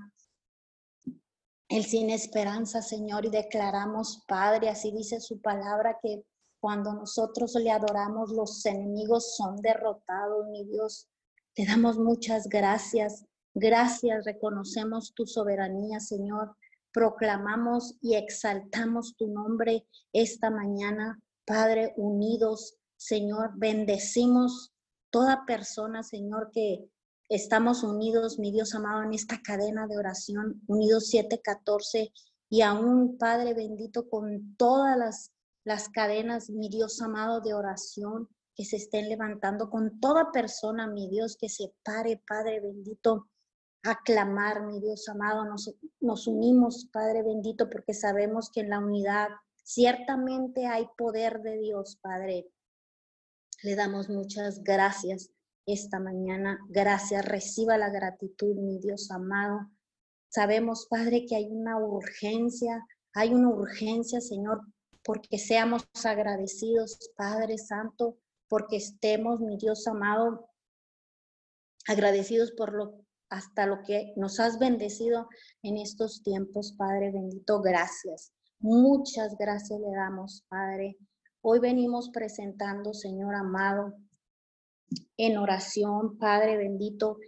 El 1.68 1.84
sin 1.84 2.10
esperanza, 2.10 2.82
Señor, 2.82 3.26
y 3.26 3.30
declaramos, 3.30 4.24
Padre, 4.26 4.70
así 4.70 4.90
dice 4.90 5.20
su 5.20 5.40
palabra, 5.40 5.98
que 6.02 6.24
cuando 6.58 6.92
nosotros 6.92 7.54
le 7.54 7.70
adoramos, 7.70 8.32
los 8.32 8.66
enemigos 8.66 9.36
son 9.36 9.56
derrotados, 9.56 10.48
mi 10.48 10.64
Dios. 10.64 11.08
Te 11.54 11.64
damos 11.64 11.96
muchas 11.96 12.48
gracias 12.48 13.24
Gracias, 13.54 14.24
reconocemos 14.24 15.12
tu 15.14 15.26
soberanía, 15.26 15.98
Señor. 16.00 16.56
Proclamamos 16.92 17.96
y 18.00 18.14
exaltamos 18.14 19.16
tu 19.16 19.28
nombre 19.28 19.86
esta 20.12 20.50
mañana, 20.50 21.20
Padre, 21.44 21.92
unidos, 21.96 22.76
Señor. 22.96 23.52
Bendecimos 23.56 24.72
toda 25.10 25.44
persona, 25.46 26.02
Señor, 26.02 26.50
que 26.52 26.88
estamos 27.28 27.82
unidos, 27.82 28.38
mi 28.38 28.52
Dios 28.52 28.74
amado, 28.74 29.02
en 29.02 29.14
esta 29.14 29.40
cadena 29.42 29.86
de 29.86 29.98
oración, 29.98 30.62
unidos 30.66 31.08
714, 31.08 32.12
y 32.50 32.62
aún, 32.62 33.18
Padre 33.18 33.54
bendito, 33.54 34.08
con 34.08 34.56
todas 34.56 34.96
las, 34.96 35.32
las 35.64 35.88
cadenas, 35.88 36.50
mi 36.50 36.68
Dios 36.68 37.00
amado, 37.00 37.40
de 37.40 37.54
oración 37.54 38.28
que 38.54 38.64
se 38.64 38.76
estén 38.76 39.08
levantando, 39.08 39.70
con 39.70 40.00
toda 40.00 40.32
persona, 40.32 40.86
mi 40.86 41.08
Dios, 41.08 41.36
que 41.36 41.48
se 41.48 41.72
pare, 41.84 42.20
Padre 42.26 42.60
bendito, 42.60 43.29
aclamar, 43.82 44.62
mi 44.66 44.80
Dios 44.80 45.08
amado. 45.08 45.44
Nos, 45.44 45.74
nos 46.00 46.26
unimos, 46.26 46.88
Padre 46.92 47.22
bendito, 47.22 47.68
porque 47.70 47.94
sabemos 47.94 48.50
que 48.50 48.60
en 48.60 48.70
la 48.70 48.78
unidad 48.78 49.28
ciertamente 49.62 50.66
hay 50.66 50.86
poder 50.96 51.40
de 51.42 51.58
Dios, 51.58 51.98
Padre. 52.00 52.48
Le 53.62 53.74
damos 53.74 54.08
muchas 54.08 54.62
gracias 54.62 55.30
esta 55.66 56.00
mañana. 56.00 56.58
Gracias, 56.68 57.24
reciba 57.24 57.78
la 57.78 57.90
gratitud, 57.90 58.56
mi 58.56 58.78
Dios 58.78 59.10
amado. 59.10 59.70
Sabemos, 60.28 60.86
Padre, 60.88 61.26
que 61.26 61.36
hay 61.36 61.46
una 61.50 61.78
urgencia, 61.78 62.86
hay 63.14 63.34
una 63.34 63.48
urgencia, 63.48 64.20
Señor, 64.20 64.60
porque 65.02 65.38
seamos 65.38 65.88
agradecidos, 66.04 67.10
Padre 67.16 67.58
Santo, 67.58 68.18
porque 68.48 68.76
estemos, 68.76 69.40
mi 69.40 69.56
Dios 69.56 69.86
amado, 69.86 70.48
agradecidos 71.86 72.52
por 72.52 72.74
lo 72.74 73.04
hasta 73.30 73.64
lo 73.64 73.82
que 73.82 74.12
nos 74.16 74.40
has 74.40 74.58
bendecido 74.58 75.28
en 75.62 75.78
estos 75.78 76.22
tiempos, 76.22 76.74
Padre 76.76 77.12
bendito. 77.12 77.60
Gracias. 77.60 78.32
Muchas 78.58 79.36
gracias 79.38 79.80
le 79.80 79.90
damos, 79.94 80.44
Padre. 80.48 80.98
Hoy 81.40 81.60
venimos 81.60 82.10
presentando, 82.10 82.92
Señor 82.92 83.34
amado, 83.34 83.94
en 85.16 85.38
oración, 85.38 86.18
Padre 86.18 86.56
bendito, 86.58 87.18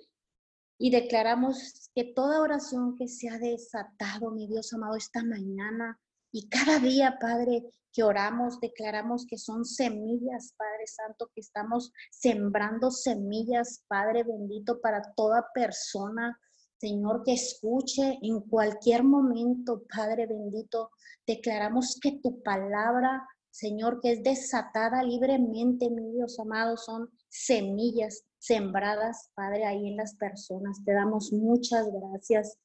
y 0.76 0.90
declaramos 0.90 1.90
que 1.94 2.12
toda 2.12 2.42
oración 2.42 2.96
que 2.96 3.06
se 3.06 3.28
ha 3.30 3.38
desatado, 3.38 4.32
mi 4.32 4.48
Dios 4.48 4.72
amado, 4.72 4.96
esta 4.96 5.22
mañana 5.22 5.98
y 6.32 6.48
cada 6.48 6.78
día, 6.78 7.18
Padre, 7.20 7.70
que 7.92 8.02
oramos, 8.02 8.58
declaramos 8.58 9.26
que 9.26 9.36
son 9.36 9.66
semillas, 9.66 10.54
Padre 10.56 10.86
Santo, 10.86 11.30
que 11.34 11.42
estamos 11.42 11.92
sembrando 12.10 12.90
semillas, 12.90 13.84
Padre 13.86 14.24
bendito, 14.24 14.80
para 14.80 15.02
toda 15.14 15.46
persona, 15.54 16.38
Señor, 16.78 17.22
que 17.22 17.34
escuche 17.34 18.18
en 18.22 18.40
cualquier 18.40 19.04
momento, 19.04 19.84
Padre 19.94 20.26
bendito. 20.26 20.90
Declaramos 21.26 21.98
que 22.00 22.18
tu 22.22 22.42
palabra, 22.42 23.28
Señor, 23.50 24.00
que 24.00 24.12
es 24.12 24.22
desatada 24.22 25.02
libremente, 25.02 25.90
mi 25.90 26.12
Dios 26.12 26.40
amado, 26.40 26.78
son 26.78 27.10
semillas 27.28 28.24
sembradas, 28.38 29.30
Padre, 29.34 29.66
ahí 29.66 29.86
en 29.86 29.98
las 29.98 30.16
personas. 30.16 30.82
Te 30.84 30.94
damos 30.94 31.30
muchas 31.32 31.86
gracias. 31.92 32.58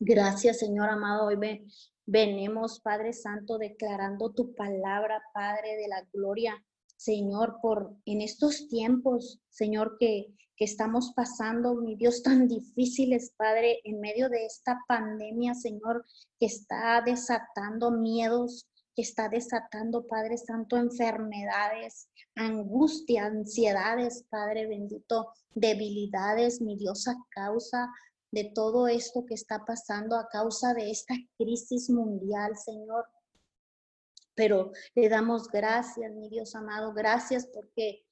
Gracias, 0.00 0.58
Señor 0.58 0.90
amado. 0.90 1.26
Hoy 1.26 1.36
me, 2.10 2.26
Venemos, 2.26 2.80
Padre 2.80 3.12
Santo, 3.12 3.58
declarando 3.58 4.32
tu 4.32 4.54
palabra, 4.54 5.22
Padre 5.32 5.76
de 5.76 5.88
la 5.88 6.02
gloria, 6.12 6.62
Señor, 6.96 7.58
por 7.62 7.96
en 8.04 8.20
estos 8.20 8.68
tiempos, 8.68 9.40
Señor, 9.48 9.96
que, 9.98 10.26
que 10.56 10.64
estamos 10.64 11.12
pasando, 11.14 11.74
mi 11.74 11.96
Dios, 11.96 12.22
tan 12.22 12.46
difíciles, 12.48 13.32
Padre, 13.36 13.80
en 13.84 14.00
medio 14.00 14.28
de 14.28 14.44
esta 14.44 14.78
pandemia, 14.86 15.54
Señor, 15.54 16.04
que 16.38 16.46
está 16.46 17.00
desatando 17.00 17.90
miedos, 17.90 18.66
que 18.94 19.02
está 19.02 19.28
desatando, 19.28 20.06
Padre 20.06 20.36
Santo, 20.36 20.76
enfermedades, 20.76 22.08
angustia, 22.34 23.26
ansiedades, 23.26 24.24
Padre 24.28 24.66
bendito, 24.66 25.32
debilidades, 25.54 26.60
mi 26.60 26.76
Dios, 26.76 27.08
a 27.08 27.14
causa 27.30 27.90
de 28.30 28.52
todo 28.54 28.88
esto 28.88 29.24
que 29.26 29.34
está 29.34 29.64
pasando, 29.64 30.16
a 30.16 30.28
causa 30.28 30.74
de 30.74 30.90
esta 30.90 31.14
crisis 31.36 31.90
mundial, 31.90 32.56
Señor 32.56 33.06
pero 34.40 34.72
le 34.94 35.10
damos 35.10 35.48
gracias, 35.48 36.14
mi 36.14 36.30
Dios 36.30 36.54
amado, 36.54 36.94
gracias 36.94 37.46
porque 37.52 38.06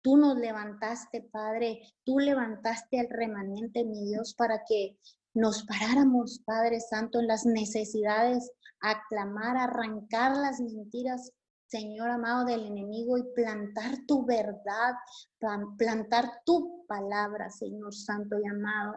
tú 0.00 0.16
nos 0.16 0.38
levantaste, 0.38 1.28
Padre, 1.30 1.82
tú 2.02 2.18
levantaste 2.18 2.98
al 2.98 3.10
remanente, 3.10 3.84
mi 3.84 4.06
Dios, 4.06 4.34
para 4.34 4.64
que 4.66 4.98
nos 5.34 5.64
paráramos, 5.64 6.40
Padre 6.46 6.80
Santo, 6.80 7.20
en 7.20 7.26
las 7.26 7.44
necesidades, 7.44 8.50
a 8.80 9.02
clamar, 9.10 9.58
a 9.58 9.64
arrancar 9.64 10.34
las 10.34 10.60
mentiras, 10.60 11.30
Señor 11.66 12.08
amado 12.08 12.46
del 12.46 12.64
enemigo, 12.64 13.18
y 13.18 13.22
plantar 13.34 13.98
tu 14.06 14.24
verdad, 14.24 14.94
plantar 15.76 16.40
tu 16.46 16.86
palabra, 16.88 17.50
Señor 17.50 17.94
Santo 17.94 18.38
y 18.42 18.48
amado. 18.48 18.94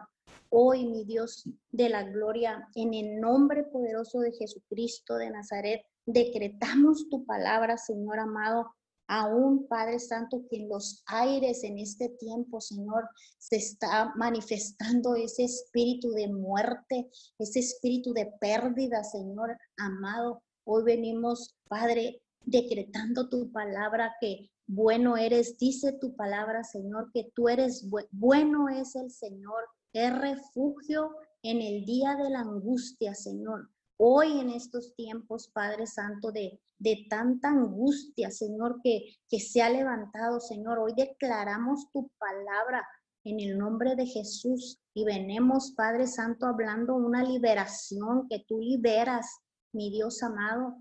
Hoy, 0.56 0.86
mi 0.86 1.04
Dios 1.04 1.48
de 1.72 1.88
la 1.88 2.04
gloria, 2.04 2.68
en 2.76 2.94
el 2.94 3.20
nombre 3.20 3.64
poderoso 3.64 4.20
de 4.20 4.30
Jesucristo 4.32 5.16
de 5.16 5.30
Nazaret, 5.30 5.84
Decretamos 6.06 7.08
tu 7.08 7.24
palabra, 7.24 7.78
Señor 7.78 8.18
amado, 8.18 8.74
aún 9.06 9.66
Padre 9.68 9.98
Santo, 9.98 10.44
que 10.50 10.56
en 10.56 10.68
los 10.68 11.02
aires 11.06 11.64
en 11.64 11.78
este 11.78 12.10
tiempo, 12.10 12.60
Señor, 12.60 13.08
se 13.38 13.56
está 13.56 14.12
manifestando 14.16 15.14
ese 15.14 15.44
espíritu 15.44 16.10
de 16.10 16.28
muerte, 16.28 17.10
ese 17.38 17.60
espíritu 17.60 18.12
de 18.12 18.30
pérdida, 18.38 19.02
Señor 19.02 19.56
amado. 19.78 20.42
Hoy 20.64 20.84
venimos, 20.84 21.56
Padre, 21.68 22.20
decretando 22.44 23.30
tu 23.30 23.50
palabra 23.50 24.14
que 24.20 24.50
bueno 24.66 25.16
eres, 25.16 25.56
dice 25.58 25.92
tu 25.92 26.14
palabra, 26.16 26.64
Señor, 26.64 27.10
que 27.14 27.30
tú 27.34 27.48
eres 27.48 27.88
bueno 28.12 28.68
es 28.68 28.94
el 28.94 29.10
Señor, 29.10 29.64
es 29.94 30.18
refugio 30.18 31.16
en 31.42 31.62
el 31.62 31.84
día 31.84 32.16
de 32.16 32.28
la 32.28 32.40
angustia, 32.40 33.14
Señor. 33.14 33.70
Hoy 33.96 34.40
en 34.40 34.50
estos 34.50 34.92
tiempos, 34.96 35.48
Padre 35.54 35.86
Santo, 35.86 36.32
de, 36.32 36.60
de 36.78 37.06
tanta 37.08 37.48
angustia, 37.48 38.30
Señor, 38.30 38.80
que, 38.82 39.14
que 39.28 39.38
se 39.38 39.62
ha 39.62 39.70
levantado, 39.70 40.40
Señor, 40.40 40.80
hoy 40.80 40.94
declaramos 40.96 41.92
tu 41.92 42.10
palabra 42.18 42.84
en 43.22 43.38
el 43.38 43.56
nombre 43.56 43.94
de 43.94 44.06
Jesús 44.06 44.80
y 44.94 45.04
venemos, 45.04 45.72
Padre 45.76 46.08
Santo, 46.08 46.46
hablando 46.46 46.96
una 46.96 47.22
liberación 47.22 48.26
que 48.28 48.44
tú 48.48 48.58
liberas, 48.58 49.26
mi 49.72 49.90
Dios 49.90 50.24
amado. 50.24 50.76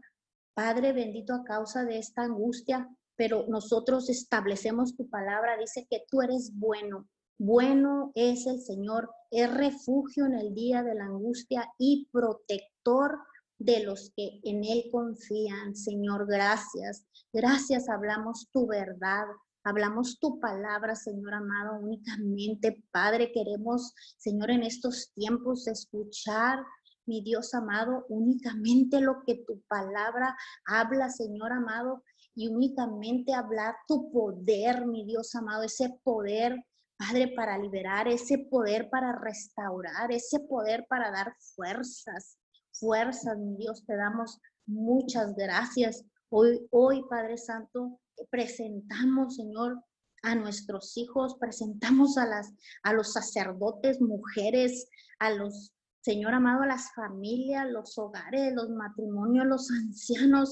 Padre 0.56 0.92
bendito 0.92 1.36
a 1.36 1.44
causa 1.44 1.84
de 1.84 2.00
esta 2.00 2.24
angustia, 2.24 2.90
pero 3.16 3.46
nosotros 3.48 4.10
establecemos 4.10 4.96
tu 4.96 5.08
palabra, 5.08 5.58
dice 5.58 5.86
que 5.88 6.04
tú 6.10 6.24
eres 6.24 6.52
bueno, 6.56 7.08
bueno 7.44 8.14
es 8.16 8.48
el 8.48 8.62
Señor, 8.62 9.10
es 9.30 9.54
refugio 9.54 10.26
en 10.26 10.36
el 10.36 10.54
día 10.54 10.82
de 10.82 10.96
la 10.96 11.06
angustia 11.06 11.70
y 11.78 12.08
protector 12.10 13.20
de 13.60 13.84
los 13.84 14.14
que 14.16 14.40
en 14.44 14.64
Él 14.64 14.86
confían. 14.90 15.76
Señor, 15.76 16.26
gracias. 16.26 17.06
Gracias, 17.34 17.90
hablamos 17.90 18.48
tu 18.54 18.68
verdad. 18.68 19.26
Hablamos 19.66 20.20
tu 20.20 20.40
palabra, 20.40 20.96
Señor 20.96 21.34
amado, 21.34 21.80
únicamente. 21.82 22.82
Padre, 22.92 23.34
queremos, 23.34 23.94
Señor, 24.18 24.50
en 24.50 24.64
estos 24.64 25.12
tiempos 25.14 25.68
escuchar 25.68 26.60
mi 27.06 27.22
Dios 27.24 27.54
amado, 27.54 28.06
únicamente 28.08 29.02
lo 29.02 29.22
que 29.28 29.44
tu 29.46 29.62
palabra 29.68 30.34
habla, 30.66 31.10
Señor 31.10 31.52
amado, 31.52 32.04
y 32.36 32.48
únicamente 32.48 33.34
hablar 33.34 33.76
tu 33.86 34.10
poder, 34.14 34.86
mi 34.88 35.06
Dios 35.06 35.36
amado, 35.36 35.64
ese 35.64 36.00
poder 36.04 36.66
Padre, 36.98 37.34
para 37.36 37.58
liberar 37.58 38.08
ese 38.08 38.38
poder, 38.50 38.90
para 38.90 39.14
restaurar, 39.20 40.12
ese 40.12 40.40
poder 40.40 40.86
para 40.88 41.12
dar 41.12 41.36
fuerzas, 41.56 42.38
fuerzas, 42.72 43.38
Dios, 43.58 43.86
te 43.86 43.96
damos 43.96 44.40
muchas 44.66 45.36
gracias. 45.36 46.06
Hoy, 46.30 46.66
hoy, 46.72 47.04
Padre 47.10 47.38
Santo, 47.38 48.00
presentamos, 48.30 49.36
Señor, 49.36 49.84
a 50.24 50.36
nuestros 50.36 50.96
hijos, 50.98 51.36
presentamos 51.40 52.18
a 52.18 52.26
las 52.26 52.54
a 52.84 52.94
los 52.94 53.12
sacerdotes, 53.12 54.00
mujeres, 54.02 54.90
a 55.20 55.32
los 55.32 55.74
Señor 56.02 56.34
amado, 56.34 56.64
a 56.64 56.68
las 56.68 56.94
familias, 56.94 57.70
los 57.70 57.98
hogares, 57.98 58.54
los 58.54 58.70
matrimonios, 58.70 59.46
los 59.46 59.72
ancianos, 59.72 60.52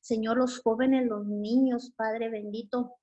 Señor, 0.00 0.36
los 0.36 0.60
jóvenes, 0.60 1.06
los 1.06 1.26
niños, 1.26 1.92
Padre 1.96 2.30
bendito 2.30 2.94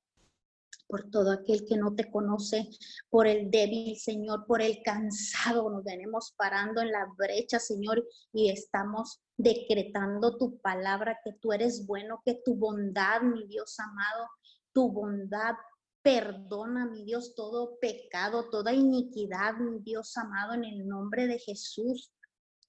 por 0.91 1.09
todo 1.09 1.31
aquel 1.31 1.65
que 1.65 1.77
no 1.77 1.95
te 1.95 2.11
conoce, 2.11 2.67
por 3.09 3.25
el 3.25 3.49
débil, 3.49 3.95
Señor, 3.97 4.45
por 4.45 4.61
el 4.61 4.83
cansado. 4.83 5.69
Nos 5.69 5.85
venimos 5.85 6.33
parando 6.37 6.81
en 6.81 6.91
la 6.91 7.07
brecha, 7.17 7.59
Señor, 7.59 8.05
y 8.33 8.49
estamos 8.49 9.21
decretando 9.37 10.37
tu 10.37 10.59
palabra, 10.59 11.17
que 11.23 11.31
tú 11.31 11.53
eres 11.53 11.87
bueno, 11.87 12.21
que 12.25 12.41
tu 12.43 12.55
bondad, 12.55 13.21
mi 13.21 13.47
Dios 13.47 13.79
amado, 13.79 14.27
tu 14.73 14.91
bondad 14.91 15.55
perdona, 16.03 16.87
mi 16.87 17.05
Dios, 17.05 17.35
todo 17.35 17.77
pecado, 17.79 18.49
toda 18.49 18.73
iniquidad, 18.73 19.55
mi 19.57 19.79
Dios 19.79 20.17
amado, 20.17 20.53
en 20.53 20.65
el 20.65 20.87
nombre 20.87 21.27
de 21.27 21.39
Jesús. 21.39 22.11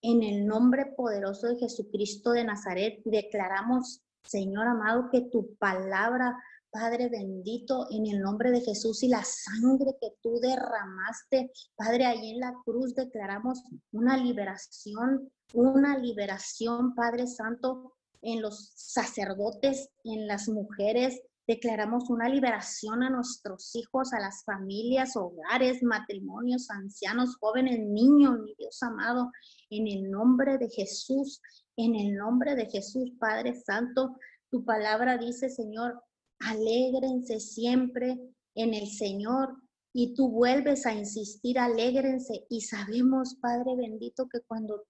En 0.04 0.22
el 0.22 0.46
nombre 0.46 0.86
poderoso 0.96 1.46
de 1.46 1.56
Jesucristo 1.56 2.32
de 2.32 2.44
Nazaret, 2.44 3.00
declaramos, 3.04 4.02
Señor 4.24 4.66
amado, 4.66 5.08
que 5.10 5.22
tu 5.22 5.54
palabra 5.56 6.36
Padre 6.72 7.10
bendito, 7.10 7.86
en 7.90 8.06
el 8.06 8.20
nombre 8.20 8.50
de 8.50 8.62
Jesús 8.62 9.02
y 9.02 9.08
la 9.08 9.22
sangre 9.22 9.94
que 10.00 10.14
tú 10.22 10.40
derramaste, 10.40 11.52
Padre, 11.76 12.06
ahí 12.06 12.30
en 12.30 12.40
la 12.40 12.54
cruz 12.64 12.94
declaramos 12.94 13.62
una 13.92 14.16
liberación, 14.16 15.30
una 15.52 15.98
liberación, 15.98 16.94
Padre 16.94 17.26
Santo, 17.26 17.92
en 18.22 18.40
los 18.40 18.72
sacerdotes, 18.74 19.90
en 20.04 20.26
las 20.26 20.48
mujeres. 20.48 21.20
Declaramos 21.46 22.08
una 22.08 22.30
liberación 22.30 23.02
a 23.02 23.10
nuestros 23.10 23.76
hijos, 23.76 24.14
a 24.14 24.20
las 24.20 24.42
familias, 24.44 25.14
hogares, 25.14 25.82
matrimonios, 25.82 26.70
ancianos, 26.70 27.36
jóvenes, 27.36 27.80
niños, 27.80 28.38
mi 28.40 28.54
Dios 28.54 28.82
amado, 28.82 29.30
en 29.68 29.88
el 29.88 30.10
nombre 30.10 30.56
de 30.56 30.70
Jesús, 30.70 31.42
en 31.76 31.96
el 31.96 32.14
nombre 32.14 32.54
de 32.54 32.64
Jesús, 32.70 33.12
Padre 33.20 33.60
Santo. 33.60 34.16
Tu 34.50 34.64
palabra 34.64 35.18
dice, 35.18 35.50
Señor, 35.50 36.02
alégrense 36.46 37.40
siempre 37.40 38.18
en 38.54 38.74
el 38.74 38.88
Señor. 38.88 39.56
Y 39.94 40.14
tú 40.14 40.30
vuelves 40.30 40.86
a 40.86 40.94
insistir, 40.94 41.58
alégrense. 41.58 42.46
Y 42.48 42.62
sabemos, 42.62 43.36
Padre 43.40 43.76
bendito, 43.76 44.26
que 44.28 44.40
cuando 44.40 44.84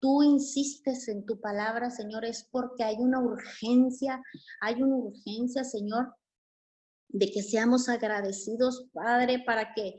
tú 0.00 0.22
insistes 0.22 1.06
en 1.08 1.24
tu 1.24 1.40
palabra, 1.40 1.90
Señor, 1.90 2.24
es 2.24 2.48
porque 2.50 2.82
hay 2.82 2.96
una 2.96 3.20
urgencia, 3.20 4.20
hay 4.60 4.82
una 4.82 4.96
urgencia, 4.96 5.62
Señor, 5.62 6.14
de 7.08 7.30
que 7.30 7.42
seamos 7.42 7.88
agradecidos, 7.88 8.88
Padre, 8.92 9.42
para 9.44 9.72
que, 9.74 9.98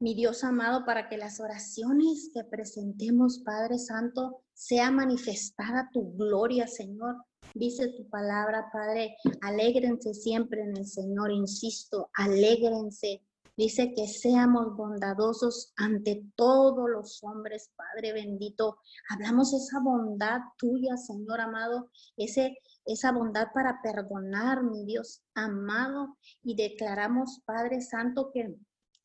mi 0.00 0.14
Dios 0.14 0.44
amado, 0.44 0.84
para 0.84 1.08
que 1.08 1.16
las 1.16 1.40
oraciones 1.40 2.30
que 2.32 2.44
presentemos, 2.44 3.40
Padre 3.44 3.78
Santo, 3.78 4.42
sea 4.54 4.90
manifestada 4.90 5.90
tu 5.92 6.16
gloria, 6.16 6.66
Señor. 6.66 7.16
Dice 7.54 7.88
tu 7.96 8.08
palabra, 8.08 8.70
Padre, 8.72 9.16
alégrense 9.40 10.14
siempre 10.14 10.62
en 10.62 10.76
el 10.76 10.86
Señor, 10.86 11.32
insisto, 11.32 12.10
alégrense. 12.14 13.22
Dice 13.56 13.92
que 13.92 14.06
seamos 14.06 14.76
bondadosos 14.76 15.72
ante 15.76 16.24
todos 16.36 16.88
los 16.88 17.20
hombres, 17.24 17.72
Padre 17.74 18.12
bendito. 18.12 18.78
Hablamos 19.08 19.52
esa 19.52 19.80
bondad 19.80 20.38
tuya, 20.58 20.96
Señor 20.96 21.40
amado, 21.40 21.90
ese, 22.16 22.56
esa 22.84 23.10
bondad 23.10 23.48
para 23.52 23.82
perdonar, 23.82 24.62
mi 24.62 24.84
Dios 24.84 25.22
amado. 25.34 26.16
Y 26.44 26.54
declaramos, 26.54 27.40
Padre 27.44 27.80
Santo, 27.80 28.30
que, 28.32 28.54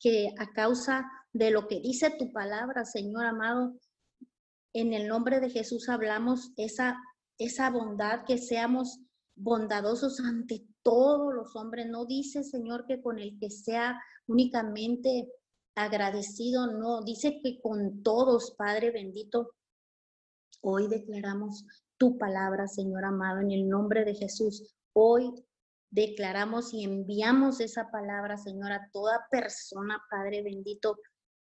que 0.04 0.34
a 0.38 0.52
causa 0.52 1.06
de 1.32 1.50
lo 1.50 1.66
que 1.66 1.80
dice 1.80 2.14
tu 2.18 2.30
palabra, 2.30 2.84
Señor 2.84 3.24
amado, 3.24 3.72
en 4.74 4.92
el 4.92 5.08
nombre 5.08 5.40
de 5.40 5.48
Jesús 5.48 5.88
hablamos 5.88 6.52
esa 6.58 6.98
esa 7.38 7.70
bondad, 7.70 8.24
que 8.26 8.38
seamos 8.38 9.00
bondadosos 9.34 10.20
ante 10.20 10.64
todos 10.82 11.34
los 11.34 11.56
hombres. 11.56 11.86
No 11.88 12.04
dice, 12.04 12.44
Señor, 12.44 12.86
que 12.86 13.00
con 13.00 13.18
el 13.18 13.38
que 13.40 13.50
sea 13.50 13.98
únicamente 14.26 15.28
agradecido, 15.74 16.68
no, 16.68 17.02
dice 17.02 17.40
que 17.42 17.60
con 17.60 18.02
todos, 18.02 18.54
Padre 18.56 18.90
bendito, 18.90 19.54
Hoy 20.66 20.88
declaramos 20.88 21.66
tu 21.98 22.16
palabra, 22.16 22.66
Señor 22.66 23.04
amado, 23.04 23.40
en 23.40 23.50
el 23.50 23.68
nombre 23.68 24.02
de 24.06 24.14
Jesús. 24.14 24.74
Hoy 24.94 25.30
declaramos 25.94 26.74
y 26.74 26.82
enviamos 26.82 27.60
esa 27.60 27.88
palabra, 27.90 28.36
Señor, 28.36 28.72
a 28.72 28.90
toda 28.92 29.26
persona, 29.30 30.02
Padre 30.10 30.42
bendito, 30.42 30.98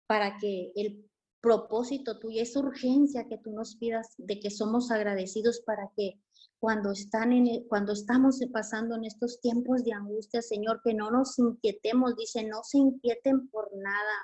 para 0.08 0.38
que 0.38 0.74
el 0.76 1.10
propósito 1.42 2.20
tuyo, 2.20 2.42
esa 2.42 2.60
urgencia 2.60 3.28
que 3.30 3.38
tú 3.38 3.52
nos 3.54 3.78
pidas 3.78 4.14
de 4.18 4.40
que 4.40 4.52
somos 4.52 4.92
agradecidos 4.92 5.62
para 5.66 5.90
que 5.96 6.20
cuando, 6.60 6.92
están 6.92 7.32
en, 7.32 7.66
cuando 7.70 7.94
estamos 7.94 8.40
pasando 8.52 8.96
en 8.96 9.06
estos 9.06 9.40
tiempos 9.40 9.84
de 9.86 9.94
angustia, 9.94 10.42
Señor, 10.42 10.82
que 10.84 10.94
no 10.94 11.12
nos 11.12 11.40
inquietemos, 11.40 12.18
dice, 12.18 12.44
no 12.44 12.62
se 12.64 12.80
inquieten 12.80 13.48
por 13.50 13.70
nada. 13.78 14.18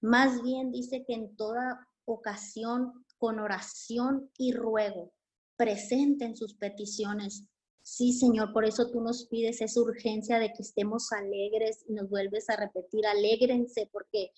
Más 0.00 0.40
bien 0.42 0.70
dice 0.70 1.04
que 1.04 1.14
en 1.14 1.34
toda 1.34 1.84
ocasión, 2.04 3.04
con 3.16 3.40
oración 3.40 4.30
y 4.38 4.52
ruego, 4.52 5.12
presenten 5.56 6.36
sus 6.36 6.54
peticiones 6.54 7.48
Sí, 7.90 8.12
Señor, 8.12 8.52
por 8.52 8.66
eso 8.66 8.90
tú 8.90 9.00
nos 9.00 9.26
pides 9.28 9.62
esa 9.62 9.80
urgencia 9.80 10.38
de 10.38 10.52
que 10.52 10.60
estemos 10.60 11.10
alegres 11.10 11.86
y 11.88 11.94
nos 11.94 12.10
vuelves 12.10 12.50
a 12.50 12.56
repetir, 12.56 13.06
alégrense, 13.06 13.88
porque 13.90 14.30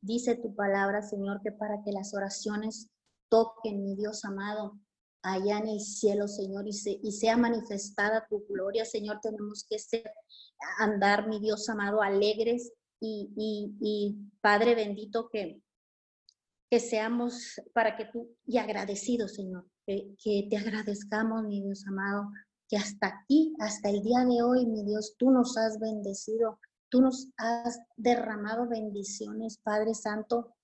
dice 0.00 0.36
tu 0.36 0.54
palabra, 0.54 1.02
Señor, 1.02 1.40
que 1.42 1.50
para 1.50 1.82
que 1.82 1.90
las 1.90 2.14
oraciones 2.14 2.90
toquen, 3.28 3.82
mi 3.82 3.96
Dios 3.96 4.24
amado, 4.24 4.78
allá 5.20 5.58
en 5.58 5.66
el 5.66 5.80
cielo, 5.80 6.28
Señor, 6.28 6.64
y, 6.68 7.00
y 7.02 7.12
sea 7.12 7.36
manifestada 7.36 8.24
tu 8.30 8.46
gloria, 8.46 8.84
Señor, 8.84 9.18
tenemos 9.20 9.66
que 9.68 9.78
andar, 10.78 11.28
mi 11.28 11.40
Dios 11.40 11.68
amado, 11.68 12.02
alegres 12.02 12.72
y, 13.00 13.32
y, 13.80 14.16
Padre 14.40 14.76
bendito, 14.76 15.28
que, 15.28 15.60
que 16.70 16.78
seamos 16.78 17.60
para 17.74 17.96
que 17.96 18.04
tú, 18.04 18.36
y 18.46 18.58
agradecidos, 18.58 19.34
Señor, 19.34 19.66
que, 19.84 20.14
que 20.22 20.46
te 20.48 20.56
agradezcamos, 20.56 21.42
mi 21.42 21.62
Dios 21.62 21.84
amado, 21.88 22.30
que 22.72 22.78
hasta 22.78 23.06
aquí, 23.06 23.54
hasta 23.58 23.90
el 23.90 24.00
día 24.00 24.24
de 24.24 24.42
hoy, 24.42 24.64
mi 24.64 24.82
Dios, 24.82 25.14
tú 25.18 25.30
nos 25.30 25.58
has 25.58 25.78
bendecido, 25.78 26.58
tú 26.88 27.02
nos 27.02 27.28
has 27.36 27.78
derramado 27.98 28.66
bendiciones, 28.66 29.58
Padre 29.58 29.94
Santo, 29.94 30.54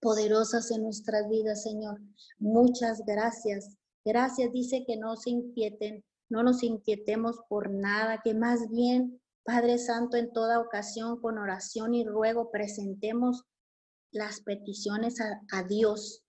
poderosas 0.00 0.70
en 0.70 0.84
nuestras 0.84 1.28
vidas, 1.28 1.64
Señor. 1.64 2.00
Muchas 2.38 3.02
gracias. 3.04 3.76
Gracias, 4.04 4.52
dice 4.52 4.84
que 4.86 4.96
no 4.96 5.16
se 5.16 5.30
inquieten, 5.30 6.04
no 6.28 6.44
nos 6.44 6.62
inquietemos 6.62 7.40
por 7.48 7.72
nada, 7.72 8.20
que 8.22 8.32
más 8.32 8.70
bien, 8.70 9.20
Padre 9.42 9.78
Santo, 9.78 10.16
en 10.16 10.32
toda 10.32 10.60
ocasión, 10.60 11.20
con 11.20 11.38
oración 11.38 11.94
y 11.94 12.04
ruego, 12.06 12.52
presentemos 12.52 13.42
las 14.12 14.42
peticiones 14.42 15.16
a, 15.20 15.62
Dios. 15.64 16.22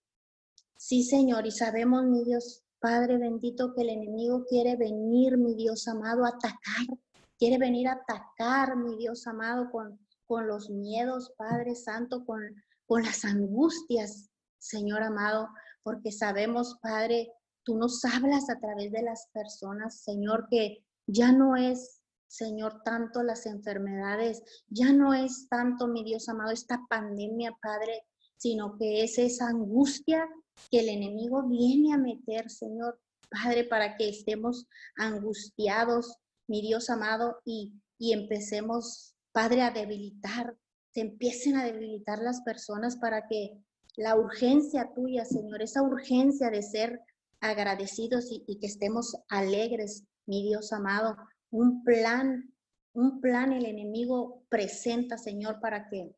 Sí, 0.75 1.03
Señor, 1.03 1.45
y 1.45 1.51
sabemos, 1.51 2.03
mi 2.05 2.23
Dios, 2.23 2.63
Padre 2.79 3.17
bendito, 3.17 3.73
que 3.73 3.81
el 3.81 3.89
enemigo 3.89 4.45
quiere 4.45 4.75
venir, 4.75 5.37
mi 5.37 5.55
Dios 5.55 5.87
amado, 5.87 6.25
a 6.25 6.29
atacar, 6.29 6.97
quiere 7.37 7.57
venir 7.57 7.87
a 7.87 7.93
atacar, 7.93 8.77
mi 8.77 8.95
Dios 8.97 9.25
amado, 9.27 9.69
con, 9.71 9.99
con 10.25 10.47
los 10.47 10.69
miedos, 10.69 11.33
Padre 11.37 11.75
Santo, 11.75 12.25
con, 12.25 12.41
con 12.85 13.03
las 13.03 13.25
angustias, 13.25 14.29
Señor 14.59 15.03
amado, 15.03 15.49
porque 15.83 16.11
sabemos, 16.11 16.77
Padre, 16.81 17.31
tú 17.63 17.77
nos 17.77 18.03
hablas 18.05 18.49
a 18.49 18.59
través 18.59 18.91
de 18.91 19.01
las 19.01 19.27
personas, 19.33 20.01
Señor, 20.01 20.47
que 20.49 20.83
ya 21.07 21.31
no 21.31 21.55
es, 21.55 22.01
Señor, 22.27 22.81
tanto 22.83 23.23
las 23.23 23.45
enfermedades, 23.45 24.43
ya 24.67 24.91
no 24.91 25.13
es 25.13 25.47
tanto, 25.49 25.87
mi 25.87 26.03
Dios 26.03 26.27
amado, 26.29 26.51
esta 26.51 26.81
pandemia, 26.89 27.57
Padre, 27.61 28.05
sino 28.37 28.77
que 28.77 29.03
es 29.03 29.17
esa 29.17 29.49
angustia 29.49 30.27
que 30.71 30.79
el 30.79 30.89
enemigo 30.89 31.43
viene 31.47 31.93
a 31.93 31.97
meter, 31.97 32.49
Señor 32.49 32.99
Padre, 33.29 33.65
para 33.65 33.97
que 33.97 34.09
estemos 34.09 34.67
angustiados, 34.95 36.17
mi 36.47 36.61
Dios 36.61 36.89
amado, 36.89 37.39
y, 37.45 37.73
y 37.97 38.13
empecemos, 38.13 39.15
Padre, 39.31 39.63
a 39.63 39.71
debilitar, 39.71 40.55
se 40.93 41.01
empiecen 41.01 41.57
a 41.57 41.65
debilitar 41.65 42.19
las 42.19 42.41
personas 42.41 42.95
para 42.97 43.27
que 43.27 43.57
la 43.97 44.15
urgencia 44.15 44.91
tuya, 44.93 45.25
Señor, 45.25 45.61
esa 45.61 45.81
urgencia 45.81 46.49
de 46.49 46.61
ser 46.61 47.01
agradecidos 47.41 48.31
y, 48.31 48.43
y, 48.47 48.59
que 48.59 48.67
estemos 48.67 49.15
alegres, 49.29 50.05
mi 50.25 50.43
Dios 50.43 50.71
amado. 50.71 51.17
Un 51.51 51.83
plan, 51.83 52.53
un 52.93 53.21
plan 53.21 53.51
el 53.53 53.65
enemigo 53.65 54.43
presenta, 54.49 55.17
Señor, 55.17 55.59
para 55.59 55.89
que, 55.89 56.15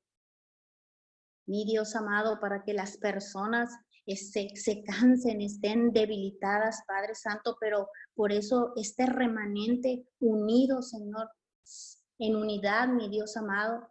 mi 1.50 1.66
Dios 1.66 1.96
amado, 1.96 2.40
para 2.40 2.64
que 2.64 2.74
las 2.74 2.98
personas 2.98 3.72
se, 4.06 4.50
se 4.56 4.84
cansen, 4.84 5.42
estén 5.42 5.92
debilitadas, 5.92 6.84
Padre 6.88 7.16
Santo, 7.16 7.58
pero 7.60 7.90
por 8.16 8.32
eso 8.32 8.72
este 8.76 9.06
remanente 9.08 10.06
unido, 10.20 10.82
Señor, 10.82 11.28
en 12.20 12.36
unidad, 12.36 12.88
mi 12.88 13.10
Dios 13.10 13.36
amado, 13.36 13.88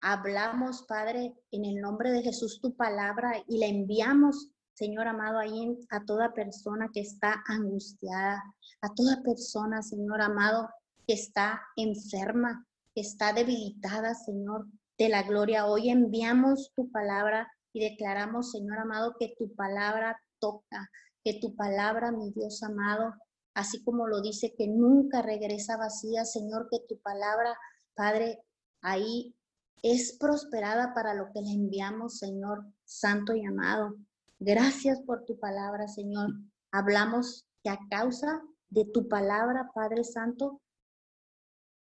hablamos, 0.00 0.84
Padre, 0.88 1.34
en 1.50 1.64
el 1.64 1.80
nombre 1.80 2.12
de 2.12 2.22
Jesús 2.22 2.60
tu 2.60 2.76
palabra 2.76 3.42
y 3.48 3.58
la 3.58 3.66
enviamos, 3.66 4.52
Señor 4.74 5.08
amado, 5.08 5.38
ahí 5.38 5.76
a 5.90 6.04
toda 6.04 6.32
persona 6.32 6.90
que 6.92 7.00
está 7.00 7.42
angustiada, 7.46 8.42
a 8.82 8.94
toda 8.94 9.20
persona, 9.22 9.82
Señor 9.82 10.20
amado, 10.22 10.68
que 11.06 11.14
está 11.14 11.60
enferma, 11.76 12.66
que 12.94 13.00
está 13.00 13.32
debilitada, 13.32 14.14
Señor, 14.14 14.66
de 15.00 15.08
la 15.08 15.22
gloria. 15.22 15.66
Hoy 15.66 15.88
enviamos 15.88 16.72
tu 16.76 16.90
palabra 16.90 17.50
y 17.72 17.80
declaramos, 17.80 18.50
Señor 18.50 18.78
amado, 18.80 19.16
que 19.18 19.34
tu 19.38 19.54
palabra 19.54 20.20
toca, 20.38 20.90
que 21.24 21.38
tu 21.40 21.56
palabra, 21.56 22.12
mi 22.12 22.30
Dios 22.32 22.62
amado, 22.62 23.14
así 23.54 23.82
como 23.82 24.06
lo 24.06 24.20
dice, 24.20 24.52
que 24.58 24.68
nunca 24.68 25.22
regresa 25.22 25.78
vacía, 25.78 26.26
Señor, 26.26 26.68
que 26.70 26.80
tu 26.86 27.00
palabra, 27.00 27.56
Padre, 27.94 28.40
ahí 28.82 29.34
es 29.82 30.18
prosperada 30.20 30.92
para 30.92 31.14
lo 31.14 31.32
que 31.32 31.40
le 31.40 31.50
enviamos, 31.50 32.18
Señor 32.18 32.66
Santo 32.84 33.34
y 33.34 33.46
amado. 33.46 33.96
Gracias 34.38 35.00
por 35.00 35.24
tu 35.24 35.38
palabra, 35.38 35.88
Señor. 35.88 36.28
Hablamos 36.72 37.46
que 37.64 37.70
a 37.70 37.78
causa 37.88 38.42
de 38.68 38.84
tu 38.84 39.08
palabra, 39.08 39.70
Padre 39.74 40.04
Santo, 40.04 40.60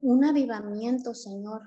un 0.00 0.24
avivamiento, 0.24 1.14
Señor, 1.14 1.62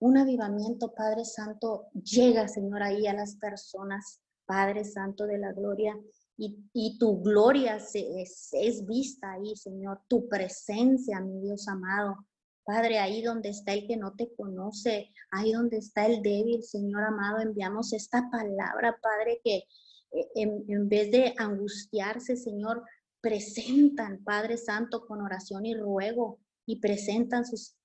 un 0.00 0.16
avivamiento, 0.16 0.92
Padre 0.94 1.24
Santo, 1.24 1.86
llega, 1.92 2.48
Señor, 2.48 2.82
ahí 2.82 3.06
a 3.06 3.12
las 3.12 3.36
personas, 3.36 4.20
Padre 4.46 4.84
Santo 4.84 5.26
de 5.26 5.38
la 5.38 5.52
gloria, 5.52 5.96
y, 6.42 6.98
tu 6.98 7.20
gloria 7.20 7.78
se, 7.78 8.22
es, 8.22 8.48
es, 8.52 8.86
vista 8.86 9.32
ahí, 9.32 9.54
Señor, 9.56 10.00
tu 10.08 10.26
presencia, 10.26 11.20
mi 11.20 11.38
Dios 11.42 11.68
amado. 11.68 12.26
Padre, 12.64 12.98
ahí 12.98 13.20
donde 13.20 13.50
está 13.50 13.74
el 13.74 13.86
que 13.86 13.98
no 13.98 14.14
te 14.14 14.32
conoce, 14.34 15.10
ahí 15.30 15.52
donde 15.52 15.76
está 15.76 16.06
el 16.06 16.22
débil, 16.22 16.62
Señor 16.62 17.04
amado, 17.04 17.40
enviamos 17.40 17.92
esta 17.92 18.30
palabra, 18.30 18.98
Padre, 19.02 19.42
que 19.44 19.64
eh, 20.12 20.28
en, 20.34 20.64
en 20.68 20.88
vez 20.88 21.10
de 21.10 21.34
angustiarse, 21.36 22.36
Señor, 22.36 22.84
presentan, 23.20 24.24
Padre 24.24 24.56
Santo, 24.56 25.06
con 25.06 25.20
oración 25.20 25.66
y 25.66 25.74
ruego, 25.74 26.38
y 26.64 26.80
presentan 26.80 27.44
sus 27.44 27.76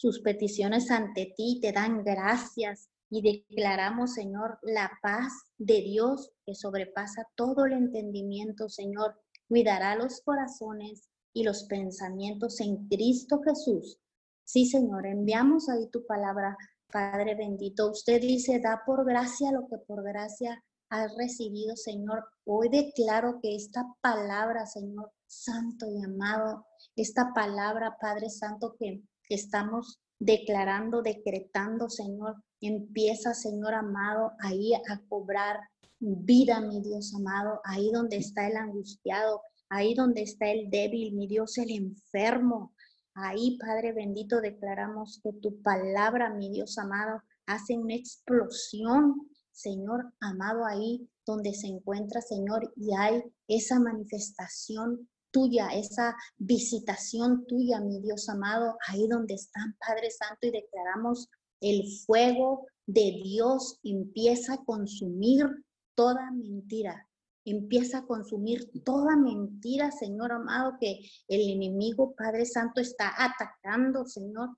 sus 0.00 0.20
peticiones 0.20 0.90
ante 0.90 1.34
ti, 1.36 1.58
te 1.60 1.72
dan 1.72 2.02
gracias 2.02 2.88
y 3.10 3.20
declaramos, 3.20 4.14
Señor, 4.14 4.58
la 4.62 4.90
paz 5.02 5.30
de 5.58 5.82
Dios 5.82 6.30
que 6.46 6.54
sobrepasa 6.54 7.28
todo 7.34 7.66
el 7.66 7.74
entendimiento, 7.74 8.70
Señor, 8.70 9.20
cuidará 9.46 9.96
los 9.96 10.22
corazones 10.22 11.10
y 11.34 11.44
los 11.44 11.64
pensamientos 11.64 12.60
en 12.60 12.88
Cristo 12.88 13.42
Jesús. 13.44 13.98
Sí, 14.42 14.64
Señor, 14.64 15.04
enviamos 15.04 15.68
ahí 15.68 15.90
tu 15.90 16.06
palabra, 16.06 16.56
Padre 16.90 17.34
bendito. 17.34 17.90
Usted 17.90 18.22
dice, 18.22 18.58
da 18.58 18.80
por 18.86 19.04
gracia 19.04 19.52
lo 19.52 19.66
que 19.68 19.76
por 19.86 20.02
gracia 20.02 20.64
has 20.88 21.14
recibido, 21.18 21.76
Señor. 21.76 22.24
Hoy 22.46 22.70
declaro 22.70 23.38
que 23.42 23.54
esta 23.54 23.84
palabra, 24.00 24.64
Señor, 24.64 25.12
santo 25.26 25.86
y 25.90 26.02
amado, 26.02 26.64
esta 26.96 27.34
palabra, 27.34 27.98
Padre 28.00 28.30
Santo, 28.30 28.74
que 28.78 29.02
estamos 29.34 29.98
declarando, 30.18 31.02
decretando, 31.02 31.88
Señor. 31.88 32.36
Empieza, 32.60 33.34
Señor 33.34 33.74
amado, 33.74 34.32
ahí 34.40 34.74
a 34.74 35.00
cobrar 35.08 35.58
vida, 35.98 36.60
mi 36.60 36.80
Dios 36.80 37.14
amado, 37.14 37.60
ahí 37.64 37.90
donde 37.92 38.16
está 38.16 38.46
el 38.48 38.56
angustiado, 38.56 39.42
ahí 39.68 39.94
donde 39.94 40.22
está 40.22 40.50
el 40.50 40.70
débil, 40.70 41.14
mi 41.14 41.26
Dios, 41.26 41.56
el 41.58 41.70
enfermo. 41.70 42.74
Ahí, 43.14 43.58
Padre 43.58 43.92
bendito, 43.92 44.40
declaramos 44.40 45.20
que 45.22 45.32
tu 45.32 45.60
palabra, 45.62 46.30
mi 46.30 46.50
Dios 46.50 46.78
amado, 46.78 47.22
hace 47.46 47.76
una 47.76 47.94
explosión, 47.94 49.28
Señor 49.52 50.12
amado, 50.20 50.64
ahí 50.64 51.08
donde 51.26 51.52
se 51.54 51.66
encuentra, 51.66 52.20
Señor, 52.20 52.72
y 52.76 52.94
hay 52.96 53.22
esa 53.48 53.78
manifestación 53.78 55.08
tuya, 55.30 55.68
esa 55.68 56.16
visitación 56.38 57.46
tuya, 57.46 57.80
mi 57.80 58.00
Dios 58.00 58.28
amado, 58.28 58.76
ahí 58.88 59.06
donde 59.08 59.34
están, 59.34 59.76
Padre 59.86 60.10
Santo, 60.10 60.46
y 60.46 60.50
declaramos 60.50 61.28
el 61.60 61.84
fuego 62.06 62.66
de 62.86 63.20
Dios 63.22 63.78
empieza 63.82 64.54
a 64.54 64.64
consumir 64.64 65.46
toda 65.94 66.30
mentira, 66.32 67.06
Empieza 67.44 67.98
a 67.98 68.06
consumir 68.06 68.70
toda 68.84 69.16
mentira, 69.16 69.90
Señor 69.90 70.30
amado, 70.30 70.76
que 70.78 71.00
el 71.26 71.50
enemigo, 71.50 72.14
Padre 72.14 72.44
Santo, 72.44 72.80
está 72.80 73.12
atacando, 73.16 74.04
Señor. 74.04 74.50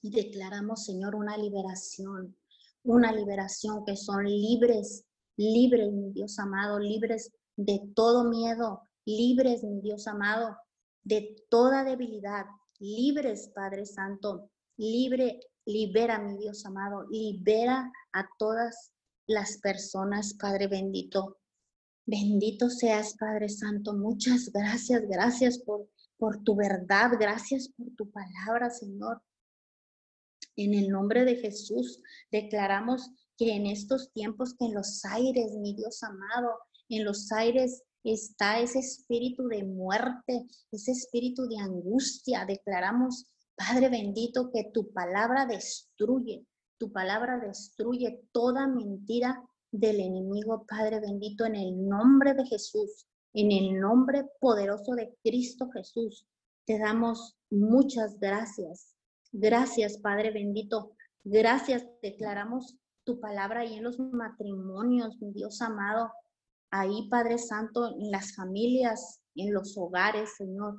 Y 0.00 0.10
declaramos, 0.10 0.84
Señor, 0.84 1.16
una 1.16 1.36
liberación, 1.36 2.36
una 2.84 3.12
liberación 3.12 3.84
que 3.84 3.96
son 3.96 4.24
libres, 4.24 5.04
libres, 5.36 5.92
mi 5.92 6.12
Dios 6.12 6.38
amado, 6.38 6.78
libres 6.78 7.32
de 7.56 7.80
todo 7.94 8.24
miedo, 8.30 8.82
libres, 9.04 9.62
mi 9.62 9.80
Dios 9.80 10.06
amado, 10.06 10.56
de 11.02 11.36
toda 11.48 11.84
debilidad, 11.84 12.46
libres, 12.78 13.50
Padre 13.54 13.86
Santo, 13.86 14.50
libre, 14.76 15.40
libera, 15.66 16.18
mi 16.18 16.36
Dios 16.38 16.64
amado, 16.66 17.06
libera 17.10 17.90
a 18.12 18.28
todas 18.38 18.92
las 19.26 19.58
personas, 19.58 20.34
Padre 20.34 20.66
bendito, 20.66 21.38
Bendito 22.06 22.68
seas, 22.68 23.14
Padre 23.18 23.48
Santo. 23.48 23.94
Muchas 23.94 24.52
gracias, 24.52 25.08
gracias 25.08 25.58
por, 25.58 25.88
por 26.18 26.42
tu 26.44 26.54
verdad, 26.54 27.12
gracias 27.18 27.70
por 27.70 27.86
tu 27.96 28.10
palabra, 28.10 28.68
Señor. 28.68 29.22
En 30.56 30.74
el 30.74 30.90
nombre 30.90 31.24
de 31.24 31.36
Jesús 31.36 32.02
declaramos 32.30 33.10
que 33.38 33.54
en 33.56 33.66
estos 33.66 34.12
tiempos 34.12 34.54
que 34.54 34.66
en 34.66 34.74
los 34.74 35.02
aires, 35.06 35.52
mi 35.54 35.74
Dios 35.74 36.02
amado, 36.02 36.50
en 36.90 37.04
los 37.04 37.32
aires 37.32 37.82
está 38.12 38.60
ese 38.60 38.80
espíritu 38.80 39.48
de 39.48 39.64
muerte, 39.64 40.46
ese 40.70 40.92
espíritu 40.92 41.46
de 41.48 41.58
angustia. 41.58 42.44
Declaramos, 42.46 43.26
Padre 43.56 43.88
bendito, 43.88 44.50
que 44.52 44.70
tu 44.72 44.92
palabra 44.92 45.46
destruye, 45.46 46.44
tu 46.78 46.92
palabra 46.92 47.38
destruye 47.38 48.22
toda 48.32 48.66
mentira 48.66 49.42
del 49.72 50.00
enemigo, 50.00 50.66
Padre 50.68 51.00
bendito, 51.00 51.46
en 51.46 51.56
el 51.56 51.88
nombre 51.88 52.34
de 52.34 52.44
Jesús, 52.46 53.06
en 53.32 53.50
el 53.50 53.80
nombre 53.80 54.24
poderoso 54.40 54.94
de 54.94 55.16
Cristo 55.22 55.70
Jesús. 55.70 56.26
Te 56.66 56.78
damos 56.78 57.36
muchas 57.50 58.18
gracias. 58.18 58.94
Gracias, 59.32 59.98
Padre 59.98 60.30
bendito. 60.30 60.92
Gracias, 61.24 61.86
declaramos 62.02 62.76
tu 63.04 63.18
palabra 63.20 63.60
ahí 63.60 63.74
en 63.74 63.84
los 63.84 63.98
matrimonios, 63.98 65.20
mi 65.20 65.32
Dios 65.32 65.60
amado. 65.60 66.10
Ahí, 66.76 67.08
Padre 67.08 67.38
Santo, 67.38 67.86
en 67.86 68.10
las 68.10 68.34
familias, 68.34 69.22
en 69.36 69.54
los 69.54 69.78
hogares, 69.78 70.34
Señor. 70.36 70.74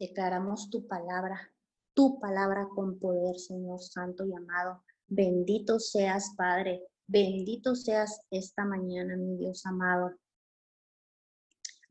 Declaramos 0.00 0.68
tu 0.68 0.88
palabra, 0.88 1.54
tu 1.94 2.18
palabra 2.18 2.66
con 2.74 2.98
poder, 2.98 3.38
Señor 3.38 3.80
Santo 3.80 4.26
y 4.26 4.34
amado. 4.34 4.82
Bendito 5.06 5.78
seas, 5.78 6.34
Padre. 6.36 6.82
Bendito 7.06 7.76
seas 7.76 8.26
esta 8.32 8.64
mañana, 8.64 9.16
mi 9.16 9.36
Dios 9.36 9.64
amado. 9.64 10.10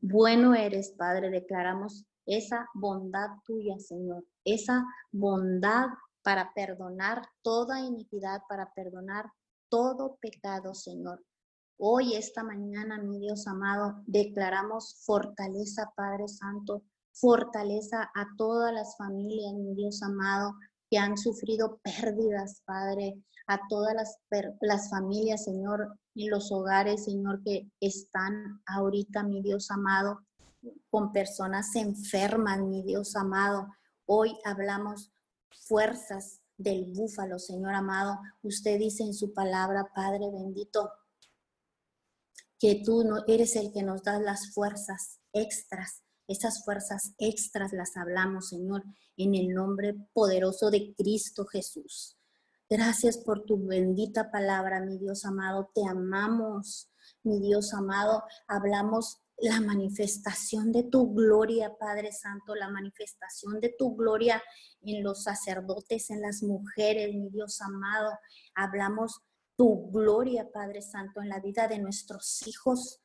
Bueno 0.02 0.54
eres, 0.54 0.90
Padre, 0.90 1.30
declaramos 1.30 2.04
esa 2.26 2.68
bondad 2.74 3.30
tuya, 3.46 3.78
Señor, 3.78 4.26
esa 4.44 4.84
bondad 5.10 5.86
para 6.22 6.52
perdonar 6.52 7.26
toda 7.40 7.80
iniquidad, 7.80 8.42
para 8.46 8.74
perdonar 8.74 9.32
todo 9.70 10.18
pecado, 10.20 10.74
Señor. 10.74 11.24
Hoy, 11.76 12.14
esta 12.14 12.44
mañana, 12.44 12.98
mi 12.98 13.18
Dios 13.18 13.48
amado, 13.48 14.02
declaramos 14.06 15.02
fortaleza, 15.04 15.92
Padre 15.96 16.28
Santo, 16.28 16.84
fortaleza 17.12 18.10
a 18.14 18.26
todas 18.38 18.72
las 18.72 18.96
familias, 18.96 19.54
mi 19.54 19.74
Dios 19.74 20.00
amado, 20.02 20.54
que 20.88 20.98
han 20.98 21.18
sufrido 21.18 21.80
pérdidas, 21.82 22.62
Padre, 22.64 23.20
a 23.48 23.60
todas 23.68 23.92
las, 23.92 24.18
las 24.60 24.88
familias, 24.88 25.44
Señor, 25.44 25.98
en 26.14 26.30
los 26.30 26.52
hogares, 26.52 27.04
Señor, 27.06 27.42
que 27.42 27.68
están 27.80 28.62
ahorita, 28.66 29.24
mi 29.24 29.42
Dios 29.42 29.70
amado, 29.72 30.20
con 30.90 31.12
personas 31.12 31.74
enfermas, 31.74 32.60
mi 32.60 32.84
Dios 32.84 33.16
amado. 33.16 33.66
Hoy 34.06 34.38
hablamos 34.44 35.10
fuerzas 35.66 36.40
del 36.56 36.92
búfalo, 36.92 37.40
Señor 37.40 37.74
amado. 37.74 38.20
Usted 38.42 38.78
dice 38.78 39.02
en 39.02 39.12
su 39.12 39.34
palabra, 39.34 39.90
Padre 39.92 40.30
bendito, 40.30 40.90
que 42.64 42.80
tú 42.82 43.04
no 43.04 43.24
eres 43.26 43.56
el 43.56 43.72
que 43.72 43.82
nos 43.82 44.04
da 44.04 44.18
las 44.18 44.54
fuerzas 44.54 45.20
extras. 45.34 46.02
Esas 46.26 46.64
fuerzas 46.64 47.12
extras 47.18 47.74
las 47.74 47.94
hablamos, 47.94 48.48
Señor, 48.48 48.82
en 49.18 49.34
el 49.34 49.52
nombre 49.52 49.94
poderoso 50.14 50.70
de 50.70 50.94
Cristo 50.94 51.44
Jesús. 51.44 52.16
Gracias 52.70 53.18
por 53.18 53.44
tu 53.44 53.66
bendita 53.66 54.30
palabra, 54.30 54.80
mi 54.80 54.96
Dios 54.96 55.26
amado. 55.26 55.70
Te 55.74 55.86
amamos, 55.86 56.90
mi 57.22 57.38
Dios 57.38 57.74
amado. 57.74 58.22
Hablamos 58.48 59.18
la 59.36 59.60
manifestación 59.60 60.72
de 60.72 60.84
tu 60.84 61.12
gloria, 61.12 61.76
Padre 61.78 62.12
Santo, 62.12 62.54
la 62.54 62.70
manifestación 62.70 63.60
de 63.60 63.74
tu 63.78 63.94
gloria 63.94 64.42
en 64.80 65.02
los 65.02 65.24
sacerdotes, 65.24 66.08
en 66.08 66.22
las 66.22 66.42
mujeres, 66.42 67.14
mi 67.14 67.28
Dios 67.28 67.60
amado. 67.60 68.18
Hablamos 68.54 69.20
tu 69.56 69.90
gloria, 69.90 70.50
Padre 70.50 70.82
Santo, 70.82 71.22
en 71.22 71.28
la 71.28 71.40
vida 71.40 71.68
de 71.68 71.78
nuestros 71.78 72.46
hijos. 72.46 73.00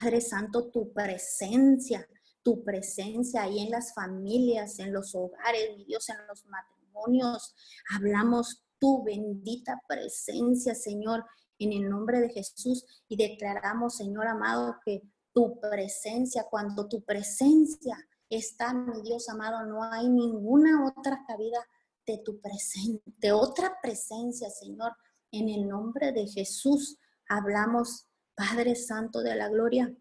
Padre 0.00 0.20
Santo, 0.20 0.70
tu 0.70 0.92
presencia, 0.92 2.06
tu 2.42 2.62
presencia 2.64 3.42
ahí 3.42 3.60
en 3.60 3.70
las 3.70 3.94
familias, 3.94 4.78
en 4.78 4.92
los 4.92 5.14
hogares, 5.14 5.76
mi 5.76 5.84
Dios, 5.84 6.08
en 6.08 6.26
los 6.26 6.44
matrimonios. 6.46 7.54
Hablamos 7.94 8.64
tu 8.78 9.02
bendita 9.04 9.80
presencia, 9.88 10.74
Señor, 10.74 11.24
en 11.58 11.72
el 11.72 11.88
nombre 11.88 12.20
de 12.20 12.30
Jesús. 12.30 12.84
Y 13.08 13.16
declaramos, 13.16 13.96
Señor 13.96 14.26
amado, 14.26 14.76
que 14.84 15.02
tu 15.32 15.60
presencia, 15.60 16.46
cuando 16.50 16.88
tu 16.88 17.02
presencia 17.02 17.96
está, 18.28 18.74
mi 18.74 19.02
Dios 19.02 19.28
amado, 19.28 19.64
no 19.66 19.82
hay 19.82 20.08
ninguna 20.08 20.86
otra 20.86 21.24
cabida 21.26 21.64
de 22.06 22.18
tu 22.18 22.40
presencia, 22.40 23.00
de 23.18 23.32
otra 23.32 23.78
presencia, 23.80 24.50
Señor. 24.50 24.92
En 25.32 25.48
el 25.48 25.68
nombre 25.68 26.12
de 26.12 26.26
Jesús 26.26 26.98
hablamos, 27.28 28.06
Padre 28.34 28.76
Santo 28.76 29.22
de 29.22 29.34
la 29.34 29.48
Gloria, 29.48 29.94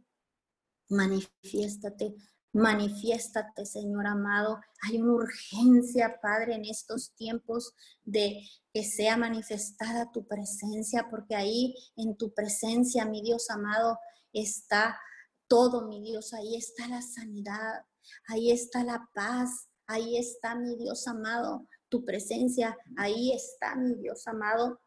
manifiéstate, 0.89 2.15
Manifiéstate, 2.53 3.65
Señor 3.65 4.07
amado. 4.07 4.59
Hay 4.81 5.01
una 5.01 5.13
urgencia, 5.13 6.19
Padre, 6.21 6.55
en 6.55 6.65
estos 6.65 7.13
tiempos 7.15 7.73
de 8.03 8.41
que 8.73 8.83
sea 8.83 9.15
manifestada 9.15 10.11
tu 10.11 10.27
presencia, 10.27 11.07
porque 11.09 11.35
ahí 11.35 11.73
en 11.95 12.17
tu 12.17 12.33
presencia, 12.33 13.05
mi 13.05 13.21
Dios 13.21 13.49
amado, 13.49 13.97
está 14.33 14.99
todo, 15.47 15.87
mi 15.87 16.01
Dios. 16.01 16.33
Ahí 16.33 16.57
está 16.57 16.89
la 16.89 17.01
sanidad, 17.01 17.85
ahí 18.27 18.51
está 18.51 18.83
la 18.83 19.09
paz, 19.13 19.69
ahí 19.87 20.17
está, 20.17 20.53
mi 20.55 20.75
Dios 20.75 21.07
amado, 21.07 21.69
tu 21.87 22.03
presencia. 22.03 22.77
Ahí 22.97 23.31
está, 23.31 23.75
mi 23.77 23.95
Dios 23.95 24.27
amado, 24.27 24.81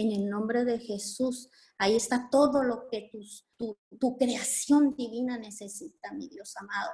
en 0.00 0.12
el 0.12 0.28
nombre 0.28 0.64
de 0.64 0.78
Jesús. 0.78 1.48
Ahí 1.78 1.96
está 1.96 2.28
todo 2.30 2.62
lo 2.62 2.88
que 2.88 3.10
tu, 3.56 4.16
creación 4.18 4.94
divina 4.96 5.38
necesita, 5.38 6.12
mi 6.12 6.28
Dios 6.28 6.56
amado. 6.56 6.90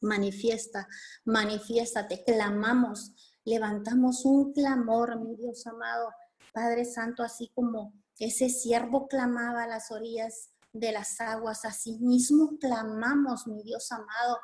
Manifiesta, 0.00 0.88
manifiéstate, 1.24 2.24
clamamos, 2.24 3.12
levantamos 3.44 4.24
un 4.24 4.52
clamor, 4.52 5.20
mi 5.20 5.36
Dios 5.36 5.66
amado. 5.66 6.10
Padre 6.52 6.84
Santo, 6.84 7.22
así 7.22 7.50
como 7.54 7.94
ese 8.18 8.48
siervo 8.48 9.08
clamaba 9.08 9.64
a 9.64 9.68
las 9.68 9.90
orillas 9.90 10.50
de 10.72 10.92
las 10.92 11.20
aguas, 11.20 11.64
así 11.64 11.98
mismo 11.98 12.58
clamamos, 12.58 13.46
mi 13.46 13.62
Dios 13.62 13.90
amado, 13.92 14.38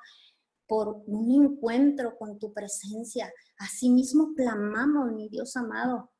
por 0.66 1.02
un 1.06 1.44
encuentro 1.44 2.16
con 2.16 2.38
tu 2.38 2.52
presencia. 2.52 3.32
Así 3.58 3.90
mismo 3.90 4.34
clamamos, 4.34 5.12
mi 5.12 5.28
Dios 5.28 5.56
amado, 5.56 6.10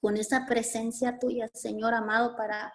con 0.00 0.16
esa 0.16 0.46
presencia 0.46 1.18
tuya, 1.18 1.48
Señor 1.52 1.94
amado, 1.94 2.36
para, 2.36 2.72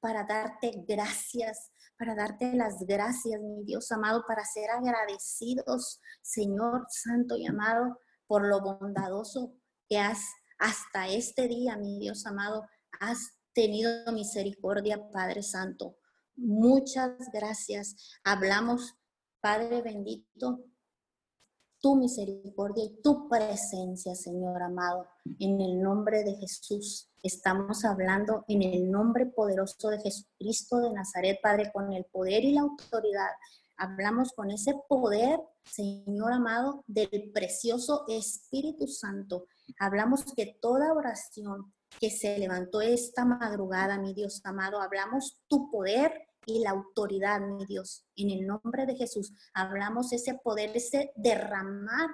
para 0.00 0.24
darte 0.24 0.84
gracias, 0.86 1.70
para 1.98 2.14
darte 2.14 2.54
las 2.54 2.78
gracias, 2.86 3.40
mi 3.40 3.64
Dios 3.64 3.90
amado, 3.92 4.24
para 4.26 4.44
ser 4.44 4.70
agradecidos, 4.70 6.00
Señor 6.22 6.86
Santo 6.88 7.36
y 7.36 7.46
amado, 7.46 7.98
por 8.26 8.46
lo 8.46 8.60
bondadoso 8.60 9.54
que 9.88 9.98
has 9.98 10.20
hasta 10.58 11.08
este 11.08 11.48
día, 11.48 11.76
mi 11.76 11.98
Dios 11.98 12.26
amado, 12.26 12.66
has 13.00 13.18
tenido 13.54 14.12
misericordia, 14.12 15.10
Padre 15.10 15.42
Santo. 15.42 15.96
Muchas 16.36 17.12
gracias. 17.32 17.96
Hablamos, 18.24 18.94
Padre 19.40 19.82
bendito, 19.82 20.64
tu 21.80 21.96
misericordia 21.96 22.84
y 22.84 23.00
tu 23.02 23.28
presencia, 23.28 24.14
Señor 24.14 24.62
amado. 24.62 25.08
En 25.38 25.60
el 25.60 25.80
nombre 25.80 26.24
de 26.24 26.34
Jesús 26.36 27.08
estamos 27.22 27.84
hablando 27.84 28.44
en 28.48 28.62
el 28.62 28.90
nombre 28.90 29.26
poderoso 29.26 29.90
de 29.90 30.00
Jesucristo 30.00 30.80
de 30.80 30.92
Nazaret, 30.92 31.38
Padre, 31.42 31.70
con 31.72 31.92
el 31.92 32.04
poder 32.06 32.44
y 32.44 32.52
la 32.52 32.62
autoridad. 32.62 33.30
Hablamos 33.76 34.32
con 34.32 34.50
ese 34.50 34.74
poder, 34.88 35.38
Señor 35.64 36.32
amado, 36.32 36.84
del 36.86 37.30
precioso 37.32 38.04
Espíritu 38.08 38.86
Santo. 38.86 39.46
Hablamos 39.78 40.24
que 40.34 40.58
toda 40.60 40.92
oración, 40.92 41.72
que 42.00 42.10
se 42.10 42.38
levantó 42.38 42.80
esta 42.80 43.24
madrugada, 43.24 43.98
mi 43.98 44.14
Dios 44.14 44.40
amado. 44.44 44.80
Hablamos 44.80 45.40
tu 45.48 45.70
poder 45.70 46.12
y 46.46 46.60
la 46.60 46.70
autoridad, 46.70 47.40
mi 47.40 47.66
Dios. 47.66 48.04
En 48.16 48.30
el 48.30 48.46
nombre 48.46 48.86
de 48.86 48.96
Jesús, 48.96 49.32
hablamos 49.54 50.12
ese 50.12 50.34
poder, 50.42 50.76
ese 50.76 51.12
derramar 51.14 52.08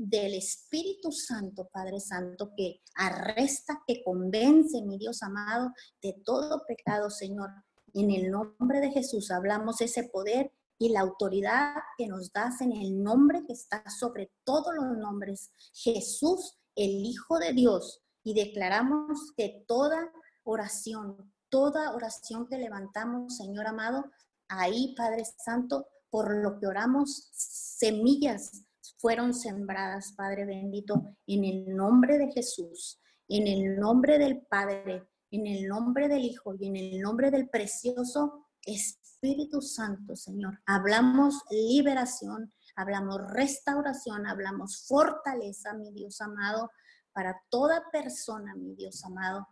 del 0.00 0.34
Espíritu 0.34 1.10
Santo, 1.10 1.68
Padre 1.72 1.98
Santo, 1.98 2.52
que 2.56 2.82
arresta, 2.94 3.82
que 3.84 4.02
convence, 4.04 4.80
mi 4.82 4.96
Dios 4.96 5.24
amado, 5.24 5.72
de 6.00 6.14
todo 6.24 6.64
pecado, 6.66 7.10
Señor. 7.10 7.50
En 7.94 8.12
el 8.12 8.30
nombre 8.30 8.80
de 8.80 8.92
Jesús 8.92 9.32
hablamos 9.32 9.80
ese 9.80 10.04
poder 10.04 10.52
y 10.78 10.90
la 10.90 11.00
autoridad 11.00 11.74
que 11.96 12.06
nos 12.06 12.32
das 12.32 12.60
en 12.60 12.72
el 12.72 13.02
nombre 13.02 13.44
que 13.44 13.54
está 13.54 13.82
sobre 13.90 14.30
todos 14.44 14.72
los 14.72 14.96
nombres, 14.96 15.50
Jesús, 15.74 16.56
el 16.76 17.04
Hijo 17.04 17.40
de 17.40 17.52
Dios. 17.52 18.00
Y 18.22 18.34
declaramos 18.34 19.32
que 19.36 19.64
toda 19.66 20.12
oración, 20.44 21.34
toda 21.48 21.92
oración 21.92 22.46
que 22.46 22.58
levantamos, 22.58 23.36
Señor 23.36 23.66
amado, 23.66 24.04
ahí, 24.46 24.94
Padre 24.96 25.24
Santo, 25.44 25.88
por 26.08 26.36
lo 26.36 26.60
que 26.60 26.68
oramos, 26.68 27.30
semillas 27.32 28.67
fueron 28.98 29.32
sembradas, 29.32 30.12
Padre 30.12 30.44
bendito, 30.44 31.02
en 31.26 31.44
el 31.44 31.74
nombre 31.74 32.18
de 32.18 32.30
Jesús, 32.32 33.00
en 33.28 33.46
el 33.46 33.78
nombre 33.78 34.18
del 34.18 34.42
Padre, 34.42 35.08
en 35.30 35.46
el 35.46 35.68
nombre 35.68 36.08
del 36.08 36.24
Hijo 36.24 36.54
y 36.54 36.66
en 36.66 36.76
el 36.76 37.00
nombre 37.00 37.30
del 37.30 37.48
precioso 37.48 38.46
Espíritu 38.62 39.62
Santo, 39.62 40.16
Señor. 40.16 40.60
Hablamos 40.66 41.42
liberación, 41.50 42.52
hablamos 42.76 43.20
restauración, 43.32 44.26
hablamos 44.26 44.84
fortaleza, 44.86 45.74
mi 45.74 45.92
Dios 45.92 46.20
amado, 46.20 46.70
para 47.12 47.40
toda 47.50 47.84
persona, 47.92 48.54
mi 48.56 48.74
Dios 48.74 49.04
amado, 49.04 49.46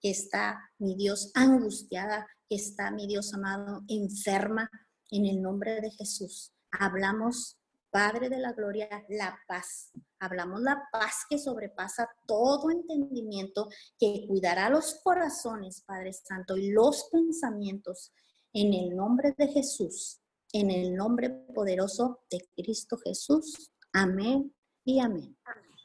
que 0.00 0.10
está, 0.10 0.70
mi 0.78 0.94
Dios, 0.96 1.30
angustiada, 1.34 2.26
que 2.48 2.56
está, 2.56 2.90
mi 2.90 3.06
Dios 3.06 3.32
amado, 3.34 3.82
enferma, 3.88 4.70
en 5.10 5.26
el 5.26 5.40
nombre 5.40 5.80
de 5.80 5.90
Jesús. 5.90 6.52
Hablamos 6.70 7.58
Padre 7.96 8.28
de 8.28 8.38
la 8.38 8.52
Gloria, 8.52 9.06
la 9.08 9.40
paz. 9.48 9.90
Hablamos 10.20 10.60
la 10.60 10.86
paz 10.92 11.24
que 11.30 11.38
sobrepasa 11.38 12.06
todo 12.26 12.70
entendimiento, 12.70 13.70
que 13.98 14.26
cuidará 14.28 14.68
los 14.68 15.00
corazones, 15.02 15.80
Padre 15.80 16.12
Santo, 16.12 16.58
y 16.58 16.72
los 16.72 17.08
pensamientos 17.10 18.12
en 18.52 18.74
el 18.74 18.94
nombre 18.94 19.34
de 19.38 19.48
Jesús, 19.48 20.20
en 20.52 20.70
el 20.70 20.94
nombre 20.94 21.30
poderoso 21.30 22.20
de 22.30 22.46
Cristo 22.54 22.98
Jesús. 22.98 23.72
Amén 23.94 24.54
y 24.84 25.00
amén. 25.00 25.34
Amén 25.46 25.75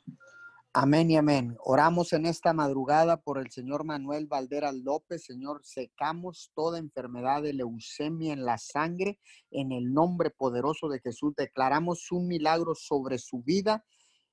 y 0.73 1.15
amén. 1.17 1.57
Oramos 1.59 2.13
en 2.13 2.25
esta 2.25 2.53
madrugada 2.53 3.17
por 3.17 3.37
el 3.37 3.51
señor 3.51 3.83
Manuel 3.83 4.27
Valderas 4.27 4.73
López. 4.73 5.25
Señor, 5.25 5.59
secamos 5.65 6.49
toda 6.55 6.79
enfermedad 6.79 7.41
de 7.41 7.51
leucemia 7.51 8.31
en 8.31 8.45
la 8.45 8.57
sangre. 8.57 9.19
En 9.49 9.73
el 9.73 9.93
nombre 9.93 10.29
poderoso 10.29 10.87
de 10.87 11.01
Jesús, 11.01 11.33
declaramos 11.35 12.09
un 12.13 12.27
milagro 12.27 12.73
sobre 12.73 13.17
su 13.17 13.41
vida. 13.43 13.83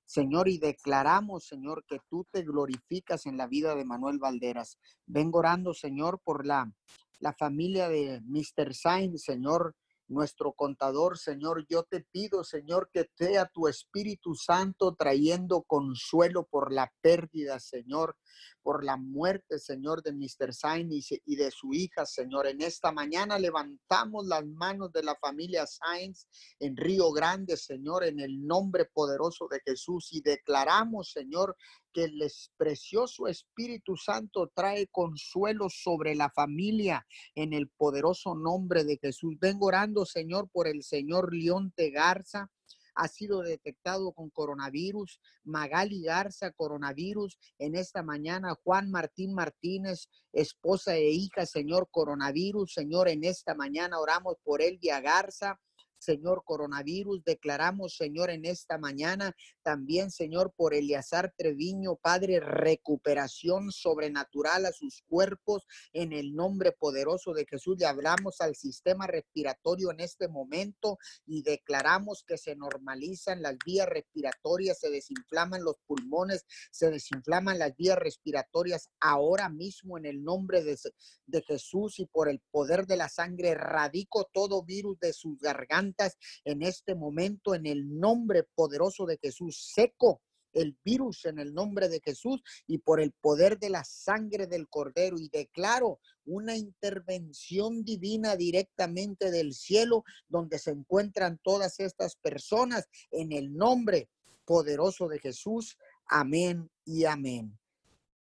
Señor, 0.05 0.49
y 0.49 0.59
declaramos, 0.59 1.45
Señor, 1.45 1.85
que 1.89 1.99
tú 2.09 2.25
te 2.31 2.43
glorificas 2.43 3.27
en 3.27 3.37
la 3.37 3.49
vida 3.49 3.75
de 3.75 3.85
Manuel 3.85 4.21
Valderas. 4.21 4.79
Vengo 5.07 5.41
orando, 5.41 5.75
Señor, 5.75 6.21
por 6.23 6.47
la, 6.47 6.73
la 7.19 7.33
familia 7.33 7.89
de 7.89 8.21
Mr. 8.21 8.75
Sainz, 8.75 9.25
Señor 9.25 9.75
nuestro 10.09 10.53
contador, 10.53 11.19
Señor. 11.19 11.67
Yo 11.69 11.85
te 11.85 12.01
pido, 12.01 12.43
Señor, 12.43 12.91
que 12.93 13.09
sea 13.17 13.47
tu 13.47 13.69
Espíritu 13.69 14.35
Santo 14.35 14.95
trayendo 14.95 15.63
consuelo 15.63 16.47
por 16.47 16.73
la 16.73 16.93
pérdida, 17.01 17.61
Señor, 17.61 18.17
por 18.63 18.85
la 18.85 18.97
muerte, 18.97 19.59
Señor, 19.59 20.03
de 20.03 20.13
Mr. 20.13 20.53
Sainz 20.53 21.11
y 21.25 21.37
de 21.37 21.51
su 21.51 21.73
hija, 21.73 22.07
Señor. 22.07 22.47
En 22.47 22.61
esta 22.61 22.93
mañana 22.93 23.39
levantamos 23.39 24.27
las 24.27 24.45
manos 24.47 24.93
de 24.93 25.03
la 25.03 25.15
familia 25.17 25.67
Sainz 25.67 26.27
en 26.59 26.77
Río 26.77 27.13
Grande, 27.13 27.57
Señor, 27.57 28.05
en 28.05 28.21
el 28.21 28.47
nombre 28.47 28.87
poderoso 28.87 29.47
de 29.51 29.61
Jesús 29.65 30.09
y 30.13 30.21
declaramos, 30.21 31.13
Señor, 31.13 31.57
que 31.99 32.05
el 32.05 32.33
precioso 32.57 33.27
Espíritu 33.27 33.97
Santo 33.97 34.53
trae 34.55 34.87
consuelo 34.87 35.69
sobre 35.69 36.15
la 36.15 36.31
familia 36.31 37.05
en 37.35 37.53
el 37.53 37.69
poderoso 37.71 38.37
nombre 38.37 38.85
de 38.85 38.99
Jesús. 38.99 39.35
Vengo 39.41 39.67
orando, 39.67 40.07
Señor, 40.07 40.49
por 40.49 40.69
el 40.69 40.85
Señor 40.85 41.35
Leonte 41.35 41.91
Garza 41.91 42.51
ha 42.95 43.07
sido 43.07 43.43
detectado 43.43 44.13
con 44.13 44.29
coronavirus. 44.31 45.21
Magali 45.45 46.03
Garza, 46.03 46.51
coronavirus. 46.51 47.39
En 47.59 47.77
esta 47.77 48.03
mañana, 48.03 48.57
Juan 48.65 48.91
Martín 48.91 49.35
Martínez, 49.35 50.09
esposa 50.33 50.97
e 50.97 51.11
hija, 51.11 51.47
Señor, 51.47 51.89
coronavirus. 51.91 52.75
Señor, 52.75 53.09
en 53.09 53.23
esta 53.23 53.55
mañana 53.55 54.01
oramos 54.01 54.35
por 54.43 54.63
Elvia 54.63 55.01
Garza. 55.01 55.61
Señor, 56.09 56.43
coronavirus. 56.43 57.23
Declaramos, 57.23 57.95
Señor, 57.95 58.31
en 58.31 58.47
esta 58.47 58.79
mañana 58.79 59.37
también, 59.63 60.11
Señor, 60.11 60.55
por 60.57 60.73
Eliazar 60.73 61.35
Treviño, 61.37 61.97
Padre, 61.97 62.41
recuperación 62.41 63.71
sobrenatural 63.71 64.65
a 64.65 64.73
sus 64.73 65.03
cuerpos 65.07 65.67
en 65.93 66.15
el 66.15 66.35
nombre 66.35 66.73
poderoso 66.73 67.35
de 67.35 67.45
Jesús. 67.45 67.77
Le 67.79 67.85
hablamos 67.85 68.41
al 68.41 68.57
sistema 68.57 69.07
respiratorio 69.07 69.91
en 69.91 70.01
este 70.01 70.29
momento 70.29 70.97
y 71.27 71.43
declaramos 71.43 72.25
que 72.27 72.39
se 72.39 72.57
normalizan 72.57 73.43
las 73.43 73.57
vías 73.67 73.87
respiratorias, 73.87 74.81
se 74.81 74.89
desinflaman 74.89 75.63
los 75.63 75.77
pulmones, 75.87 76.47
se 76.71 76.91
desinflaman 76.91 77.59
las 77.59 77.77
vías 77.77 77.99
respiratorias 77.99 78.89
ahora 78.99 79.51
mismo 79.51 79.99
en 79.99 80.07
el 80.07 80.25
nombre 80.25 80.65
de, 80.65 80.79
de 81.27 81.43
Jesús 81.43 81.99
y 81.99 82.07
por 82.07 82.31
el 82.31 82.41
poder 82.51 82.87
de 82.87 82.97
la 82.97 83.11
sangre. 83.11 83.55
Radico 83.55 84.31
todo 84.33 84.65
virus 84.65 84.99
de 85.01 85.13
sus 85.13 85.39
gargantas 85.39 85.98
en 86.45 86.63
este 86.63 86.95
momento 86.95 87.55
en 87.55 87.67
el 87.67 87.99
nombre 87.99 88.45
poderoso 88.55 89.07
de 89.07 89.19
Jesús. 89.21 89.71
Seco 89.75 90.23
el 90.53 90.77
virus 90.85 91.25
en 91.25 91.39
el 91.39 91.55
nombre 91.55 91.89
de 91.89 92.01
Jesús 92.01 92.43
y 92.67 92.79
por 92.79 93.01
el 93.01 93.13
poder 93.13 93.59
de 93.59 93.71
la 93.71 93.85
sangre 93.85 94.47
del 94.47 94.69
cordero 94.69 95.19
y 95.19 95.29
declaro 95.29 96.01
una 96.25 96.57
intervención 96.57 97.85
divina 97.85 98.37
directamente 98.37 99.31
del 99.31 99.55
cielo 99.55 100.05
donde 100.29 100.59
se 100.59 100.71
encuentran 100.71 101.39
todas 101.43 101.81
estas 101.81 102.17
personas 102.17 102.89
en 103.11 103.33
el 103.33 103.55
nombre 103.55 104.09
poderoso 104.45 105.09
de 105.09 105.19
Jesús. 105.19 105.77
Amén 106.07 106.71
y 106.85 107.05
amén. 107.05 107.59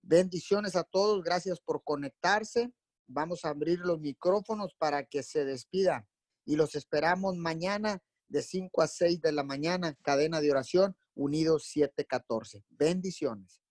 Bendiciones 0.01 0.76
a 0.76 0.84
todos, 0.84 1.24
gracias 1.24 1.59
por 1.59 1.84
conectarse. 1.84 2.72
Vamos 3.07 3.45
a 3.45 3.49
abrir 3.49 3.80
los 3.80 3.99
micrófonos 3.99 4.74
para 4.78 5.05
que 5.05 5.24
se 5.24 5.45
despidan 5.45 6.07
y 6.45 6.55
los 6.55 6.75
esperamos 6.75 7.35
mañana 7.35 8.01
de 8.27 8.41
5 8.41 8.81
a 8.81 8.87
6 8.87 9.21
de 9.21 9.31
la 9.31 9.43
mañana, 9.43 9.95
cadena 10.01 10.41
de 10.41 10.51
oración, 10.51 10.95
unidos 11.15 11.65
714. 11.67 12.63
Bendiciones. 12.69 13.62